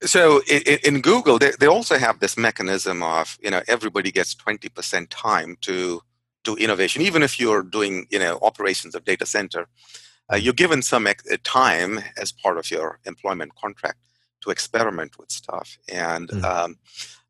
so 0.02 0.42
in, 0.48 0.78
in 0.84 1.00
Google, 1.00 1.38
they, 1.38 1.52
they 1.58 1.66
also 1.66 1.98
have 1.98 2.20
this 2.20 2.36
mechanism 2.36 3.02
of 3.02 3.38
you 3.42 3.50
know 3.50 3.62
everybody 3.66 4.12
gets 4.12 4.34
twenty 4.34 4.68
percent 4.68 5.08
time 5.08 5.56
to 5.62 6.02
do 6.44 6.56
innovation, 6.56 7.02
even 7.02 7.22
if 7.22 7.38
you're 7.40 7.62
doing 7.62 8.06
you 8.10 8.18
know 8.18 8.38
operations 8.42 8.94
of 8.94 9.04
data 9.04 9.26
center. 9.26 9.66
Uh, 10.32 10.36
you're 10.36 10.54
given 10.54 10.80
some 10.80 11.08
ex- 11.08 11.28
uh, 11.28 11.36
time 11.42 11.98
as 12.16 12.30
part 12.30 12.56
of 12.56 12.70
your 12.70 13.00
employment 13.04 13.52
contract 13.56 13.98
to 14.40 14.50
experiment 14.50 15.18
with 15.18 15.30
stuff, 15.30 15.76
and 15.88 16.28
Mm. 16.28 16.44
um, 16.44 16.78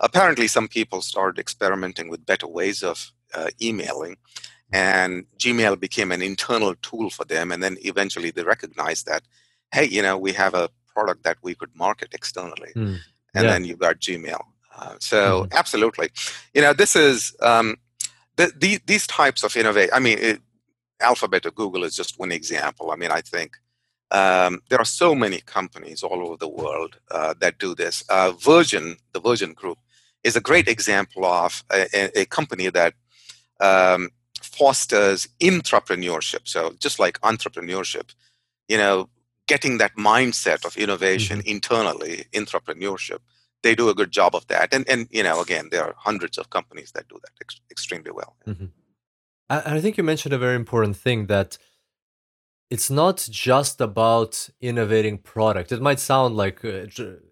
apparently 0.01 0.47
some 0.49 0.69
people 0.69 1.01
started 1.03 1.41
experimenting 1.41 2.11
with 2.11 2.27
better 2.27 2.47
ways 2.47 2.83
of 2.83 3.11
uh, 3.33 3.49
emailing, 3.61 4.17
and 4.73 5.25
Gmail 5.39 5.81
became 5.81 6.13
an 6.13 6.21
internal 6.23 6.75
tool 6.83 7.09
for 7.11 7.25
them, 7.25 7.51
and 7.53 7.63
then 7.63 7.79
eventually 7.81 8.31
they 8.33 8.43
recognized 8.43 9.07
that, 9.07 9.23
hey, 9.73 9.87
you 9.87 10.03
know, 10.03 10.19
we 10.19 10.33
have 10.33 10.55
a 10.55 10.69
product 10.95 11.23
that 11.25 11.39
we 11.43 11.55
could 11.55 11.71
market 11.75 12.11
externally 12.13 12.73
Mm. 12.77 12.99
and 13.35 13.45
Yeah. 13.45 13.51
then 13.53 13.65
you 13.65 13.77
got 13.77 13.99
Gmail. 14.01 14.43
Uh, 14.77 14.95
so 15.01 15.47
absolutely, 15.53 16.11
you 16.55 16.61
know, 16.63 16.73
this 16.75 16.95
is 16.97 17.35
um, 17.41 17.77
the, 18.37 18.53
the, 18.59 18.81
these 18.87 19.07
types 19.07 19.43
of 19.43 19.57
innovate. 19.57 19.91
I 19.93 19.99
mean, 19.99 20.19
it, 20.19 20.41
Alphabet 21.01 21.47
or 21.47 21.51
Google 21.51 21.85
is 21.85 21.97
just 21.97 22.19
one 22.19 22.33
example. 22.33 22.91
I 22.91 22.97
mean, 22.97 23.11
I 23.11 23.21
think 23.21 23.57
um, 24.11 24.61
there 24.69 24.81
are 24.81 24.85
so 24.85 25.15
many 25.15 25.41
companies 25.41 26.03
all 26.03 26.21
over 26.27 26.37
the 26.37 26.49
world 26.49 26.99
uh, 27.11 27.35
that 27.41 27.59
do 27.59 27.75
this. 27.75 28.03
Uh, 28.09 28.33
Virgin, 28.33 28.97
the 29.13 29.21
Virgin 29.21 29.53
Group, 29.53 29.79
is 30.25 30.37
a 30.37 30.41
great 30.41 30.69
example 30.69 31.25
of 31.25 31.65
a, 31.73 31.87
a, 31.95 32.21
a 32.23 32.25
company 32.27 32.69
that 32.69 32.95
um, 33.61 34.11
fosters 34.43 35.29
entrepreneurship. 35.41 36.41
So 36.45 36.75
just 36.79 36.99
like 36.99 37.21
entrepreneurship, 37.21 38.15
you 38.69 38.77
know, 38.77 39.09
getting 39.47 39.79
that 39.79 39.97
mindset 39.97 40.65
of 40.65 40.77
innovation 40.77 41.43
internally, 41.45 42.25
entrepreneurship, 42.33 43.19
they 43.63 43.75
do 43.75 43.89
a 43.89 43.95
good 43.95 44.11
job 44.11 44.35
of 44.35 44.47
that. 44.49 44.73
And 44.75 44.89
and 44.89 45.09
you 45.11 45.23
know, 45.23 45.41
again, 45.41 45.69
there 45.71 45.85
are 45.85 45.95
hundreds 45.99 46.39
of 46.39 46.51
companies 46.51 46.93
that 46.93 47.09
do 47.09 47.19
that 47.23 47.33
ex- 47.41 47.61
extremely 47.71 48.11
well. 48.11 48.37
I, 49.49 49.77
I 49.77 49.81
think 49.81 49.97
you 49.97 50.05
mentioned 50.05 50.33
a 50.33 50.39
very 50.39 50.57
important 50.57 50.97
thing 50.97 51.27
that 51.27 51.59
it's 52.71 52.91
not 52.91 53.27
just 53.31 53.81
about 53.81 54.49
innovating 54.61 55.19
product. 55.19 55.73
It 55.73 55.83
might 55.83 55.99
sound 55.99 56.37
like 56.37 56.65
uh, 56.65 56.87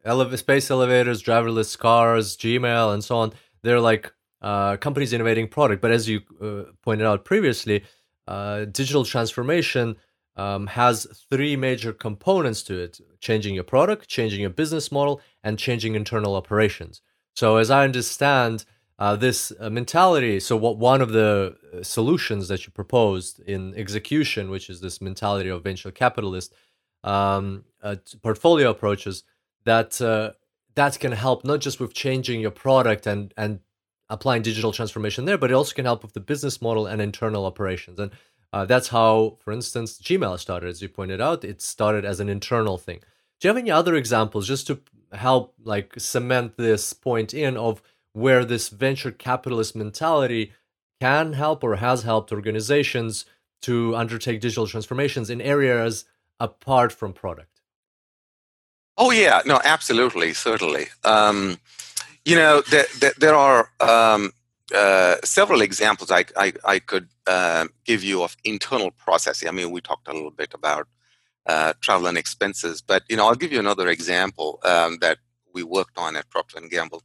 elev- 0.05 0.37
space 0.37 0.70
elevators, 0.70 1.22
driverless 1.22 1.79
cars, 1.79 2.37
Gmail, 2.37 2.93
and 2.93 3.05
so 3.05 3.16
on. 3.18 3.33
They're 3.62 3.81
like 3.81 4.12
uh, 4.43 4.76
companies 4.79 5.12
innovating 5.12 5.49
product. 5.49 5.81
But 5.81 5.93
as 5.93 6.09
you 6.09 6.22
uh, 6.43 6.72
pointed 6.83 7.07
out 7.07 7.24
previously, 7.24 7.85
uh, 8.26 8.64
digital 8.66 9.05
transformation 9.05 9.97
um, 10.39 10.68
has 10.68 11.07
three 11.30 11.57
major 11.57 11.93
components 11.93 12.62
to 12.64 12.78
it: 12.78 13.01
changing 13.20 13.55
your 13.55 13.64
product, 13.64 14.09
changing 14.09 14.41
your 14.41 14.51
business 14.51 14.91
model, 14.91 15.20
and 15.43 15.59
changing 15.59 15.95
internal 15.95 16.34
operations. 16.34 17.03
So, 17.34 17.57
as 17.57 17.70
I 17.70 17.84
understand, 17.84 18.64
uh, 18.99 19.14
this 19.14 19.53
uh, 19.61 19.70
mentality. 19.70 20.41
So, 20.41 20.57
what 20.57 20.76
one 20.76 21.01
of 21.01 21.11
the 21.12 21.57
uh, 21.72 21.82
solutions 21.82 22.49
that 22.49 22.66
you 22.66 22.72
proposed 22.72 23.41
in 23.41 23.74
execution, 23.74 24.51
which 24.51 24.68
is 24.68 24.80
this 24.80 25.01
mentality 25.01 25.49
of 25.49 25.62
venture 25.62 25.91
capitalist 25.91 26.53
um, 27.05 27.64
uh, 27.82 27.97
portfolio 28.22 28.70
approaches, 28.70 29.22
that 29.64 30.01
uh, 30.01 30.32
that 30.74 30.99
can 30.99 31.12
help 31.12 31.45
not 31.45 31.61
just 31.61 31.78
with 31.78 31.95
changing 31.95 32.41
your 32.41 32.51
product 32.51 33.07
and 33.07 33.32
and 33.36 33.61
applying 34.11 34.43
digital 34.43 34.72
transformation 34.72 35.26
there, 35.26 35.39
but 35.39 35.51
it 35.51 35.55
also 35.55 35.74
can 35.74 35.84
help 35.84 36.03
with 36.03 36.14
the 36.14 36.20
business 36.20 36.62
model 36.62 36.86
and 36.86 37.01
internal 37.01 37.45
operations. 37.45 37.99
And 38.01 38.11
uh, 38.53 38.64
that's 38.64 38.88
how, 38.88 39.36
for 39.40 39.53
instance, 39.53 39.99
Gmail 39.99 40.38
started, 40.38 40.68
as 40.68 40.80
you 40.80 40.88
pointed 40.88 41.20
out. 41.20 41.44
It 41.44 41.61
started 41.61 42.05
as 42.05 42.20
an 42.20 42.28
internal 42.28 42.78
thing. 42.78 43.01
Do 43.40 43.46
you 43.46 43.51
have 43.51 43.59
any 43.59 43.70
other 43.70 43.94
examples 43.94 44.46
just 44.46 44.66
to 44.68 44.80
help 45.12 45.55
like 45.62 45.94
cement 45.99 46.57
this 46.57 46.92
point 46.92 47.32
in 47.34 47.57
of 47.57 47.82
where 48.12 48.44
this 48.44 48.68
venture 48.68 49.11
capitalist 49.11 49.76
mentality 49.76 50.53
can 51.01 51.34
help 51.34 51.62
or 51.62 51.76
has 51.76 52.03
helped 52.03 52.32
organizations 52.32 53.24
to 53.62 53.94
undertake 53.94 54.40
digital 54.40 54.66
transformations 54.66 55.30
in 55.30 55.40
areas 55.40 56.05
apart 56.40 56.92
from 56.92 57.12
product? 57.12 57.61
Oh 58.96 59.11
yeah, 59.11 59.42
no, 59.46 59.61
absolutely, 59.62 60.32
certainly. 60.34 60.86
Um, 61.05 61.59
you 62.24 62.34
know, 62.34 62.62
there, 62.62 62.86
there, 62.99 63.12
there 63.18 63.34
are 63.34 63.70
um, 63.80 64.32
uh, 64.75 65.16
several 65.25 65.62
examples 65.62 66.11
I, 66.11 66.25
I, 66.37 66.53
I 66.64 66.79
could 66.79 67.09
uh, 67.27 67.66
give 67.85 68.05
you 68.05 68.23
of 68.23 68.37
internal 68.45 68.91
processing. 68.91 69.49
I 69.49 69.53
mean, 69.53 69.71
we 69.71 69.81
talked 69.81 70.09
a 70.09 70.12
little 70.12 70.31
bit 70.31 70.53
about 70.55 70.87
uh, 71.47 71.73
travel 71.81 72.07
and 72.07 72.19
expenses, 72.19 72.83
but 72.83 73.03
you 73.09 73.16
know, 73.16 73.27
I'll 73.27 73.35
give 73.35 73.53
you 73.53 73.59
another 73.59 73.89
example 73.89 74.61
um, 74.64 74.99
that 75.01 75.19
we 75.55 75.62
worked 75.62 75.97
on 75.97 76.16
at 76.16 76.29
Procter 76.31 76.59
and 76.59 76.71
Gamble. 76.71 77.03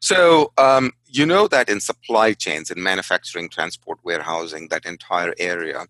So 0.00 0.52
um, 0.56 0.92
you 1.06 1.26
know 1.26 1.48
that 1.48 1.68
in 1.68 1.80
supply 1.80 2.32
chains, 2.32 2.70
in 2.70 2.82
manufacturing, 2.82 3.48
transport, 3.48 3.98
warehousing, 4.02 4.68
that 4.68 4.86
entire 4.86 5.34
area, 5.38 5.86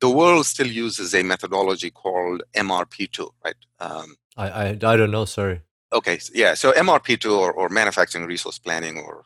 the 0.00 0.10
world 0.10 0.46
still 0.46 0.66
uses 0.66 1.14
a 1.14 1.22
methodology 1.22 1.90
called 1.90 2.42
MRP2, 2.54 3.30
right? 3.44 3.54
Um, 3.80 4.16
I, 4.36 4.48
I, 4.48 4.68
I 4.70 4.96
don't 4.96 5.10
know, 5.10 5.24
sorry. 5.24 5.62
okay, 5.92 6.18
yeah. 6.34 6.54
So 6.54 6.72
MRP2 6.72 7.30
or, 7.30 7.52
or 7.52 7.68
manufacturing 7.70 8.26
resource 8.26 8.58
planning 8.58 8.98
or 8.98 9.24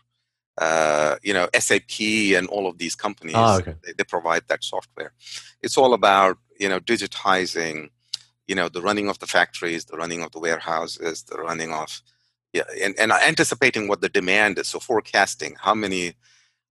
uh, 0.61 1.17
you 1.23 1.35
know 1.35 1.49
SAP 1.59 2.01
and 2.37 2.47
all 2.49 2.67
of 2.69 2.79
these 2.79 2.95
companies, 2.95 3.35
Ah, 3.37 3.57
okay. 3.59 3.75
they, 3.85 3.93
they 3.97 4.05
provide 4.05 4.45
that 4.49 4.63
software. 4.63 5.13
It's 5.63 5.79
all 5.79 5.95
about 5.95 6.39
you 6.59 6.69
know 6.69 6.81
digitizing, 6.81 7.89
you 8.47 8.55
know, 8.55 8.69
the 8.69 8.83
running 8.83 9.09
of 9.09 9.19
the 9.19 9.27
factories, 9.27 9.87
the 9.87 9.97
running 9.97 10.23
of 10.23 10.31
the 10.33 10.39
warehouses, 10.41 11.23
the 11.25 11.39
running 11.39 11.73
of 11.73 12.03
yeah, 12.53 12.65
and, 12.83 12.95
and 12.99 13.13
anticipating 13.13 13.89
what 13.89 14.01
the 14.01 14.09
demand 14.09 14.59
is. 14.59 14.69
So 14.69 14.79
forecasting 14.81 15.57
how 15.59 15.75
many 15.75 16.15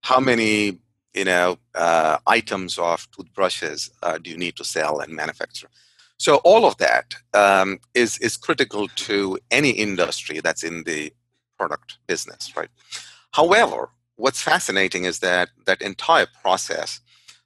how 0.02 0.20
many 0.20 0.80
you 1.16 1.26
know 1.26 1.58
uh, 1.76 2.18
items 2.28 2.78
of 2.78 3.08
toothbrushes 3.12 3.90
uh, 4.04 4.18
do 4.20 4.30
you 4.30 4.38
need 4.38 4.56
to 4.58 4.64
sell 4.64 5.00
and 5.00 5.14
manufacture. 5.14 5.70
So 6.18 6.36
all 6.44 6.66
of 6.66 6.78
that 6.78 7.16
um, 7.34 7.80
is 7.94 8.18
is 8.20 8.38
critical 8.38 8.88
to 9.08 9.40
any 9.52 9.72
industry 9.72 10.42
that's 10.42 10.64
in 10.64 10.84
the 10.84 11.12
product 11.58 11.98
business, 12.08 12.56
right? 12.56 12.70
However, 13.32 13.90
what's 14.16 14.42
fascinating 14.42 15.06
is 15.06 15.20
that 15.20 15.50
that 15.66 15.82
entire 15.82 16.28
process 16.42 17.00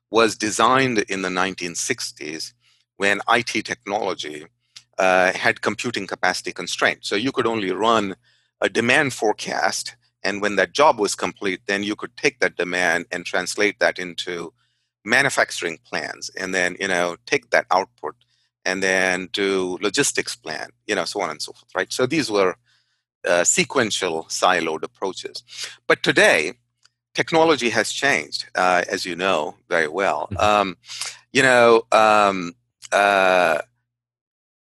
was 0.10 0.36
designed 0.38 1.00
in 1.10 1.22
the 1.22 1.30
1960s 1.30 2.54
when 2.98 3.22
IT 3.30 3.66
technology 3.66 4.46
uh, 4.98 5.34
had 5.34 5.62
computing 5.62 6.08
capacity 6.08 6.52
constraints. 6.52 7.10
So 7.10 7.16
you 7.16 7.32
could 7.32 7.48
only 7.48 7.72
run 7.72 8.16
a 8.62 8.70
demand 8.70 9.14
forecast, 9.14 9.96
and 10.24 10.42
when 10.42 10.56
that 10.56 10.72
job 10.72 11.00
was 11.00 11.16
complete, 11.16 11.62
then 11.68 11.84
you 11.84 11.96
could 11.96 12.16
take 12.16 12.40
that 12.40 12.56
demand 12.56 13.06
and 13.12 13.26
translate 13.26 13.80
that 13.80 14.00
into 14.00 14.54
manufacturing 15.04 15.80
plans, 15.86 16.30
and 16.38 16.54
then 16.54 16.78
you 16.80 16.88
know 16.88 17.18
take 17.26 17.50
that 17.50 17.66
output 17.72 18.16
and 18.66 18.82
then 18.82 19.28
do 19.34 19.78
logistics 19.82 20.36
plan, 20.36 20.70
you 20.88 20.96
know, 20.96 21.04
so 21.04 21.20
on 21.22 21.30
and 21.30 21.42
so 21.42 21.52
forth, 21.52 21.70
right? 21.76 21.92
So 21.92 22.06
these 22.06 22.32
were 22.32 22.56
uh, 23.28 23.44
sequential 23.44 24.26
siloed 24.30 24.84
approaches. 24.84 25.44
But 25.88 26.04
today, 26.04 26.54
technology 27.14 27.70
has 27.70 27.92
changed, 27.92 28.46
uh, 28.56 28.84
as 28.90 29.06
you 29.06 29.16
know 29.16 29.56
very 29.70 29.88
well. 29.88 30.28
Mhm. 30.32 30.42
Um, 30.42 30.78
you 31.32 31.44
know, 31.44 31.84
um, 31.92 32.54
uh, 32.92 33.60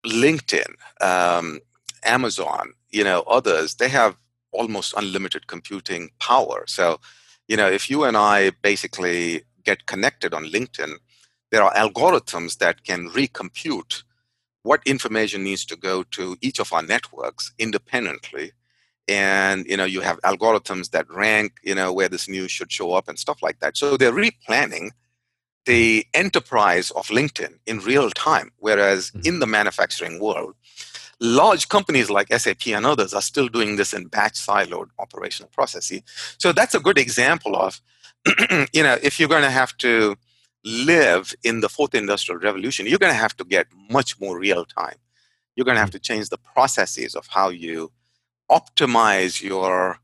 LinkedIn, 0.05 0.73
um, 1.01 1.59
Amazon, 2.03 2.73
you 2.89 3.03
know, 3.03 3.21
others, 3.21 3.75
they 3.75 3.89
have 3.89 4.15
almost 4.51 4.93
unlimited 4.97 5.47
computing 5.47 6.09
power. 6.19 6.63
So, 6.67 6.99
you 7.47 7.55
know, 7.55 7.69
if 7.69 7.89
you 7.89 8.03
and 8.03 8.17
I 8.17 8.51
basically 8.61 9.43
get 9.63 9.85
connected 9.85 10.33
on 10.33 10.45
LinkedIn, 10.45 10.93
there 11.51 11.63
are 11.63 11.73
algorithms 11.73 12.57
that 12.57 12.83
can 12.83 13.09
recompute 13.09 14.03
what 14.63 14.81
information 14.85 15.43
needs 15.43 15.65
to 15.65 15.75
go 15.75 16.03
to 16.03 16.37
each 16.41 16.59
of 16.59 16.73
our 16.73 16.83
networks 16.83 17.51
independently. 17.59 18.51
And 19.07 19.65
you 19.67 19.77
know 19.77 19.85
you 19.85 20.01
have 20.01 20.21
algorithms 20.21 20.91
that 20.91 21.09
rank 21.11 21.53
you 21.63 21.75
know 21.75 21.91
where 21.93 22.09
this 22.09 22.29
news 22.29 22.51
should 22.51 22.71
show 22.71 22.93
up 22.93 23.07
and 23.09 23.19
stuff 23.19 23.41
like 23.41 23.59
that. 23.59 23.77
So 23.77 23.97
they're 23.97 24.13
replanning 24.13 24.91
the 25.65 26.05
enterprise 26.13 26.91
of 26.91 27.07
linkedin 27.07 27.55
in 27.67 27.79
real 27.79 28.09
time. 28.11 28.51
Whereas 28.57 29.11
Mhm. 29.11 29.27
in 29.27 29.39
the 29.39 29.47
manufacturing 29.47 30.19
world 30.19 30.55
large 31.21 31.69
companies 31.69 32.09
like 32.09 32.29
sap 32.39 32.67
and 32.67 32.85
others 32.85 33.13
are 33.13 33.21
still 33.21 33.47
doing 33.47 33.75
this 33.77 33.93
in 33.93 34.07
batch 34.07 34.33
siloed 34.35 34.87
operational 34.99 35.49
processes 35.53 36.01
so 36.39 36.51
that's 36.51 36.75
a 36.75 36.79
good 36.79 36.97
example 36.97 37.55
of 37.55 37.81
you 38.73 38.83
know 38.83 38.97
if 39.03 39.19
you're 39.19 39.29
going 39.29 39.43
to 39.43 39.49
have 39.51 39.75
to 39.77 40.15
live 40.63 41.33
in 41.43 41.61
the 41.61 41.69
fourth 41.69 41.95
industrial 41.95 42.39
revolution, 42.39 42.85
you're 42.85 42.99
going 42.99 43.13
to 43.13 43.17
have 43.17 43.35
to 43.37 43.43
get 43.43 43.67
much 43.89 44.19
more 44.19 44.37
real 44.37 44.65
time. 44.65 44.95
You're 45.55 45.65
going 45.65 45.75
to 45.75 45.81
have 45.81 45.89
mm. 45.89 45.93
to 45.93 45.99
change 45.99 46.29
the 46.29 46.37
processes 46.37 47.15
of 47.15 47.27
how 47.27 47.49
you 47.49 47.91
optimize 48.49 49.41
your 49.41 49.99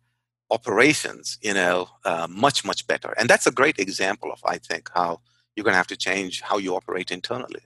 operations, 0.50 1.38
you 1.42 1.54
know, 1.54 1.90
uh, 2.06 2.28
much, 2.30 2.64
much 2.64 2.88
better. 2.88 3.14
And 3.20 3.30
that's 3.30 3.48
a 3.48 3.52
great 3.52 3.80
example 3.80 4.32
of, 4.32 4.40
I 4.46 4.58
think, 4.58 4.90
how 4.94 5.22
you're 5.56 5.64
going 5.64 5.74
to 5.74 5.78
have 5.78 5.88
to 5.88 5.98
change 5.98 6.42
how 6.42 6.58
you 6.58 6.76
operate 6.76 7.12
internally. 7.12 7.62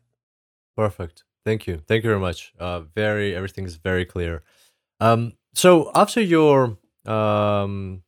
Perfect. 0.75 1.23
Thank 1.45 1.67
you. 1.67 1.81
Thank 1.87 2.03
you 2.03 2.09
very 2.09 2.19
much. 2.19 2.53
Uh, 2.59 2.81
very, 2.81 3.35
everything 3.35 3.65
is 3.65 3.75
very 3.75 4.05
clear. 4.05 4.43
Um, 4.99 5.33
so 5.53 5.91
after 5.93 6.21
your 6.21 6.77
um, 7.05 8.03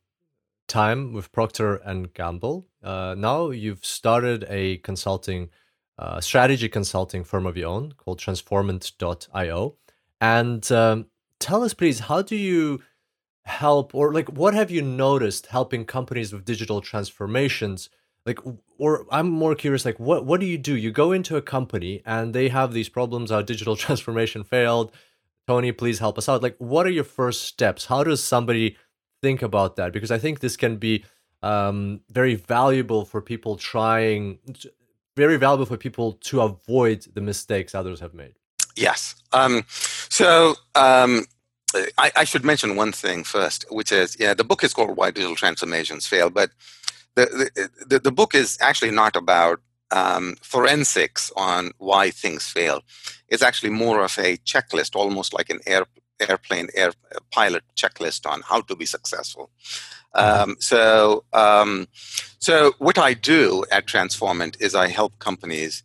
time 0.74 1.12
with 1.12 1.30
Procter 1.30 1.76
and 1.76 2.12
Gamble, 2.12 2.66
uh, 2.82 3.14
now 3.16 3.50
you've 3.50 3.84
started 3.84 4.44
a 4.48 4.78
consulting, 4.78 5.50
uh, 5.96 6.20
strategy 6.20 6.68
consulting 6.68 7.22
firm 7.22 7.46
of 7.46 7.56
your 7.56 7.68
own 7.68 7.92
called 7.92 8.18
Transformant.io. 8.18 9.76
And 10.20 10.72
um, 10.72 11.06
tell 11.38 11.62
us, 11.62 11.74
please, 11.74 12.00
how 12.00 12.22
do 12.22 12.34
you 12.34 12.82
help, 13.44 13.94
or 13.94 14.12
like, 14.12 14.28
what 14.30 14.54
have 14.54 14.72
you 14.72 14.82
noticed 14.82 15.46
helping 15.46 15.84
companies 15.84 16.32
with 16.32 16.44
digital 16.44 16.80
transformations? 16.80 17.88
Like, 18.26 18.40
or 18.76 19.06
I'm 19.12 19.30
more 19.30 19.54
curious, 19.54 19.84
like, 19.84 20.00
what 20.00 20.24
what 20.24 20.40
do 20.40 20.46
you 20.46 20.58
do? 20.58 20.74
You 20.74 20.90
go 20.90 21.12
into 21.12 21.36
a 21.36 21.42
company 21.42 22.02
and 22.04 22.34
they 22.34 22.48
have 22.48 22.72
these 22.72 22.88
problems. 22.88 23.30
Our 23.30 23.44
digital 23.44 23.76
transformation 23.84 24.42
failed. 24.42 24.90
Tony, 25.46 25.70
please 25.70 26.00
help 26.00 26.18
us 26.18 26.28
out. 26.28 26.42
Like, 26.42 26.56
what 26.58 26.84
are 26.84 26.96
your 26.98 27.04
first 27.04 27.42
steps? 27.42 27.86
How 27.86 28.02
does 28.02 28.24
somebody 28.24 28.76
think 29.24 29.42
about 29.42 29.76
that? 29.76 29.92
Because 29.96 30.12
I 30.16 30.18
think 30.18 30.40
this 30.40 30.56
can 30.56 30.76
be 30.76 31.04
um, 31.42 32.00
very 32.10 32.34
valuable 32.34 33.04
for 33.04 33.20
people 33.32 33.56
trying, 33.56 34.38
very 35.16 35.38
valuable 35.38 35.66
for 35.72 35.78
people 35.78 36.08
to 36.28 36.42
avoid 36.42 36.98
the 37.14 37.20
mistakes 37.20 37.74
others 37.74 38.00
have 38.00 38.14
made. 38.14 38.34
Yes. 38.76 39.14
Um, 39.32 39.64
so 40.18 40.28
um, 40.74 41.24
I, 42.04 42.08
I, 42.22 42.24
should 42.24 42.44
mention 42.44 42.76
one 42.76 42.92
thing 42.92 43.24
first, 43.24 43.64
which 43.78 43.92
is 43.92 44.16
yeah, 44.18 44.34
the 44.34 44.44
book 44.44 44.62
is 44.64 44.74
called 44.74 44.96
Why 44.96 45.10
Digital 45.10 45.36
Transformations 45.36 46.06
Fail, 46.06 46.30
but 46.30 46.50
the 47.14 47.26
the, 47.86 47.98
the 47.98 48.12
book 48.12 48.34
is 48.34 48.58
actually 48.60 48.90
not 49.02 49.16
about 49.16 49.60
um, 49.90 50.36
forensics 50.42 51.30
on 51.36 51.72
why 51.78 52.10
things 52.10 52.44
fail. 52.56 52.82
It's 53.28 53.42
actually 53.42 53.70
more 53.70 53.98
of 54.04 54.18
a 54.18 54.36
checklist, 54.38 54.96
almost 54.96 55.32
like 55.32 55.50
an 55.50 55.60
air, 55.66 55.84
airplane 56.20 56.68
air 56.74 56.92
pilot 57.30 57.62
checklist 57.76 58.26
on 58.30 58.42
how 58.42 58.60
to 58.62 58.76
be 58.76 58.86
successful. 58.86 59.50
Mm-hmm. 60.14 60.50
Um, 60.50 60.56
so, 60.60 61.24
um, 61.32 61.88
so 62.38 62.72
what 62.78 62.98
I 62.98 63.14
do 63.14 63.64
at 63.70 63.86
Transformant 63.86 64.56
is 64.60 64.74
I 64.74 64.88
help 64.88 65.18
companies 65.18 65.82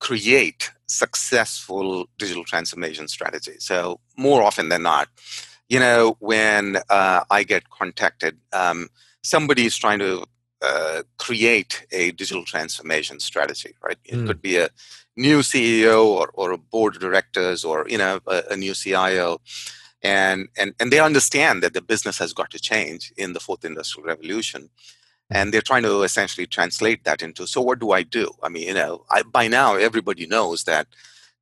create 0.00 0.70
successful 0.86 2.06
digital 2.18 2.44
transformation 2.44 3.08
strategies. 3.08 3.64
So 3.64 4.00
more 4.16 4.42
often 4.42 4.68
than 4.68 4.82
not, 4.82 5.08
you 5.68 5.78
know, 5.78 6.16
when 6.18 6.78
uh, 6.88 7.22
I 7.30 7.44
get 7.44 7.70
contacted, 7.70 8.36
um, 8.52 8.88
somebody 9.22 9.66
is 9.66 9.76
trying 9.76 10.00
to 10.00 10.24
uh, 10.62 11.02
create 11.18 11.86
a 11.92 12.10
digital 12.12 12.44
transformation 12.44 13.20
strategy, 13.20 13.74
right? 13.82 13.98
It 14.04 14.16
mm. 14.16 14.26
could 14.26 14.42
be 14.42 14.56
a 14.58 14.68
new 15.16 15.40
CEO 15.40 16.04
or, 16.04 16.30
or 16.34 16.52
a 16.52 16.58
board 16.58 16.96
of 16.96 17.00
directors 17.00 17.64
or 17.64 17.86
you 17.88 17.98
know 17.98 18.20
a, 18.26 18.42
a 18.50 18.56
new 18.56 18.74
CIO, 18.74 19.40
and 20.02 20.48
and 20.56 20.74
and 20.78 20.92
they 20.92 21.00
understand 21.00 21.62
that 21.62 21.74
the 21.74 21.82
business 21.82 22.18
has 22.18 22.32
got 22.32 22.50
to 22.50 22.58
change 22.58 23.12
in 23.16 23.32
the 23.32 23.40
fourth 23.40 23.64
industrial 23.64 24.06
revolution, 24.06 24.68
and 25.30 25.52
they're 25.52 25.62
trying 25.62 25.82
to 25.84 26.02
essentially 26.02 26.46
translate 26.46 27.04
that 27.04 27.22
into 27.22 27.46
so 27.46 27.60
what 27.60 27.78
do 27.78 27.92
I 27.92 28.02
do? 28.02 28.30
I 28.42 28.48
mean, 28.48 28.68
you 28.68 28.74
know, 28.74 29.04
I, 29.10 29.22
by 29.22 29.48
now 29.48 29.76
everybody 29.76 30.26
knows 30.26 30.64
that 30.64 30.86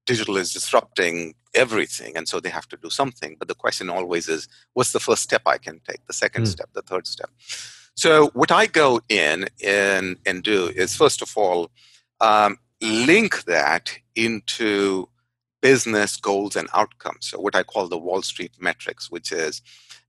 digital 0.06 0.38
is 0.38 0.52
disrupting 0.52 1.34
everything 1.54 2.16
and 2.16 2.26
so 2.28 2.40
they 2.40 2.48
have 2.48 2.68
to 2.68 2.78
do 2.78 2.88
something 2.88 3.36
but 3.38 3.48
the 3.48 3.54
question 3.54 3.90
always 3.90 4.26
is 4.28 4.48
what's 4.72 4.92
the 4.92 5.00
first 5.00 5.22
step 5.22 5.42
i 5.44 5.58
can 5.58 5.80
take 5.88 6.04
the 6.06 6.12
second 6.12 6.44
mm. 6.44 6.48
step 6.48 6.68
the 6.72 6.82
third 6.82 7.06
step 7.06 7.30
so 7.98 8.28
what 8.28 8.52
I 8.52 8.66
go 8.66 9.00
in 9.08 9.46
and, 9.64 10.18
and 10.24 10.44
do 10.44 10.68
is 10.68 10.94
first 10.94 11.20
of 11.20 11.32
all 11.36 11.72
um, 12.20 12.56
link 12.80 13.42
that 13.46 13.92
into 14.14 15.08
business 15.60 16.16
goals 16.16 16.54
and 16.54 16.68
outcomes. 16.74 17.26
So 17.26 17.40
what 17.40 17.56
I 17.56 17.64
call 17.64 17.88
the 17.88 17.98
Wall 17.98 18.22
Street 18.22 18.52
metrics, 18.60 19.10
which 19.10 19.32
is, 19.32 19.62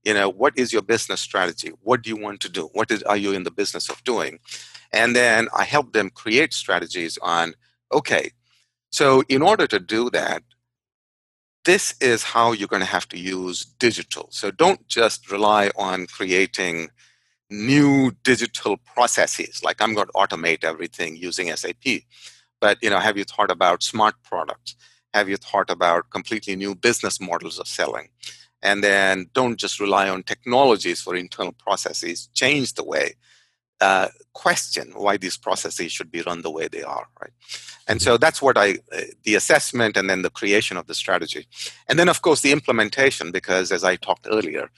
you 0.04 0.14
know, 0.14 0.28
what 0.28 0.56
is 0.56 0.72
your 0.72 0.82
business 0.82 1.20
strategy? 1.20 1.72
What 1.80 2.02
do 2.02 2.10
you 2.10 2.16
want 2.16 2.38
to 2.42 2.48
do? 2.48 2.70
What 2.74 2.92
is, 2.92 3.02
are 3.02 3.16
you 3.16 3.32
in 3.32 3.42
the 3.42 3.50
business 3.50 3.88
of 3.88 4.04
doing? 4.04 4.38
And 4.92 5.16
then 5.16 5.48
I 5.52 5.64
help 5.64 5.92
them 5.92 6.10
create 6.10 6.54
strategies 6.54 7.18
on, 7.22 7.54
okay, 7.92 8.30
so 8.90 9.24
in 9.28 9.42
order 9.42 9.66
to 9.66 9.80
do 9.80 10.10
that, 10.10 10.44
this 11.64 11.96
is 12.00 12.22
how 12.22 12.52
you're 12.52 12.68
going 12.68 12.86
to 12.86 12.86
have 12.86 13.08
to 13.08 13.18
use 13.18 13.64
digital. 13.64 14.28
So 14.30 14.52
don't 14.52 14.86
just 14.86 15.28
rely 15.28 15.72
on 15.74 16.06
creating 16.06 16.90
new 17.50 18.12
digital 18.22 18.76
processes 18.94 19.62
like 19.64 19.80
i'm 19.82 19.94
going 19.94 20.06
to 20.06 20.12
automate 20.12 20.62
everything 20.62 21.16
using 21.16 21.54
sap 21.56 21.84
but 22.60 22.78
you 22.82 22.90
know 22.90 23.00
have 23.00 23.16
you 23.16 23.24
thought 23.24 23.50
about 23.50 23.82
smart 23.82 24.14
products? 24.22 24.76
Have 25.14 25.28
you 25.28 25.36
thought 25.36 25.70
about 25.70 26.10
completely 26.10 26.54
new 26.54 26.74
business 26.74 27.20
models 27.20 27.58
of 27.58 27.66
selling? 27.66 28.10
And 28.62 28.84
then 28.84 29.26
don't 29.32 29.58
just 29.58 29.80
rely 29.80 30.08
on 30.08 30.22
technologies 30.22 31.00
for 31.00 31.16
internal 31.16 31.52
processes 31.52 32.28
change 32.34 32.74
the 32.74 32.84
way 32.84 33.14
uh, 33.80 34.08
question 34.34 34.92
why 34.94 35.16
these 35.16 35.38
processes 35.38 35.90
should 35.90 36.10
be 36.10 36.20
run 36.20 36.42
the 36.42 36.50
way 36.50 36.68
they 36.68 36.82
are 36.82 37.06
right? 37.20 37.32
And 37.88 37.98
mm-hmm. 37.98 38.04
so 38.04 38.18
that's 38.18 38.42
what 38.42 38.58
i 38.58 38.72
uh, 38.94 39.00
the 39.24 39.34
assessment 39.34 39.96
and 39.96 40.08
then 40.08 40.22
the 40.22 40.30
creation 40.30 40.76
of 40.76 40.86
the 40.86 40.94
strategy. 40.94 41.46
And 41.88 41.98
then 41.98 42.10
of 42.10 42.20
course 42.20 42.42
the 42.42 42.52
implementation 42.52 43.32
because 43.32 43.72
as 43.72 43.82
i 43.82 43.96
talked 43.96 44.28
earlier 44.30 44.70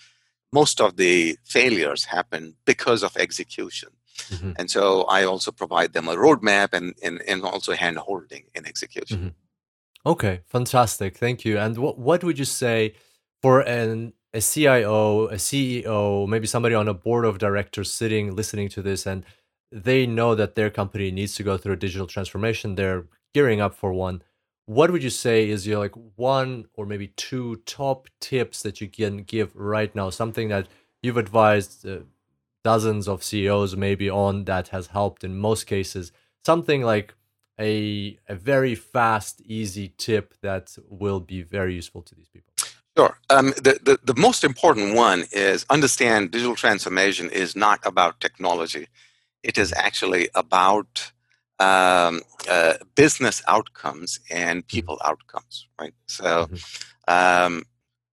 most 0.53 0.81
of 0.81 0.97
the 0.97 1.39
failures 1.45 2.05
happen 2.05 2.55
because 2.65 3.03
of 3.03 3.17
execution. 3.17 3.91
Mm-hmm. 4.29 4.53
And 4.57 4.71
so 4.71 5.03
I 5.05 5.25
also 5.25 5.51
provide 5.51 5.93
them 5.95 6.09
a 6.09 6.15
roadmap 6.15 6.73
and, 6.73 6.95
and, 7.03 7.23
and 7.23 7.43
also 7.43 7.73
hand 7.73 7.99
holding 7.99 8.45
in 8.55 8.67
execution. 8.67 9.19
Mm-hmm. 9.19 10.11
Okay, 10.11 10.41
fantastic. 10.47 11.17
Thank 11.17 11.45
you. 11.45 11.59
And 11.59 11.79
what, 11.79 11.99
what 11.99 12.25
would 12.25 12.39
you 12.39 12.45
say 12.45 12.95
for 13.41 13.61
an, 13.61 14.13
a 14.35 14.41
CIO, 14.41 15.29
a 15.29 15.37
CEO, 15.37 16.29
maybe 16.29 16.47
somebody 16.47 16.75
on 16.75 16.89
a 16.89 16.95
board 16.95 17.25
of 17.25 17.39
directors 17.39 17.93
sitting, 17.93 18.35
listening 18.35 18.69
to 18.71 18.83
this, 18.83 19.07
and 19.07 19.25
they 19.71 20.07
know 20.07 20.35
that 20.35 20.55
their 20.55 20.71
company 20.71 21.11
needs 21.11 21.35
to 21.37 21.43
go 21.43 21.57
through 21.57 21.75
a 21.75 21.77
digital 21.77 22.07
transformation, 22.07 22.75
they're 22.75 23.07
gearing 23.33 23.61
up 23.61 23.75
for 23.75 23.93
one 23.93 24.23
what 24.67 24.91
would 24.91 25.03
you 25.03 25.11
say 25.11 25.49
is 25.49 25.67
your 25.67 25.79
like 25.79 25.95
one 26.17 26.67
or 26.75 26.87
maybe 26.87 27.09
two 27.09 27.57
top 27.67 28.09
tips 28.21 28.63
that 28.63 28.81
you 28.81 28.89
can 28.89 29.19
give 29.19 29.55
right 29.55 29.95
now 29.95 30.11
something 30.11 30.49
that 30.49 30.69
you've 31.03 31.17
advised 31.17 31.87
uh, 31.87 31.99
dozens 32.65 33.09
of 33.09 33.25
ceos 33.25 33.77
maybe 33.77 34.09
on 34.09 34.45
that 34.45 34.69
has 34.69 34.89
helped 34.89 35.25
in 35.25 35.37
most 35.37 35.67
cases 35.67 36.13
something 36.45 36.83
like 36.83 37.15
a 37.61 38.19
a 38.29 38.35
very 38.35 38.75
fast 38.75 39.41
easy 39.43 39.93
tip 39.99 40.35
that 40.43 40.77
will 40.89 41.21
be 41.21 41.43
very 41.43 41.75
useful 41.75 42.03
to 42.03 42.15
these 42.15 42.29
people 42.29 42.53
Sure. 42.97 43.19
Um, 43.31 43.47
the, 43.57 43.81
the, 43.83 43.99
the 44.05 44.21
most 44.21 44.45
important 44.45 44.95
one 44.95 45.25
is 45.33 45.65
understand 45.71 46.31
digital 46.31 46.55
transformation 46.55 47.31
is 47.31 47.57
not 47.57 47.81
about 47.85 48.21
technology. 48.21 48.89
It 49.43 49.57
is 49.57 49.73
actually 49.73 50.29
about 50.35 51.13
um, 51.63 52.21
uh, 52.51 52.75
business 52.95 53.43
outcomes 53.47 54.21
and 54.31 54.61
mm-hmm. 54.61 54.77
people 54.77 54.99
outcomes, 55.05 55.67
right? 55.81 55.95
So 56.07 56.25
mm-hmm. 56.25 57.15
um, 57.15 57.65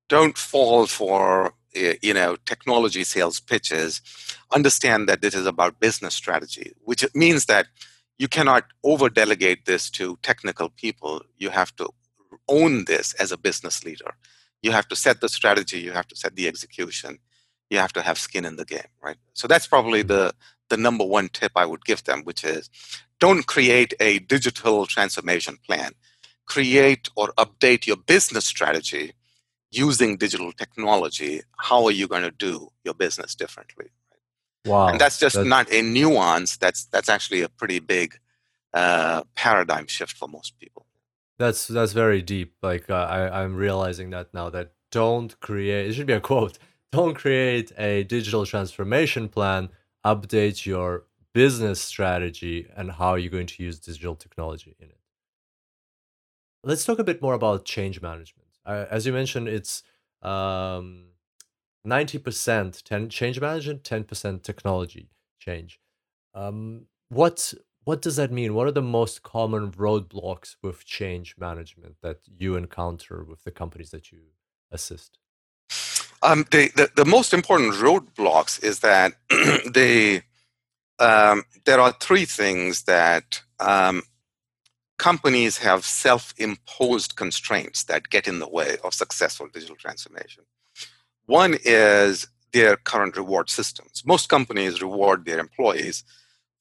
don't 0.07 0.37
fall 0.37 0.85
for 0.87 1.53
you 1.75 2.13
know 2.13 2.35
technology 2.45 3.03
sales 3.03 3.39
pitches. 3.39 4.01
Understand 4.57 5.07
that 5.09 5.21
this 5.21 5.35
is 5.35 5.45
about 5.45 5.79
business 5.79 6.15
strategy, 6.15 6.73
which 6.89 7.03
means 7.13 7.45
that 7.45 7.67
you 8.17 8.27
cannot 8.27 8.65
over 8.83 9.07
delegate 9.09 9.65
this 9.65 9.89
to 9.91 10.17
technical 10.21 10.69
people. 10.69 11.21
You 11.37 11.49
have 11.49 11.75
to 11.77 11.89
own 12.47 12.85
this 12.85 13.13
as 13.13 13.31
a 13.31 13.37
business 13.37 13.83
leader. 13.85 14.11
You 14.61 14.71
have 14.71 14.87
to 14.89 14.95
set 14.95 15.21
the 15.21 15.29
strategy. 15.29 15.79
You 15.79 15.93
have 15.93 16.07
to 16.07 16.15
set 16.15 16.35
the 16.35 16.47
execution. 16.47 17.19
You 17.69 17.77
have 17.77 17.93
to 17.93 18.01
have 18.01 18.17
skin 18.17 18.45
in 18.45 18.55
the 18.57 18.65
game, 18.65 18.91
right? 19.01 19.17
So 19.33 19.47
that's 19.47 19.67
probably 19.67 20.01
mm-hmm. 20.01 20.25
the 20.25 20.33
the 20.69 20.77
number 20.77 21.05
one 21.05 21.29
tip 21.29 21.51
I 21.55 21.65
would 21.65 21.85
give 21.85 22.03
them, 22.03 22.23
which 22.23 22.43
is 22.43 22.69
don't 23.19 23.45
create 23.45 23.93
a 23.99 24.19
digital 24.19 24.85
transformation 24.85 25.57
plan. 25.65 25.91
Create 26.45 27.09
or 27.15 27.31
update 27.37 27.85
your 27.85 27.97
business 27.97 28.45
strategy 28.45 29.13
using 29.71 30.17
digital 30.17 30.51
technology. 30.51 31.41
How 31.57 31.85
are 31.85 31.91
you 31.91 32.07
going 32.07 32.23
to 32.23 32.31
do 32.31 32.69
your 32.83 32.95
business 32.95 33.35
differently? 33.35 33.87
Wow. 34.65 34.87
And 34.87 34.99
that's 34.99 35.19
just 35.19 35.35
that's... 35.35 35.47
not 35.47 35.71
a 35.71 35.81
nuance. 35.81 36.57
That's 36.57 36.85
that's 36.85 37.09
actually 37.09 37.41
a 37.41 37.49
pretty 37.49 37.79
big 37.79 38.17
uh, 38.73 39.23
paradigm 39.35 39.87
shift 39.87 40.17
for 40.17 40.27
most 40.27 40.59
people. 40.59 40.85
That's 41.37 41.67
that's 41.67 41.93
very 41.93 42.21
deep. 42.21 42.55
Like 42.61 42.89
uh, 42.89 42.93
I, 42.95 43.43
I'm 43.43 43.55
realizing 43.55 44.09
that 44.11 44.33
now. 44.33 44.49
That 44.49 44.73
don't 44.91 45.39
create. 45.39 45.87
It 45.89 45.93
should 45.93 46.07
be 46.07 46.13
a 46.13 46.19
quote. 46.19 46.57
Don't 46.91 47.13
create 47.13 47.71
a 47.77 48.03
digital 48.05 48.47
transformation 48.47 49.29
plan. 49.29 49.69
Update 50.05 50.65
your 50.65 51.05
business 51.33 51.81
strategy 51.81 52.67
and 52.75 52.91
how 52.91 53.15
you're 53.15 53.31
going 53.31 53.47
to 53.47 53.63
use 53.63 53.79
digital 53.79 54.15
technology 54.15 54.75
in 54.79 54.87
it. 54.87 54.99
Let's 56.63 56.85
talk 56.85 56.99
a 56.99 57.03
bit 57.03 57.21
more 57.21 57.33
about 57.33 57.65
change 57.65 58.01
management. 58.01 58.49
Uh, 58.65 58.85
as 58.89 59.05
you 59.05 59.13
mentioned, 59.13 59.47
it's 59.47 59.83
um, 60.21 61.05
90% 61.87 62.83
10 62.83 63.09
change 63.09 63.39
management, 63.39 63.83
10% 63.83 64.43
technology 64.43 65.09
change. 65.39 65.79
Um, 66.33 66.85
what 67.09 67.53
what 67.85 68.01
does 68.01 68.17
that 68.17 68.31
mean? 68.31 68.53
What 68.53 68.67
are 68.67 68.71
the 68.71 68.83
most 68.83 69.23
common 69.23 69.71
roadblocks 69.71 70.57
with 70.61 70.85
change 70.85 71.35
management 71.39 71.95
that 72.03 72.19
you 72.27 72.55
encounter 72.55 73.23
with 73.23 73.43
the 73.43 73.51
companies 73.51 73.89
that 73.89 74.11
you 74.11 74.19
assist? 74.69 75.17
Um, 76.21 76.45
the, 76.51 76.69
the, 76.75 76.91
the 76.95 77.05
most 77.05 77.33
important 77.33 77.73
roadblocks 77.75 78.61
is 78.63 78.79
that 78.79 79.13
they, 79.73 80.23
um, 80.99 81.43
there 81.65 81.79
are 81.79 81.93
three 81.93 82.25
things 82.25 82.83
that 82.83 83.41
um, 83.59 84.03
companies 84.97 85.57
have 85.57 85.85
self 85.85 86.33
imposed 86.37 87.15
constraints 87.15 87.85
that 87.85 88.09
get 88.09 88.27
in 88.27 88.39
the 88.39 88.49
way 88.49 88.77
of 88.83 88.93
successful 88.93 89.47
digital 89.51 89.75
transformation. 89.75 90.43
One 91.25 91.57
is 91.63 92.27
their 92.51 92.75
current 92.75 93.15
reward 93.15 93.49
systems. 93.49 94.03
Most 94.05 94.29
companies 94.29 94.81
reward 94.81 95.25
their 95.25 95.39
employees 95.39 96.03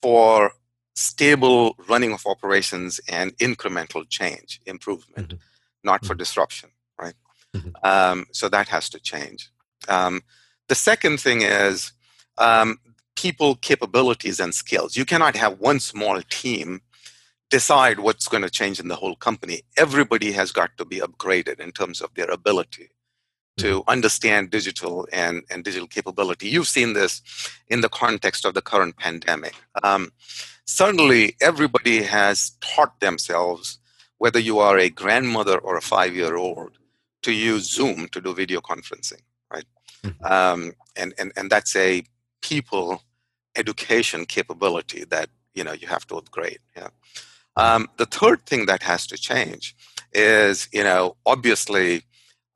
for 0.02 0.52
stable 0.94 1.76
running 1.88 2.12
of 2.12 2.26
operations 2.26 3.00
and 3.09 3.36
incremental 3.38 4.09
change, 4.09 4.61
improvement, 4.66 5.28
mm-hmm. 5.28 5.38
not 5.84 6.04
for 6.04 6.14
mm-hmm. 6.14 6.18
disruption? 6.18 6.70
Mm-hmm. 7.55 7.70
Um, 7.82 8.26
so 8.32 8.49
that 8.49 8.68
has 8.68 8.88
to 8.90 9.01
change. 9.01 9.51
Um, 9.88 10.22
the 10.68 10.74
second 10.74 11.18
thing 11.20 11.42
is 11.42 11.92
um, 12.36 12.78
people 13.16 13.57
capabilities 13.57 14.38
and 14.40 14.55
skills. 14.55 14.96
You 14.96 15.05
cannot 15.05 15.36
have 15.36 15.59
one 15.59 15.80
small 15.80 16.20
team 16.22 16.82
decide 17.51 18.01
what's 18.01 18.28
going 18.28 18.42
to 18.42 18.51
change 18.51 18.78
in 18.78 18.88
the 18.88 18.96
whole 18.96 19.16
company. 19.16 19.62
Everybody 19.76 20.32
has 20.32 20.53
got 20.53 20.76
to 20.76 20.84
be 20.84 21.01
upgraded 21.01 21.61
in 21.61 21.72
terms 21.72 22.01
of 22.01 22.12
their 22.14 22.30
ability 22.30 22.90
to 23.59 23.80
mm-hmm. 23.80 23.90
understand 23.90 24.51
digital 24.51 25.09
and, 25.12 25.42
and 25.51 25.64
digital 25.64 25.88
capability. 25.88 26.49
You've 26.49 26.68
seen 26.68 26.92
this 26.92 27.22
in 27.68 27.80
the 27.80 27.88
context 27.88 28.44
of 28.44 28.55
the 28.55 28.62
current 28.62 28.96
pandemic. 28.96 29.55
Um, 29.82 30.12
certainly, 30.66 31.36
everybody 31.40 32.03
has 32.03 32.53
taught 32.61 33.01
themselves, 33.01 33.78
whether 34.18 34.38
you 34.38 34.59
are 34.59 34.78
a 34.78 34.90
grandmother 34.90 35.59
or 35.59 35.76
a 35.76 35.82
five 35.82 36.14
year 36.14 36.36
old, 36.36 36.78
to 37.23 37.33
use 37.33 37.71
Zoom 37.71 38.09
to 38.09 38.21
do 38.21 38.35
video 38.35 38.61
conferencing, 38.61 39.23
right? 39.53 39.64
Mm-hmm. 40.05 40.25
Um, 40.25 40.73
and, 40.97 41.14
and, 41.19 41.33
and 41.37 41.51
that's 41.51 41.75
a 41.77 42.05
people 42.41 43.03
education 43.57 44.25
capability 44.27 45.05
that 45.05 45.29
you 45.55 45.64
know 45.64 45.73
you 45.73 45.89
have 45.89 46.07
to 46.07 46.16
upgrade. 46.16 46.61
Yeah. 46.77 46.89
Um, 47.57 47.89
the 47.97 48.07
third 48.07 48.47
thing 48.47 48.66
that 48.66 48.85
has 48.85 49.07
to 49.09 49.16
change 49.19 49.75
is, 50.12 50.69
you 50.73 50.85
know, 50.85 51.16
obviously 51.27 52.05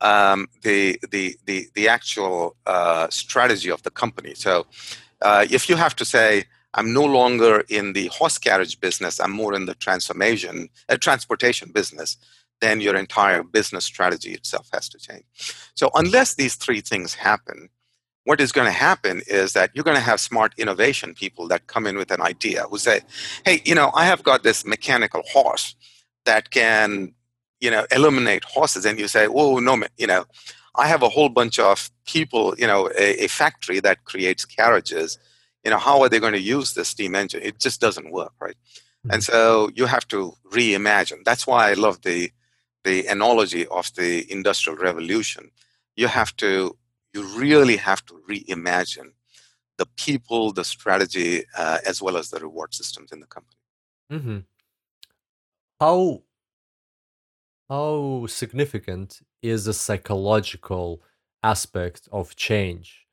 um, 0.00 0.48
the, 0.62 0.98
the, 1.10 1.36
the, 1.44 1.66
the 1.74 1.88
actual 1.88 2.56
uh, 2.66 3.08
strategy 3.10 3.70
of 3.70 3.82
the 3.82 3.90
company. 3.90 4.34
So 4.34 4.66
uh, 5.20 5.46
if 5.50 5.68
you 5.68 5.74
have 5.74 5.96
to 5.96 6.04
say, 6.04 6.44
I'm 6.74 6.92
no 6.92 7.04
longer 7.04 7.64
in 7.68 7.92
the 7.92 8.06
horse 8.08 8.38
carriage 8.38 8.80
business, 8.80 9.20
I'm 9.20 9.32
more 9.32 9.54
in 9.54 9.66
the 9.66 9.74
transformation, 9.74 10.68
uh, 10.88 10.96
transportation 10.96 11.70
business, 11.72 12.16
then 12.62 12.80
your 12.80 12.96
entire 12.96 13.42
business 13.42 13.84
strategy 13.84 14.32
itself 14.32 14.68
has 14.72 14.88
to 14.88 14.98
change. 14.98 15.24
So 15.74 15.90
unless 15.94 16.36
these 16.36 16.54
three 16.54 16.80
things 16.80 17.12
happen, 17.14 17.68
what 18.24 18.40
is 18.40 18.52
going 18.52 18.66
to 18.66 18.72
happen 18.72 19.20
is 19.26 19.52
that 19.54 19.70
you're 19.74 19.82
going 19.82 19.96
to 19.96 20.10
have 20.10 20.20
smart 20.20 20.54
innovation 20.56 21.12
people 21.12 21.48
that 21.48 21.66
come 21.66 21.88
in 21.88 21.96
with 21.96 22.12
an 22.12 22.22
idea 22.22 22.62
who 22.70 22.78
say, 22.78 23.00
hey, 23.44 23.60
you 23.64 23.74
know, 23.74 23.90
I 23.94 24.04
have 24.04 24.22
got 24.22 24.44
this 24.44 24.64
mechanical 24.64 25.22
horse 25.28 25.74
that 26.24 26.50
can, 26.50 27.14
you 27.60 27.70
know, 27.70 27.84
eliminate 27.90 28.44
horses. 28.44 28.84
And 28.86 28.96
you 28.98 29.08
say, 29.08 29.26
oh, 29.26 29.58
no, 29.58 29.82
you 29.98 30.06
know, 30.06 30.24
I 30.76 30.86
have 30.86 31.02
a 31.02 31.08
whole 31.08 31.28
bunch 31.28 31.58
of 31.58 31.90
people, 32.06 32.54
you 32.56 32.66
know, 32.68 32.88
a, 32.96 33.24
a 33.24 33.26
factory 33.26 33.80
that 33.80 34.04
creates 34.04 34.44
carriages. 34.44 35.18
You 35.64 35.72
know, 35.72 35.78
how 35.78 36.00
are 36.02 36.08
they 36.08 36.20
going 36.20 36.32
to 36.32 36.40
use 36.40 36.74
the 36.74 36.84
steam 36.84 37.16
engine? 37.16 37.42
It 37.42 37.58
just 37.58 37.80
doesn't 37.80 38.12
work, 38.12 38.32
right? 38.40 38.56
Mm-hmm. 39.04 39.10
And 39.14 39.24
so 39.24 39.70
you 39.74 39.86
have 39.86 40.06
to 40.08 40.32
reimagine. 40.50 41.24
That's 41.24 41.44
why 41.44 41.70
I 41.70 41.74
love 41.74 42.02
the 42.02 42.30
the 42.84 43.06
analogy 43.06 43.66
of 43.66 43.92
the 43.94 44.30
industrial 44.30 44.78
revolution. 44.78 45.50
You 45.96 46.08
have 46.08 46.36
to 46.36 46.76
you 47.12 47.22
really 47.38 47.76
have 47.76 48.04
to 48.06 48.14
reimagine 48.28 49.12
the 49.78 49.86
people, 49.96 50.52
the 50.52 50.64
strategy, 50.64 51.44
uh, 51.56 51.78
as 51.86 52.00
well 52.00 52.16
as 52.16 52.30
the 52.30 52.40
reward 52.40 52.74
systems 52.74 53.12
in 53.12 53.20
the 53.20 53.26
company. 53.26 53.58
Mm-hmm. 54.10 54.38
How 55.80 56.22
how 57.68 58.26
significant 58.28 59.20
is 59.42 59.64
the 59.64 59.72
psychological 59.72 61.02
aspect 61.42 62.08
of 62.12 62.36
change? 62.36 63.06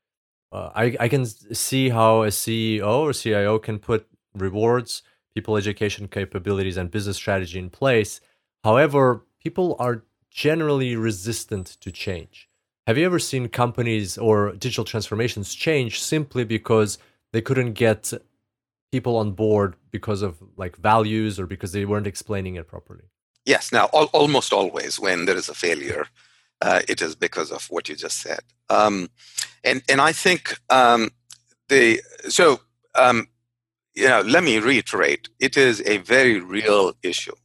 Uh, 0.51 0.69
I 0.75 0.95
I 0.99 1.07
can 1.07 1.25
see 1.25 1.89
how 1.89 2.23
a 2.23 2.27
CEO 2.27 2.99
or 2.99 3.13
CIO 3.13 3.59
can 3.59 3.79
put 3.79 4.07
rewards, 4.33 5.03
people 5.33 5.57
education 5.57 6.07
capabilities, 6.07 6.77
and 6.77 6.91
business 6.91 7.17
strategy 7.17 7.59
in 7.59 7.69
place. 7.69 8.21
However, 8.63 9.25
people 9.43 9.75
are 9.79 10.03
generally 10.29 10.95
resistant 10.95 11.67
to 11.81 11.91
change. 11.91 12.49
Have 12.87 12.97
you 12.97 13.05
ever 13.05 13.19
seen 13.19 13.49
companies 13.49 14.17
or 14.17 14.53
digital 14.53 14.83
transformations 14.83 15.53
change 15.53 16.01
simply 16.01 16.43
because 16.43 16.97
they 17.33 17.41
couldn't 17.41 17.73
get 17.73 18.11
people 18.91 19.17
on 19.17 19.31
board 19.31 19.75
because 19.91 20.21
of 20.21 20.37
like 20.57 20.75
values 20.77 21.39
or 21.39 21.45
because 21.45 21.71
they 21.71 21.85
weren't 21.85 22.07
explaining 22.07 22.55
it 22.55 22.67
properly? 22.67 23.03
Yes. 23.45 23.71
Now, 23.71 23.89
al- 23.93 24.09
almost 24.13 24.53
always 24.53 24.99
when 24.99 25.25
there 25.25 25.37
is 25.37 25.49
a 25.49 25.53
failure, 25.53 26.07
uh, 26.61 26.81
it 26.87 27.01
is 27.01 27.15
because 27.15 27.51
of 27.51 27.65
what 27.69 27.89
you 27.89 27.95
just 27.95 28.19
said. 28.19 28.41
Um, 28.69 29.09
and 29.63 29.81
and 29.89 30.01
I 30.01 30.11
think 30.11 30.59
um, 30.69 31.11
the 31.67 32.01
so 32.27 32.61
um, 32.95 33.27
you 33.95 34.07
know 34.07 34.21
let 34.21 34.43
me 34.43 34.59
reiterate, 34.59 35.29
it 35.39 35.57
is 35.57 35.81
a 35.85 35.97
very 35.97 36.39
real 36.39 36.93
issue. 37.03 37.35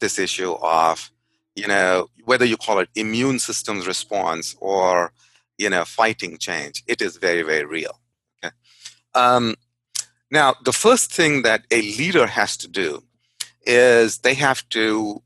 This 0.00 0.18
issue 0.18 0.52
of 0.62 1.11
you 1.54 1.66
know, 1.66 2.08
whether 2.24 2.44
you 2.44 2.56
call 2.56 2.78
it 2.78 2.88
immune 2.94 3.38
systems 3.38 3.86
response 3.86 4.56
or, 4.60 5.12
you 5.58 5.68
know, 5.68 5.84
fighting 5.84 6.38
change, 6.38 6.82
it 6.86 7.02
is 7.02 7.16
very, 7.16 7.42
very 7.42 7.64
real. 7.64 7.98
Okay. 8.42 8.54
Um, 9.14 9.54
now, 10.30 10.54
the 10.64 10.72
first 10.72 11.12
thing 11.12 11.42
that 11.42 11.64
a 11.70 11.82
leader 11.82 12.26
has 12.26 12.56
to 12.58 12.68
do 12.68 13.02
is 13.66 14.18
they 14.18 14.34
have 14.34 14.66
to 14.70 15.22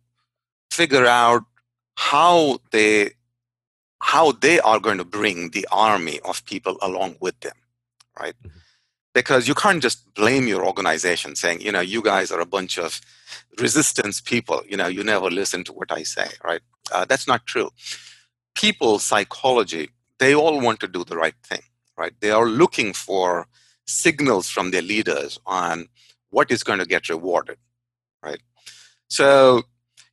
figure 0.71 1.07
out 1.07 1.43
how 1.95 2.59
they 2.71 3.13
how 4.03 4.31
they 4.31 4.61
are 4.61 4.79
going 4.79 4.99
to 4.99 5.05
bring 5.05 5.51
the 5.51 5.67
army 5.73 6.21
of 6.21 6.45
people 6.45 6.77
along 6.83 7.17
with 7.21 7.39
them, 7.41 7.57
right? 8.19 8.35
Mm-hmm 8.45 8.59
because 9.17 9.49
you 9.49 9.55
can't 9.55 9.83
just 9.83 9.99
blame 10.13 10.47
your 10.47 10.67
organization 10.67 11.35
saying 11.35 11.63
you 11.63 11.73
know 11.73 11.81
you 11.81 12.03
guys 12.03 12.31
are 12.31 12.41
a 12.41 12.53
bunch 12.57 12.79
of 12.79 13.01
resistance 13.61 14.21
people 14.21 14.63
you 14.69 14.77
know 14.77 14.87
you 14.87 15.03
never 15.05 15.31
listen 15.31 15.65
to 15.65 15.73
what 15.73 15.91
i 15.93 16.03
say 16.03 16.29
right? 16.45 16.61
Uh, 16.93 17.05
that's 17.05 17.27
not 17.27 17.47
true. 17.47 17.71
People 18.55 18.99
psychology 18.99 19.91
they 20.19 20.35
all 20.35 20.61
want 20.61 20.81
to 20.81 20.89
do 20.89 21.05
the 21.05 21.17
right 21.17 21.35
thing 21.45 21.63
right? 21.99 22.13
They 22.21 22.31
are 22.31 22.47
looking 22.47 22.93
for 22.93 23.47
signals 23.87 24.49
from 24.49 24.71
their 24.71 24.83
leaders 24.83 25.39
on 25.47 25.89
what 26.31 26.51
is 26.51 26.63
going 26.63 26.79
to 26.79 26.87
get 26.87 27.09
rewarded 27.09 27.59
right? 28.23 28.41
So 29.09 29.63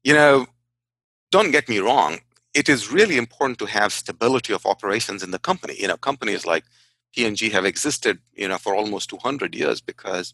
you 0.03 0.13
know 0.13 0.47
don't 1.31 1.51
get 1.51 1.69
me 1.69 1.79
wrong 1.79 2.19
it 2.53 2.69
is 2.69 2.91
really 2.91 3.17
important 3.17 3.59
to 3.59 3.65
have 3.65 3.91
stability 3.91 4.53
of 4.53 4.65
operations 4.65 5.23
in 5.23 5.31
the 5.31 5.39
company. 5.39 5.75
You 5.79 5.87
know 5.87 5.97
companies 5.97 6.45
like 6.45 6.65
P&G 7.13 7.49
have 7.51 7.65
existed, 7.65 8.19
you 8.33 8.47
know, 8.47 8.57
for 8.57 8.75
almost 8.75 9.09
200 9.09 9.55
years 9.55 9.81
because 9.81 10.33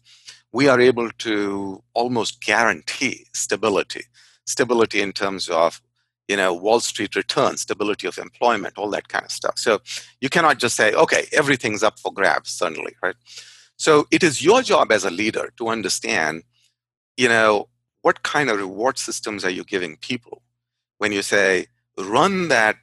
we 0.52 0.68
are 0.68 0.80
able 0.80 1.10
to 1.18 1.82
almost 1.94 2.42
guarantee 2.42 3.26
stability, 3.32 4.04
stability 4.46 5.00
in 5.00 5.12
terms 5.12 5.48
of, 5.48 5.80
you 6.26 6.36
know, 6.36 6.52
Wall 6.54 6.80
Street 6.80 7.14
returns, 7.14 7.62
stability 7.62 8.06
of 8.06 8.18
employment, 8.18 8.78
all 8.78 8.90
that 8.90 9.08
kind 9.08 9.24
of 9.24 9.30
stuff. 9.30 9.58
So 9.58 9.80
you 10.20 10.28
cannot 10.28 10.58
just 10.58 10.76
say, 10.76 10.92
okay, 10.94 11.26
everything's 11.32 11.82
up 11.82 11.98
for 11.98 12.12
grabs 12.12 12.50
suddenly, 12.50 12.96
right? 13.02 13.16
So 13.76 14.06
it 14.10 14.22
is 14.22 14.44
your 14.44 14.62
job 14.62 14.92
as 14.92 15.04
a 15.04 15.10
leader 15.10 15.52
to 15.56 15.68
understand, 15.68 16.42
you 17.16 17.28
know, 17.28 17.68
what 18.02 18.22
kind 18.22 18.48
of 18.48 18.58
reward 18.58 18.98
systems 18.98 19.44
are 19.44 19.50
you 19.50 19.64
giving 19.64 19.96
people 19.96 20.42
when 20.98 21.12
you 21.12 21.22
say 21.22 21.66
run 21.98 22.48
that, 22.48 22.76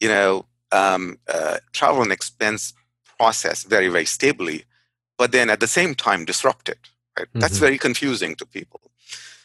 you 0.00 0.08
know, 0.08 0.46
um, 0.72 1.18
uh, 1.32 1.58
travel 1.72 2.02
and 2.02 2.12
expense 2.12 2.72
process 3.18 3.64
very, 3.64 3.88
very 3.88 4.04
stably, 4.04 4.64
but 5.18 5.32
then 5.32 5.50
at 5.50 5.60
the 5.60 5.66
same 5.66 5.94
time 5.94 6.24
disrupt 6.24 6.68
it. 6.68 6.78
Right? 7.18 7.28
Mm-hmm. 7.28 7.40
That's 7.40 7.58
very 7.58 7.78
confusing 7.78 8.36
to 8.36 8.46
people. 8.46 8.80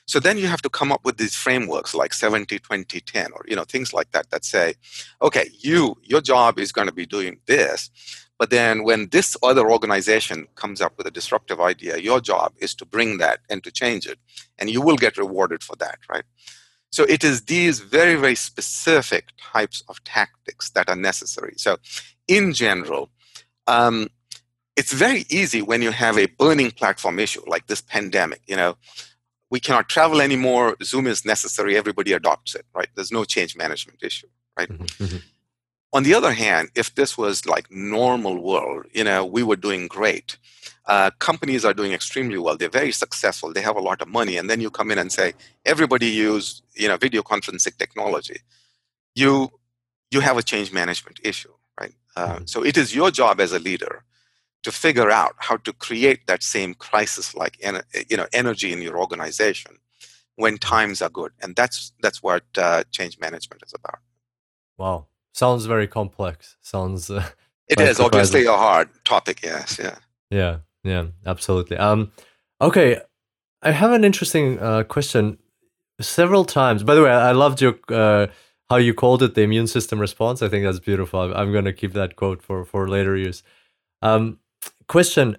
So 0.05 0.19
then 0.19 0.37
you 0.37 0.47
have 0.47 0.61
to 0.63 0.69
come 0.69 0.91
up 0.91 1.05
with 1.05 1.17
these 1.17 1.35
frameworks 1.35 1.95
like 1.95 2.13
70, 2.13 2.59
20, 2.59 2.99
10, 2.99 3.31
or 3.31 3.45
you 3.47 3.55
know, 3.55 3.63
things 3.63 3.93
like 3.93 4.11
that 4.11 4.29
that 4.31 4.43
say, 4.43 4.73
okay, 5.21 5.49
you, 5.59 5.95
your 6.03 6.21
job 6.21 6.59
is 6.59 6.73
going 6.73 6.87
to 6.87 6.93
be 6.93 7.05
doing 7.05 7.39
this, 7.45 7.89
But 8.41 8.49
then 8.49 8.83
when 8.83 9.09
this 9.09 9.37
other 9.43 9.69
organization 9.69 10.47
comes 10.55 10.81
up 10.81 10.97
with 10.97 11.05
a 11.05 11.11
disruptive 11.11 11.61
idea, 11.61 11.97
your 11.97 12.19
job 12.19 12.53
is 12.57 12.73
to 12.73 12.85
bring 12.85 13.19
that 13.19 13.41
and 13.51 13.63
to 13.63 13.71
change 13.71 14.07
it. 14.07 14.17
And 14.57 14.67
you 14.67 14.81
will 14.81 14.97
get 14.97 15.15
rewarded 15.15 15.63
for 15.63 15.75
that, 15.75 15.99
right? 16.09 16.23
So 16.89 17.03
it 17.03 17.23
is 17.23 17.43
these 17.43 17.81
very, 17.81 18.15
very 18.15 18.33
specific 18.33 19.25
types 19.39 19.83
of 19.87 20.03
tactics 20.03 20.71
that 20.71 20.89
are 20.89 20.95
necessary. 20.95 21.53
So 21.57 21.77
in 22.27 22.53
general, 22.53 23.11
um, 23.67 24.07
it's 24.75 24.93
very 24.93 25.25
easy 25.29 25.61
when 25.61 25.81
you 25.81 25.91
have 25.91 26.17
a 26.17 26.27
burning 26.27 26.71
platform 26.71 27.19
issue 27.19 27.43
like 27.47 27.67
this 27.67 27.81
pandemic, 27.81 28.41
you 28.47 28.55
know, 28.55 28.77
we 29.49 29.59
cannot 29.59 29.89
travel 29.89 30.21
anymore, 30.21 30.77
Zoom 30.81 31.07
is 31.07 31.25
necessary, 31.25 31.75
everybody 31.75 32.13
adopts 32.13 32.55
it, 32.55 32.65
right? 32.73 32.87
There's 32.95 33.11
no 33.11 33.25
change 33.25 33.55
management 33.55 34.01
issue, 34.01 34.27
right? 34.57 34.69
Mm-hmm. 34.69 35.03
mm-hmm. 35.03 35.17
On 35.93 36.03
the 36.03 36.13
other 36.13 36.31
hand, 36.31 36.69
if 36.73 36.95
this 36.95 37.17
was 37.17 37.45
like 37.45 37.69
normal 37.69 38.41
world, 38.41 38.85
you 38.93 39.03
know, 39.03 39.25
we 39.25 39.43
were 39.43 39.57
doing 39.57 39.87
great. 39.87 40.37
Uh, 40.85 41.11
companies 41.19 41.65
are 41.65 41.73
doing 41.73 41.91
extremely 41.91 42.37
well. 42.37 42.55
They're 42.55 42.69
very 42.69 42.93
successful. 42.93 43.51
They 43.51 43.61
have 43.61 43.75
a 43.75 43.81
lot 43.81 44.01
of 44.01 44.07
money, 44.07 44.37
and 44.37 44.49
then 44.49 44.61
you 44.61 44.71
come 44.71 44.89
in 44.89 44.97
and 44.97 45.11
say 45.11 45.33
everybody 45.65 46.07
use 46.07 46.61
you 46.75 46.87
know 46.87 46.97
video 46.97 47.21
conferencing 47.21 47.77
technology. 47.77 48.37
You 49.15 49.51
you 50.11 50.21
have 50.21 50.37
a 50.37 50.43
change 50.43 50.73
management 50.73 51.19
issue, 51.23 51.53
right? 51.81 51.95
Uh, 52.15 52.35
mm-hmm. 52.35 52.45
So 52.45 52.57
it 52.69 52.77
is 52.77 52.95
your 52.99 53.11
job 53.11 53.35
as 53.45 53.51
a 53.53 53.59
leader 53.59 54.03
to 54.63 54.71
figure 54.71 55.09
out 55.21 55.33
how 55.47 55.57
to 55.65 55.71
create 55.73 56.21
that 56.27 56.41
same 56.43 56.71
crisis-like 56.87 57.55
you 58.11 58.17
know 58.17 58.27
energy 58.41 58.69
in 58.75 58.79
your 58.81 58.97
organization 59.05 59.73
when 60.35 60.57
times 60.57 61.01
are 61.01 61.13
good, 61.19 61.31
and 61.41 61.55
that's 61.55 61.77
that's 62.03 62.19
what 62.27 62.43
uh, 62.57 62.83
change 62.91 63.19
management 63.19 63.61
is 63.67 63.73
about. 63.73 63.99
Wow, 64.77 65.07
sounds 65.33 65.65
very 65.65 65.87
complex. 65.87 66.57
Sounds. 66.61 67.09
Uh, 67.09 67.27
it 67.67 67.79
is 67.79 67.99
obviously 67.99 68.45
a 68.45 68.57
hard 68.67 68.89
topic. 69.03 69.37
Yes. 69.43 69.79
Yeah. 69.81 69.97
Yeah. 70.29 70.57
Yeah. 70.83 71.05
Absolutely. 71.25 71.77
Um. 71.77 72.11
Okay. 72.59 72.99
I 73.63 73.71
have 73.71 73.91
an 73.91 74.03
interesting 74.03 74.59
uh, 74.59 74.83
question. 74.83 75.37
Several 75.99 76.45
times, 76.45 76.83
by 76.83 76.95
the 76.95 77.03
way, 77.03 77.11
I 77.11 77.31
loved 77.31 77.61
your 77.61 77.75
uh, 77.89 78.27
how 78.71 78.77
you 78.77 78.93
called 78.93 79.21
it 79.21 79.35
the 79.35 79.41
immune 79.41 79.67
system 79.67 79.99
response. 79.99 80.41
I 80.41 80.47
think 80.47 80.63
that's 80.65 80.79
beautiful. 80.79 81.19
I'm 81.19 81.51
going 81.51 81.65
to 81.65 81.73
keep 81.73 81.93
that 81.93 82.15
quote 82.15 82.41
for 82.41 82.63
for 82.65 82.87
later 82.87 83.15
use. 83.17 83.43
Um, 84.01 84.39
question: 84.87 85.37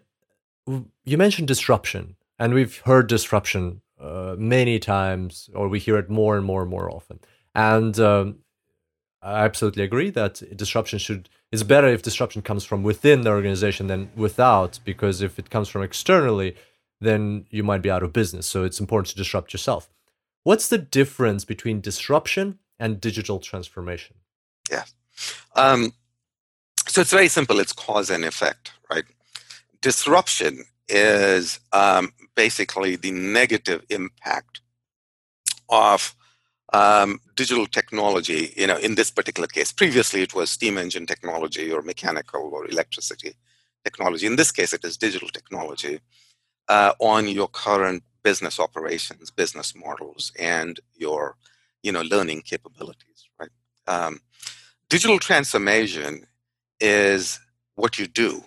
You 1.04 1.16
mentioned 1.18 1.48
disruption, 1.48 2.16
and 2.38 2.52
we've 2.52 2.76
heard 2.90 3.06
disruption 3.06 3.80
uh, 3.98 4.36
many 4.38 4.78
times, 4.78 5.48
or 5.54 5.68
we 5.68 5.78
hear 5.78 5.98
it 5.98 6.10
more 6.10 6.36
and 6.36 6.44
more 6.44 6.62
and 6.62 6.70
more 6.70 6.90
often. 6.90 7.20
And 7.54 7.98
um, 7.98 8.26
I 9.22 9.44
absolutely 9.44 9.84
agree 9.84 10.10
that 10.10 10.42
disruption 10.56 10.98
should 10.98 11.28
it's 11.50 11.62
better 11.62 11.88
if 11.88 12.02
disruption 12.02 12.42
comes 12.42 12.64
from 12.64 12.82
within 12.82 13.22
the 13.22 13.30
organization 13.30 13.86
than 13.86 14.10
without 14.16 14.80
because 14.84 15.22
if 15.22 15.38
it 15.38 15.50
comes 15.50 15.68
from 15.68 15.82
externally 15.82 16.56
then 17.00 17.46
you 17.50 17.62
might 17.62 17.82
be 17.82 17.90
out 17.90 18.02
of 18.02 18.12
business 18.12 18.46
so 18.46 18.64
it's 18.64 18.80
important 18.80 19.08
to 19.10 19.22
disrupt 19.22 19.52
yourself 19.52 19.88
what's 20.42 20.68
the 20.68 20.78
difference 20.78 21.44
between 21.44 21.80
disruption 21.80 22.58
and 22.78 23.00
digital 23.00 23.38
transformation 23.38 24.16
yeah 24.70 24.84
um, 25.56 25.92
so 26.86 27.00
it's 27.00 27.12
very 27.12 27.28
simple 27.28 27.60
it's 27.60 27.72
cause 27.72 28.10
and 28.10 28.24
effect 28.24 28.72
right 28.90 29.04
disruption 29.80 30.64
is 30.88 31.60
um, 31.72 32.12
basically 32.34 32.96
the 32.96 33.10
negative 33.10 33.84
impact 33.90 34.60
of 35.68 36.14
um, 36.72 37.20
digital 37.36 37.66
technology, 37.66 38.52
you 38.56 38.66
know, 38.66 38.78
in 38.78 38.94
this 38.94 39.10
particular 39.10 39.46
case. 39.46 39.72
Previously, 39.72 40.22
it 40.22 40.34
was 40.34 40.50
steam 40.50 40.78
engine 40.78 41.06
technology 41.06 41.70
or 41.70 41.82
mechanical 41.82 42.50
or 42.52 42.68
electricity 42.68 43.34
technology. 43.84 44.26
In 44.26 44.36
this 44.36 44.52
case, 44.52 44.72
it 44.72 44.84
is 44.84 44.96
digital 44.96 45.28
technology 45.28 46.00
uh, 46.68 46.92
on 46.98 47.28
your 47.28 47.48
current 47.48 48.02
business 48.22 48.58
operations, 48.58 49.30
business 49.30 49.74
models, 49.74 50.32
and 50.38 50.80
your, 50.94 51.36
you 51.82 51.92
know, 51.92 52.02
learning 52.02 52.42
capabilities. 52.42 53.28
Right. 53.38 53.50
Um, 53.86 54.20
digital 54.88 55.18
transformation 55.18 56.26
is 56.80 57.40
what 57.74 57.98
you 57.98 58.06
do 58.06 58.44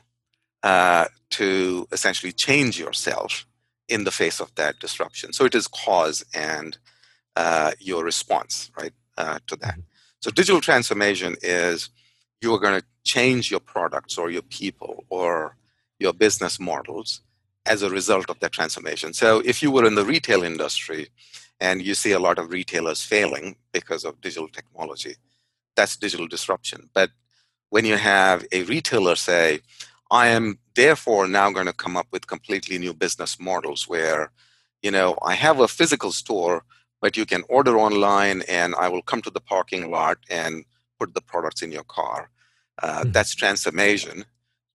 uh, 0.64 1.06
to 1.32 1.88
essentially 1.92 2.32
change 2.32 2.80
yourself 2.80 3.46
in 3.88 4.04
the 4.04 4.12
face 4.12 4.40
of 4.40 4.54
that 4.56 4.80
disruption. 4.80 5.34
So 5.34 5.46
it 5.46 5.56
is 5.56 5.68
cause 5.68 6.24
and 6.34 6.78
uh, 7.36 7.72
your 7.80 8.04
response, 8.04 8.72
right, 8.80 8.94
uh, 9.18 9.40
to 9.48 9.56
that. 9.58 9.74
Mm-hmm. 9.74 9.82
So 10.22 10.32
digital 10.32 10.62
transformation 10.62 11.36
is 11.42 11.90
you 12.42 12.54
are 12.54 12.60
going 12.60 12.80
to 12.80 12.86
change 13.04 13.52
your 13.52 13.60
products 13.60 14.18
or 14.18 14.32
your 14.32 14.42
people 14.44 15.04
or 15.10 15.56
your 16.00 16.14
business 16.14 16.60
models 16.60 17.22
as 17.66 17.82
a 17.82 17.90
result 17.90 18.30
of 18.30 18.40
that 18.40 18.52
transformation. 18.52 19.14
So 19.14 19.42
if 19.46 19.62
you 19.62 19.72
were 19.72 19.86
in 19.86 19.96
the 19.96 20.06
retail 20.06 20.44
industry 20.44 21.10
and 21.60 21.82
you 21.82 21.96
see 21.96 22.12
a 22.12 22.20
lot 22.20 22.38
of 22.38 22.52
retailers 22.52 23.02
failing 23.02 23.56
because 23.72 24.04
of 24.04 24.22
digital 24.22 24.48
technology, 24.48 25.16
that's 25.76 25.96
digital 25.98 26.28
disruption. 26.28 26.90
But 26.94 27.12
when 27.70 27.86
you 27.86 27.98
have 27.98 28.46
a 28.52 28.64
retailer 28.64 29.16
say, 29.16 29.62
I 30.12 30.28
am 30.28 30.60
therefore 30.76 31.28
now 31.28 31.52
going 31.52 31.66
to 31.66 31.74
come 31.74 31.98
up 31.98 32.08
with 32.12 32.28
completely 32.28 32.78
new 32.78 32.94
business 32.94 33.40
models 33.40 33.88
where, 33.88 34.32
you 34.82 34.92
know, 34.92 35.18
I 35.24 35.34
have 35.34 35.60
a 35.60 35.68
physical 35.68 36.12
store, 36.12 36.64
but 37.02 37.18
you 37.18 37.26
can 37.26 37.44
order 37.50 37.78
online 37.78 38.44
and 38.48 38.76
I 38.76 38.90
will 38.90 39.02
come 39.02 39.22
to 39.24 39.30
the 39.30 39.42
parking 39.42 39.90
lot 39.92 40.18
and 40.30 40.64
put 41.00 41.14
the 41.14 41.22
products 41.22 41.62
in 41.62 41.72
your 41.72 41.84
car. 41.84 42.30
Uh, 42.82 43.00
mm-hmm. 43.00 43.12
That's 43.12 43.34
transformation 43.36 44.26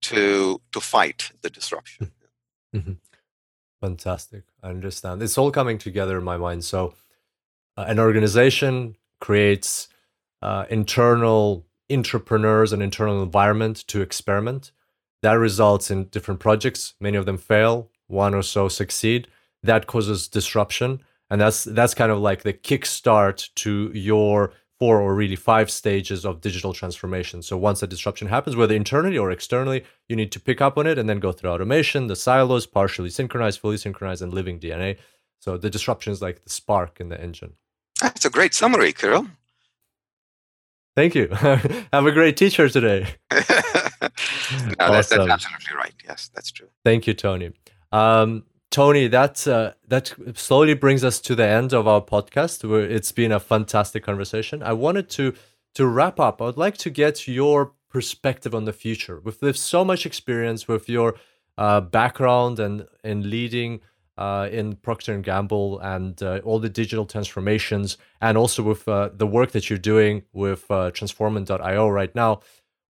to 0.02 0.60
to 0.72 0.80
fight 0.80 1.30
the 1.42 1.50
disruption. 1.50 2.12
Mm-hmm. 2.74 2.92
Fantastic. 3.80 4.44
I 4.62 4.68
understand. 4.68 5.22
It's 5.22 5.38
all 5.38 5.50
coming 5.50 5.78
together 5.78 6.18
in 6.18 6.24
my 6.24 6.36
mind. 6.36 6.64
So, 6.64 6.94
uh, 7.76 7.84
an 7.88 7.98
organization 7.98 8.96
creates 9.20 9.88
uh, 10.42 10.66
internal 10.68 11.66
entrepreneurs 11.90 12.72
and 12.72 12.82
internal 12.82 13.22
environment 13.22 13.84
to 13.88 14.00
experiment. 14.00 14.72
That 15.22 15.34
results 15.34 15.90
in 15.90 16.04
different 16.04 16.40
projects. 16.40 16.94
Many 17.00 17.16
of 17.16 17.26
them 17.26 17.38
fail. 17.38 17.90
One 18.06 18.34
or 18.34 18.42
so 18.42 18.68
succeed. 18.68 19.28
That 19.62 19.86
causes 19.86 20.28
disruption 20.28 21.00
and 21.30 21.40
that's 21.40 21.64
that's 21.64 21.94
kind 21.94 22.10
of 22.10 22.18
like 22.18 22.42
the 22.42 22.52
kickstart 22.52 23.48
to 23.54 23.90
your 23.94 24.52
four 24.80 24.98
or 24.98 25.14
really 25.14 25.36
five 25.36 25.70
stages 25.70 26.24
of 26.24 26.40
digital 26.40 26.72
transformation. 26.72 27.42
So 27.42 27.58
once 27.58 27.82
a 27.82 27.86
disruption 27.86 28.28
happens, 28.28 28.56
whether 28.56 28.74
internally 28.74 29.18
or 29.18 29.30
externally, 29.30 29.84
you 30.08 30.16
need 30.16 30.32
to 30.32 30.40
pick 30.40 30.62
up 30.62 30.78
on 30.78 30.86
it 30.86 30.98
and 30.98 31.06
then 31.06 31.20
go 31.20 31.32
through 31.32 31.50
automation, 31.50 32.06
the 32.06 32.16
silos, 32.16 32.66
partially 32.66 33.10
synchronized, 33.10 33.60
fully 33.60 33.76
synchronized, 33.76 34.22
and 34.22 34.32
living 34.32 34.58
DNA. 34.58 34.96
So 35.38 35.58
the 35.58 35.68
disruption 35.68 36.14
is 36.14 36.22
like 36.22 36.42
the 36.44 36.50
spark 36.50 36.98
in 36.98 37.10
the 37.10 37.20
engine. 37.20 37.52
That's 38.00 38.24
a 38.24 38.30
great 38.30 38.54
summary, 38.54 38.94
Kirill. 38.94 39.26
Thank 40.96 41.14
you. 41.14 41.28
Have 41.30 42.06
a 42.06 42.12
great 42.12 42.38
teacher 42.38 42.68
today. 42.68 43.06
no, 43.30 43.38
awesome. 43.38 44.70
that's, 44.78 45.08
that's, 45.08 45.12
absolutely 45.12 45.76
right. 45.76 45.94
Yes, 46.04 46.30
that's 46.34 46.50
true. 46.50 46.68
Thank 46.84 47.06
you, 47.06 47.12
Tony. 47.12 47.52
Um, 47.92 48.44
Tony, 48.70 49.08
that 49.08 49.46
uh, 49.48 49.72
that 49.88 50.14
slowly 50.34 50.74
brings 50.74 51.02
us 51.02 51.20
to 51.20 51.34
the 51.34 51.46
end 51.46 51.72
of 51.72 51.88
our 51.88 52.00
podcast. 52.00 52.68
Where 52.68 52.82
it's 52.82 53.10
been 53.10 53.32
a 53.32 53.40
fantastic 53.40 54.04
conversation. 54.04 54.62
I 54.62 54.74
wanted 54.74 55.10
to 55.10 55.34
to 55.74 55.86
wrap 55.86 56.20
up. 56.20 56.40
I 56.40 56.46
would 56.46 56.56
like 56.56 56.76
to 56.78 56.90
get 56.90 57.26
your 57.26 57.72
perspective 57.88 58.54
on 58.54 58.64
the 58.66 58.72
future. 58.72 59.18
With, 59.18 59.42
with 59.42 59.56
so 59.56 59.84
much 59.84 60.06
experience, 60.06 60.68
with 60.68 60.88
your 60.88 61.16
uh, 61.58 61.80
background 61.80 62.60
and 62.60 62.86
in 63.02 63.28
leading 63.28 63.80
uh, 64.16 64.48
in 64.52 64.76
Procter 64.76 65.14
and 65.14 65.24
Gamble 65.24 65.80
and 65.80 66.22
uh, 66.22 66.40
all 66.44 66.60
the 66.60 66.68
digital 66.68 67.06
transformations, 67.06 67.96
and 68.20 68.38
also 68.38 68.62
with 68.62 68.86
uh, 68.86 69.10
the 69.12 69.26
work 69.26 69.50
that 69.50 69.68
you're 69.68 69.78
doing 69.78 70.22
with 70.32 70.70
uh, 70.70 70.92
Transformant.io 70.92 71.88
right 71.88 72.14
now 72.14 72.40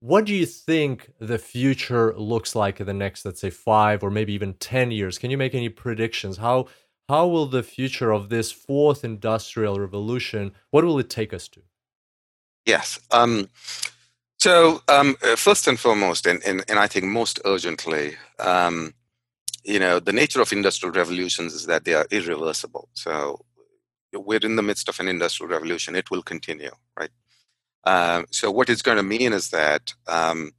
what 0.01 0.25
do 0.25 0.33
you 0.33 0.45
think 0.45 1.11
the 1.19 1.37
future 1.37 2.17
looks 2.17 2.55
like 2.55 2.79
in 2.79 2.87
the 2.87 2.93
next 2.93 3.25
let's 3.25 3.41
say 3.41 3.49
5 3.49 4.03
or 4.03 4.11
maybe 4.11 4.33
even 4.33 4.53
10 4.53 4.91
years? 4.91 5.17
Can 5.17 5.31
you 5.31 5.37
make 5.37 5.55
any 5.55 5.69
predictions? 5.69 6.37
How 6.37 6.67
how 7.07 7.27
will 7.27 7.47
the 7.47 7.63
future 7.63 8.11
of 8.11 8.29
this 8.29 8.51
fourth 8.51 9.03
industrial 9.03 9.79
revolution 9.79 10.53
what 10.69 10.85
will 10.85 10.99
it 10.99 11.09
take 11.09 11.33
us 11.33 11.47
to? 11.49 11.61
Yes 12.65 12.99
um, 13.11 13.49
so 14.37 14.81
um, 14.87 15.15
uh, 15.23 15.35
first 15.35 15.67
and 15.67 15.79
foremost 15.79 16.25
and, 16.25 16.41
and, 16.45 16.63
and 16.69 16.79
i 16.79 16.87
think 16.87 17.05
most 17.05 17.39
urgently 17.43 18.15
um, 18.39 18.93
you 19.63 19.79
know 19.79 19.99
the 19.99 20.13
nature 20.13 20.41
of 20.41 20.51
industrial 20.51 20.93
revolutions 20.93 21.53
is 21.53 21.65
that 21.65 21.85
they 21.85 21.93
are 21.93 22.07
irreversible. 22.11 22.89
So 22.93 23.39
we're 24.13 24.39
in 24.39 24.55
the 24.55 24.63
midst 24.63 24.89
of 24.89 24.99
an 24.99 25.07
industrial 25.07 25.51
revolution. 25.51 25.95
It 25.95 26.09
will 26.09 26.23
continue 26.23 26.71
right 26.97 27.11
um, 27.85 28.25
so 28.31 28.51
what 28.51 28.69
it's 28.69 28.81
going 28.81 28.97
to 28.97 29.03
mean 29.03 29.33
is 29.33 29.49
that 29.49 29.93
um, 30.07 30.51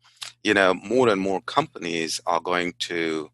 you 0.43 0.55
know 0.55 0.75
more 0.75 1.09
and 1.09 1.21
more 1.21 1.41
companies 1.43 2.21
are 2.27 2.41
going 2.41 2.75
to 2.81 3.31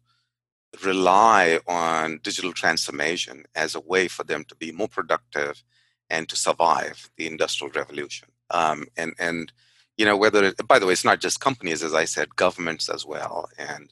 rely 0.83 1.59
on 1.67 2.19
digital 2.23 2.53
transformation 2.53 3.45
as 3.55 3.75
a 3.75 3.79
way 3.79 4.07
for 4.07 4.23
them 4.23 4.43
to 4.45 4.55
be 4.55 4.71
more 4.71 4.87
productive 4.87 5.63
and 6.09 6.29
to 6.29 6.35
survive 6.35 7.09
the 7.17 7.27
industrial 7.27 7.71
revolution. 7.73 8.29
Um, 8.51 8.85
and 8.97 9.13
and 9.19 9.51
you 9.97 10.05
know, 10.05 10.15
whether 10.15 10.43
it, 10.45 10.67
by 10.67 10.79
the 10.79 10.85
way, 10.85 10.93
it's 10.93 11.03
not 11.03 11.19
just 11.19 11.39
companies, 11.39 11.83
as 11.83 11.93
I 11.93 12.05
said, 12.05 12.35
governments 12.35 12.87
as 12.87 13.05
well, 13.05 13.49
and 13.57 13.91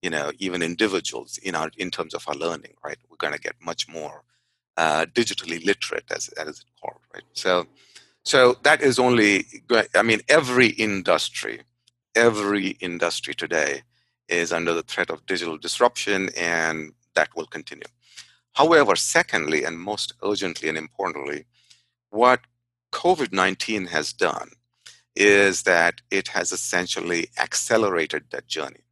you 0.00 0.10
know, 0.10 0.32
even 0.38 0.62
individuals 0.62 1.38
in 1.38 1.54
our 1.54 1.70
in 1.76 1.90
terms 1.90 2.14
of 2.14 2.26
our 2.26 2.34
learning, 2.34 2.74
right? 2.84 2.96
We're 3.08 3.16
going 3.18 3.34
to 3.34 3.40
get 3.40 3.54
much 3.60 3.88
more 3.88 4.22
uh, 4.76 5.06
digitally 5.12 5.64
literate, 5.64 6.04
as 6.10 6.28
as 6.30 6.48
it's 6.48 6.64
called, 6.80 7.00
right? 7.14 7.22
So, 7.34 7.66
so 8.24 8.56
that 8.62 8.82
is 8.82 8.98
only. 8.98 9.46
I 9.94 10.02
mean, 10.02 10.20
every 10.28 10.68
industry, 10.68 11.62
every 12.14 12.68
industry 12.80 13.34
today 13.34 13.82
is 14.28 14.52
under 14.52 14.72
the 14.72 14.82
threat 14.82 15.10
of 15.10 15.26
digital 15.26 15.58
disruption, 15.58 16.30
and 16.36 16.92
that 17.14 17.28
will 17.34 17.46
continue. 17.46 17.88
However, 18.52 18.94
secondly, 18.96 19.64
and 19.64 19.78
most 19.78 20.12
urgently 20.22 20.68
and 20.68 20.78
importantly, 20.78 21.46
what 22.10 22.40
COVID 22.92 23.32
19 23.32 23.86
has 23.86 24.12
done 24.12 24.50
is 25.16 25.64
that 25.64 26.00
it 26.10 26.28
has 26.28 26.52
essentially 26.52 27.28
accelerated 27.38 28.24
that 28.30 28.46
journey, 28.46 28.84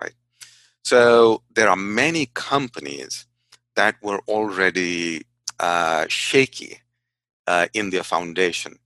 right? 0.00 0.14
So 0.84 1.42
there 1.54 1.68
are 1.68 1.76
many 1.76 2.26
companies 2.34 3.26
that 3.76 3.94
were 4.02 4.20
already 4.26 5.22
uh, 5.60 6.06
shaky 6.08 6.80
uh, 7.48 7.66
in 7.72 7.90
their 7.90 8.04
foundation. 8.04 8.78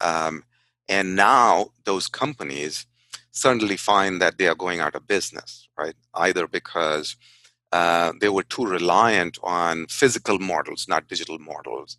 Um, 0.00 0.44
and 0.88 1.16
now 1.16 1.70
those 1.84 2.06
companies 2.08 2.86
suddenly 3.30 3.78
find 3.78 4.20
that 4.20 4.36
they 4.36 4.46
are 4.46 4.54
going 4.54 4.80
out 4.80 4.94
of 4.94 5.08
business, 5.08 5.68
right? 5.78 5.94
Either 6.14 6.46
because 6.46 7.16
uh, 7.72 8.12
they 8.20 8.28
were 8.28 8.42
too 8.42 8.66
reliant 8.66 9.38
on 9.42 9.86
physical 9.86 10.38
models, 10.38 10.86
not 10.88 11.08
digital 11.08 11.38
models. 11.38 11.96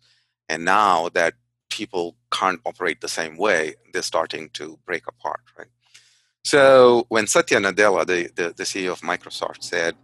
And 0.48 0.64
now 0.64 1.08
that 1.10 1.34
people 1.68 2.16
can't 2.30 2.60
operate 2.64 3.00
the 3.00 3.08
same 3.08 3.36
way, 3.36 3.74
they're 3.92 4.02
starting 4.02 4.50
to 4.50 4.78
break 4.86 5.08
apart, 5.08 5.40
right? 5.58 5.66
So 6.44 7.06
when 7.08 7.26
Satya 7.26 7.58
Nadella, 7.58 8.06
the, 8.06 8.30
the, 8.36 8.54
the 8.54 8.64
CEO 8.64 8.92
of 8.92 9.00
Microsoft, 9.00 9.64
said, 9.64 9.96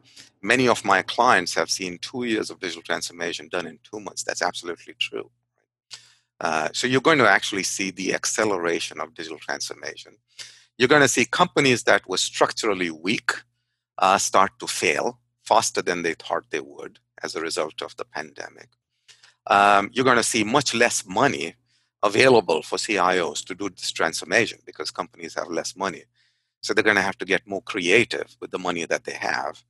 many 0.42 0.66
of 0.66 0.84
my 0.84 1.02
clients 1.02 1.54
have 1.54 1.70
seen 1.70 1.98
two 1.98 2.24
years 2.24 2.50
of 2.50 2.58
digital 2.58 2.82
transformation 2.82 3.48
done 3.48 3.66
in 3.68 3.78
two 3.84 4.00
months, 4.00 4.24
that's 4.24 4.42
absolutely 4.42 4.94
true. 4.98 5.30
Uh, 6.40 6.68
so 6.72 6.86
you're 6.86 7.00
going 7.00 7.18
to 7.18 7.28
actually 7.28 7.62
see 7.62 7.90
the 7.90 8.14
acceleration 8.14 9.00
of 9.00 9.14
digital 9.14 9.38
transformation. 9.38 10.16
You're 10.78 10.88
going 10.88 11.02
to 11.02 11.08
see 11.08 11.26
companies 11.26 11.82
that 11.84 12.08
were 12.08 12.16
structurally 12.16 12.90
weak 12.90 13.32
uh, 13.98 14.16
start 14.16 14.52
to 14.60 14.66
fail 14.66 15.20
faster 15.42 15.82
than 15.82 16.02
they 16.02 16.14
thought 16.14 16.50
they 16.50 16.60
would 16.60 16.98
as 17.22 17.34
a 17.34 17.40
result 17.40 17.82
of 17.82 17.94
the 17.96 18.04
pandemic. 18.04 18.68
Um, 19.46 19.90
you're 19.92 20.04
going 20.04 20.16
to 20.16 20.22
see 20.22 20.44
much 20.44 20.74
less 20.74 21.04
money 21.06 21.56
available 22.02 22.62
for 22.62 22.76
CIOs 22.76 23.44
to 23.44 23.54
do 23.54 23.68
this 23.68 23.92
transformation 23.92 24.60
because 24.64 24.90
companies 24.90 25.34
have 25.34 25.48
less 25.48 25.76
money. 25.76 26.04
So 26.62 26.72
they're 26.72 26.84
going 26.84 26.96
to 26.96 27.02
have 27.02 27.18
to 27.18 27.24
get 27.24 27.46
more 27.46 27.62
creative 27.62 28.36
with 28.40 28.50
the 28.50 28.58
money 28.58 28.84
that 28.86 29.04
they 29.04 29.12
have 29.12 29.62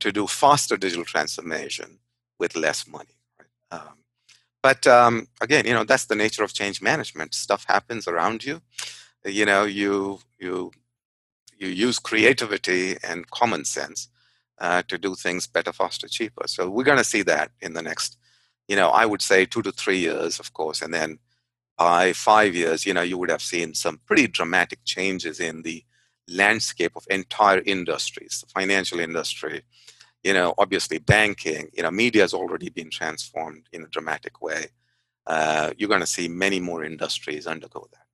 to 0.00 0.12
do 0.12 0.26
faster 0.26 0.76
digital 0.76 1.04
transformation 1.04 1.98
with 2.38 2.56
less 2.56 2.86
money. 2.86 3.16
Right? 3.38 3.80
Um, 3.80 3.99
but 4.62 4.86
um, 4.86 5.28
again, 5.40 5.66
you 5.66 5.74
know 5.74 5.84
that's 5.84 6.06
the 6.06 6.16
nature 6.16 6.44
of 6.44 6.52
change 6.52 6.82
management. 6.82 7.34
Stuff 7.34 7.64
happens 7.68 8.08
around 8.08 8.44
you. 8.44 8.60
You 9.24 9.46
know, 9.46 9.64
you 9.64 10.20
you 10.38 10.72
you 11.58 11.68
use 11.68 11.98
creativity 11.98 12.96
and 13.02 13.30
common 13.30 13.64
sense 13.64 14.08
uh, 14.58 14.82
to 14.88 14.98
do 14.98 15.14
things 15.14 15.46
better, 15.46 15.72
faster, 15.72 16.08
cheaper. 16.08 16.44
So 16.46 16.68
we're 16.68 16.84
going 16.84 16.98
to 16.98 17.04
see 17.04 17.22
that 17.22 17.50
in 17.60 17.74
the 17.74 17.82
next, 17.82 18.16
you 18.68 18.76
know, 18.76 18.90
I 18.90 19.06
would 19.06 19.22
say 19.22 19.44
two 19.44 19.62
to 19.62 19.72
three 19.72 19.98
years, 19.98 20.40
of 20.40 20.52
course, 20.52 20.82
and 20.82 20.92
then 20.92 21.18
by 21.78 22.12
five 22.12 22.54
years, 22.54 22.84
you 22.86 22.94
know, 22.94 23.02
you 23.02 23.18
would 23.18 23.30
have 23.30 23.42
seen 23.42 23.74
some 23.74 24.00
pretty 24.06 24.26
dramatic 24.26 24.80
changes 24.84 25.40
in 25.40 25.62
the 25.62 25.84
landscape 26.28 26.92
of 26.96 27.04
entire 27.10 27.62
industries, 27.64 28.44
the 28.44 28.52
financial 28.52 29.00
industry, 29.00 29.62
you 30.22 30.32
know, 30.34 30.54
obviously 30.58 30.98
banking, 30.98 31.68
you 31.72 31.82
know, 31.82 31.90
media 31.90 32.22
has 32.22 32.34
already 32.34 32.68
been 32.68 32.90
transformed 32.90 33.68
in 33.72 33.82
a 33.82 33.88
dramatic 33.88 34.42
way. 34.42 34.66
Uh, 35.26 35.72
you're 35.76 35.88
going 35.88 36.00
to 36.00 36.06
see 36.06 36.28
many 36.28 36.60
more 36.60 36.84
industries 36.84 37.46
undergo 37.46 37.86
that. 37.92 38.06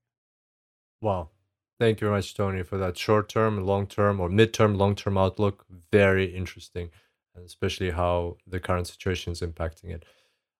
Wow. 1.00 1.30
Thank 1.78 2.00
you 2.00 2.06
very 2.06 2.18
much, 2.18 2.34
Tony, 2.34 2.62
for 2.62 2.78
that 2.78 2.96
short 2.96 3.28
term, 3.28 3.64
long 3.64 3.86
term, 3.86 4.18
or 4.18 4.28
mid 4.28 4.54
term, 4.54 4.76
long 4.76 4.94
term 4.94 5.18
outlook. 5.18 5.66
Very 5.92 6.34
interesting, 6.34 6.90
and 7.34 7.44
especially 7.44 7.90
how 7.90 8.38
the 8.46 8.60
current 8.60 8.86
situation 8.86 9.32
is 9.32 9.42
impacting 9.42 9.90
it. 9.90 10.04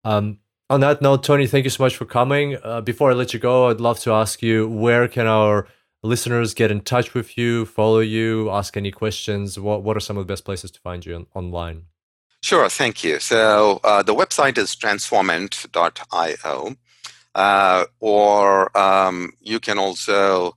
Um, 0.05 0.41
on 0.69 0.81
that 0.81 1.01
note, 1.01 1.23
Tony, 1.23 1.47
thank 1.47 1.65
you 1.65 1.71
so 1.71 1.83
much 1.83 1.97
for 1.97 2.05
coming. 2.05 2.59
Uh, 2.63 2.83
before 2.83 3.11
I 3.11 3.15
let 3.15 3.33
you 3.33 3.41
go, 3.41 3.69
I'd 3.69 3.81
love 3.81 3.99
to 4.01 4.13
ask 4.13 4.43
you 4.43 4.69
where 4.69 5.09
can 5.09 5.27
our 5.27 5.67
listeners 6.07 6.55
get 6.55 6.71
in 6.71 6.81
touch 6.81 7.15
with 7.15 7.37
you, 7.37 7.67
follow 7.67 8.01
you, 8.01 8.51
ask 8.51 8.77
any 8.77 8.91
questions? 8.91 9.59
What 9.59 9.83
What 9.83 9.97
are 9.97 10.01
some 10.01 10.17
of 10.17 10.27
the 10.27 10.33
best 10.33 10.45
places 10.45 10.71
to 10.73 10.81
find 10.81 11.05
you 11.05 11.15
on, 11.15 11.27
online? 11.35 11.85
Sure, 12.43 12.69
thank 12.69 13.03
you. 13.03 13.19
So 13.19 13.81
uh, 13.83 14.03
the 14.03 14.15
website 14.15 14.59
is 14.59 14.77
transformant.io, 14.77 16.77
uh, 17.35 17.85
or 18.01 18.79
um, 18.79 19.33
you 19.41 19.59
can 19.59 19.79
also 19.79 20.55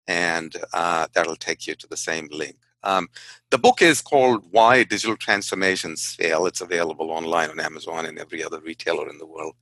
and 0.07 0.57
uh, 0.73 1.07
that'll 1.15 1.37
take 1.37 1.67
you 1.67 1.75
to 1.75 1.87
the 1.87 1.97
same 1.97 2.29
link. 2.31 2.57
Um, 2.87 3.09
the 3.51 3.59
book 3.59 3.83
is 3.83 4.01
called 4.01 4.45
Why 4.53 4.85
Digital 4.85 5.17
Transformations 5.17 6.15
Fail. 6.15 6.47
It's 6.47 6.61
available 6.61 7.11
online 7.11 7.51
on 7.51 7.59
Amazon 7.59 8.07
and 8.07 8.17
every 8.17 8.45
other 8.45 8.61
retailer 8.61 9.09
in 9.11 9.19
the 9.19 9.27
world. 9.27 9.57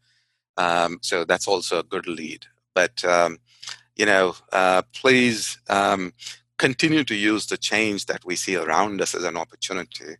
Um, 0.58 0.98
so 1.00 1.24
that's 1.24 1.48
also 1.48 1.78
a 1.78 1.82
good 1.94 2.06
lead. 2.06 2.44
But, 2.74 3.02
um, 3.04 3.38
you 3.96 4.04
know, 4.04 4.34
uh, 4.52 4.82
please 4.92 5.58
um, 5.70 6.12
continue 6.58 7.02
to 7.04 7.14
use 7.14 7.46
the 7.46 7.56
change 7.56 8.04
that 8.06 8.24
we 8.26 8.36
see 8.36 8.56
around 8.56 9.00
us 9.00 9.14
as 9.14 9.24
an 9.24 9.38
opportunity 9.38 10.16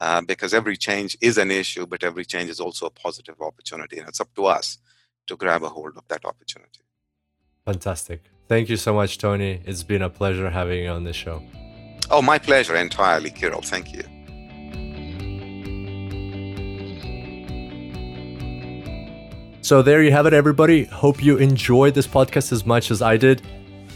uh, 0.00 0.22
because 0.22 0.54
every 0.54 0.78
change 0.78 1.16
is 1.20 1.36
an 1.36 1.50
issue, 1.50 1.84
but 1.86 2.02
every 2.02 2.24
change 2.24 2.48
is 2.48 2.60
also 2.60 2.86
a 2.86 2.90
positive 2.90 3.38
opportunity. 3.42 3.98
And 3.98 4.08
it's 4.08 4.20
up 4.20 4.34
to 4.34 4.46
us 4.46 4.78
to 5.26 5.36
grab 5.36 5.62
a 5.62 5.68
hold 5.68 5.98
of 5.98 6.08
that 6.08 6.24
opportunity. 6.24 6.80
Fantastic. 7.66 8.22
Thank 8.48 8.70
you 8.70 8.78
so 8.78 8.94
much, 8.94 9.18
Tony. 9.18 9.60
It's 9.66 9.82
been 9.82 10.02
a 10.02 10.08
pleasure 10.08 10.48
having 10.48 10.84
you 10.84 10.90
on 10.90 11.04
the 11.04 11.12
show. 11.12 11.42
Oh, 12.10 12.22
my 12.22 12.38
pleasure 12.38 12.76
entirely, 12.76 13.30
Kirill. 13.30 13.62
Thank 13.62 13.92
you. 13.92 14.02
So, 19.62 19.82
there 19.82 20.02
you 20.04 20.12
have 20.12 20.26
it, 20.26 20.32
everybody. 20.32 20.84
Hope 20.84 21.22
you 21.22 21.38
enjoyed 21.38 21.94
this 21.94 22.06
podcast 22.06 22.52
as 22.52 22.64
much 22.64 22.92
as 22.92 23.02
I 23.02 23.16
did. 23.16 23.42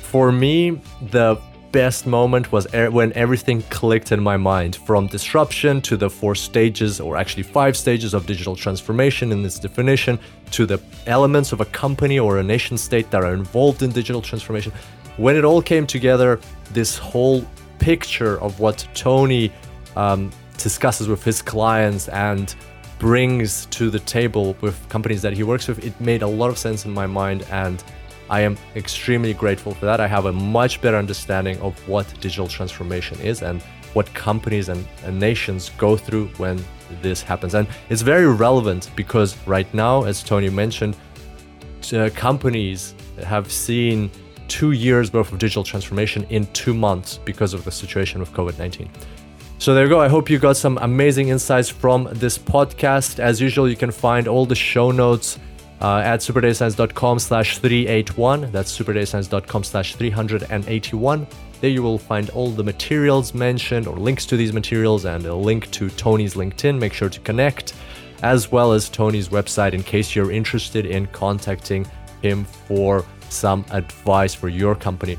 For 0.03 0.33
me, 0.33 0.81
the 1.11 1.41
best 1.71 2.05
moment 2.05 2.51
was 2.51 2.67
when 2.73 3.13
everything 3.13 3.63
clicked 3.71 4.11
in 4.11 4.21
my 4.21 4.37
mind 4.37 4.75
from 4.75 5.07
disruption 5.07 5.81
to 5.83 5.97
the 5.97 6.11
four 6.11 6.35
stages, 6.35 6.99
or 6.99 7.17
actually 7.17 7.45
five 7.45 7.77
stages 7.77 8.13
of 8.13 8.27
digital 8.27 8.57
transformation 8.57 9.31
in 9.31 9.45
this 9.45 9.61
definition, 9.61 10.19
to 10.51 10.67
the 10.67 10.81
elements 11.07 11.53
of 11.53 11.61
a 11.61 11.65
company 11.67 12.19
or 12.19 12.39
a 12.39 12.43
nation 12.43 12.77
state 12.77 13.09
that 13.13 13.23
are 13.23 13.35
involved 13.35 13.85
in 13.85 13.93
digital 13.93 14.21
transformation. 14.21 14.73
When 15.17 15.37
it 15.37 15.45
all 15.45 15.63
came 15.63 15.87
together, 15.87 16.41
this 16.73 16.99
whole 16.99 17.47
picture 17.81 18.41
of 18.41 18.61
what 18.61 18.87
Tony 18.95 19.53
um, 19.97 20.31
discusses 20.57 21.09
with 21.09 21.25
his 21.25 21.43
clients 21.43 22.09
and 22.09 22.55
brings 22.99 23.67
to 23.67 23.91
the 23.91 23.99
table 24.01 24.55
with 24.61 24.77
companies 24.89 25.23
that 25.23 25.33
he 25.33 25.43
works 25.43 25.67
with, 25.67 25.85
it 25.85 25.99
made 26.01 26.23
a 26.23 26.27
lot 26.27 26.51
of 26.51 26.59
sense 26.59 26.85
in 26.85 26.93
my 26.93 27.07
mind. 27.07 27.45
And 27.51 27.83
I 28.29 28.43
am 28.43 28.57
extremely 28.77 29.35
grateful 29.35 29.75
for 29.75 29.87
that. 29.87 30.01
I 30.01 30.07
have 30.07 30.27
a 30.27 30.33
much 30.33 30.81
better 30.81 30.99
understanding 30.99 31.59
of 31.61 31.77
what 31.89 32.07
digital 32.21 32.47
transformation 32.47 33.19
is 33.21 33.43
and 33.43 33.61
what 33.95 34.13
companies 34.15 34.69
and, 34.69 34.87
and 35.05 35.19
nations 35.19 35.71
go 35.79 35.97
through 35.97 36.29
when 36.37 36.63
this 37.03 37.23
happens. 37.23 37.55
And 37.55 37.67
it's 37.89 38.03
very 38.03 38.27
relevant 38.27 38.91
because 38.95 39.37
right 39.47 39.73
now, 39.75 40.05
as 40.05 40.23
Tony 40.23 40.51
mentioned, 40.51 40.97
uh, 41.93 42.11
companies 42.15 42.95
have 43.25 43.51
seen 43.51 44.11
two 44.51 44.73
years 44.73 45.13
worth 45.13 45.33
of 45.33 45.39
digital 45.39 45.65
transformation 45.65 46.27
in 46.29 46.45
two 46.53 46.75
months 46.75 47.19
because 47.25 47.55
of 47.55 47.65
the 47.65 47.71
situation 47.71 48.21
with 48.21 48.33
COVID 48.33 48.59
19. 48.59 48.91
So 49.59 49.75
there 49.75 49.85
you 49.85 49.91
go. 49.91 50.01
I 50.01 50.09
hope 50.09 50.29
you 50.29 50.39
got 50.39 50.57
some 50.57 50.79
amazing 50.83 51.29
insights 51.29 51.69
from 51.69 52.09
this 52.13 52.37
podcast. 52.37 53.19
As 53.19 53.41
usual, 53.41 53.69
you 53.69 53.77
can 53.77 53.91
find 53.91 54.27
all 54.27 54.47
the 54.47 54.55
show 54.55 54.91
notes 54.91 55.39
uh, 55.81 55.99
at 55.99 56.21
superdatascience.com 56.21 57.19
slash 57.19 57.59
381. 57.59 58.51
That's 58.51 58.77
superdatascience.com 58.77 59.65
slash 59.65 59.95
381. 59.97 61.27
There 61.61 61.71
you 61.71 61.83
will 61.83 61.99
find 61.99 62.31
all 62.31 62.51
the 62.51 62.65
materials 62.65 63.35
mentioned 63.35 63.87
or 63.87 63.97
links 63.97 64.25
to 64.27 64.37
these 64.37 64.53
materials 64.53 65.05
and 65.05 65.27
a 65.27 65.35
link 65.35 65.71
to 65.73 65.91
Tony's 65.91 66.35
LinkedIn. 66.35 66.79
Make 66.79 66.95
sure 66.95 67.11
to 67.11 67.21
connect, 67.21 67.75
as 68.23 68.51
well 68.51 68.73
as 68.73 68.89
Tony's 68.89 69.29
website 69.29 69.75
in 69.75 69.83
case 69.83 70.17
you're 70.17 70.33
interested 70.33 70.87
in 70.87 71.07
contacting 71.09 71.87
him 72.23 72.45
for 72.45 73.05
some 73.31 73.65
advice 73.71 74.35
for 74.35 74.49
your 74.49 74.75
company. 74.75 75.19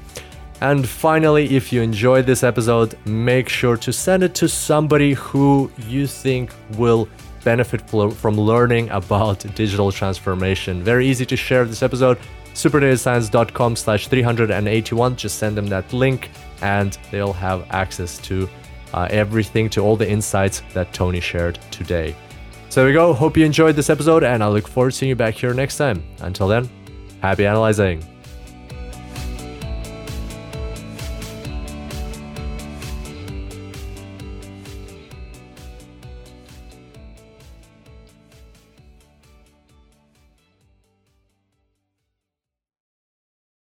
And 0.61 0.87
finally, 0.87 1.55
if 1.55 1.73
you 1.73 1.81
enjoyed 1.81 2.27
this 2.27 2.43
episode, 2.43 2.95
make 3.05 3.49
sure 3.49 3.75
to 3.77 3.91
send 3.91 4.21
it 4.21 4.35
to 4.35 4.47
somebody 4.47 5.13
who 5.13 5.71
you 5.87 6.05
think 6.05 6.53
will 6.77 7.09
benefit 7.43 7.89
from 7.89 8.35
learning 8.35 8.89
about 8.91 9.39
digital 9.55 9.91
transformation. 9.91 10.83
Very 10.83 11.07
easy 11.07 11.25
to 11.25 11.35
share 11.35 11.65
this 11.65 11.81
episode. 11.81 12.19
superdatascience.com 12.53 13.75
slash 13.75 14.07
381. 14.07 15.15
Just 15.15 15.39
send 15.39 15.57
them 15.57 15.67
that 15.67 15.91
link 15.93 16.29
and 16.61 16.97
they'll 17.09 17.33
have 17.33 17.65
access 17.71 18.19
to 18.19 18.47
uh, 18.93 19.07
everything, 19.09 19.69
to 19.69 19.81
all 19.81 19.95
the 19.95 20.09
insights 20.09 20.61
that 20.73 20.93
Tony 20.93 21.19
shared 21.19 21.57
today. 21.71 22.15
So 22.69 22.81
there 22.81 22.87
we 22.87 22.93
go. 22.93 23.13
Hope 23.13 23.35
you 23.35 23.45
enjoyed 23.45 23.75
this 23.75 23.89
episode 23.89 24.23
and 24.23 24.43
I 24.43 24.47
look 24.47 24.67
forward 24.67 24.91
to 24.91 24.97
seeing 24.97 25.09
you 25.09 25.15
back 25.15 25.33
here 25.33 25.53
next 25.53 25.77
time. 25.77 26.03
Until 26.19 26.47
then, 26.47 26.69
happy 27.21 27.45
analyzing. 27.45 28.03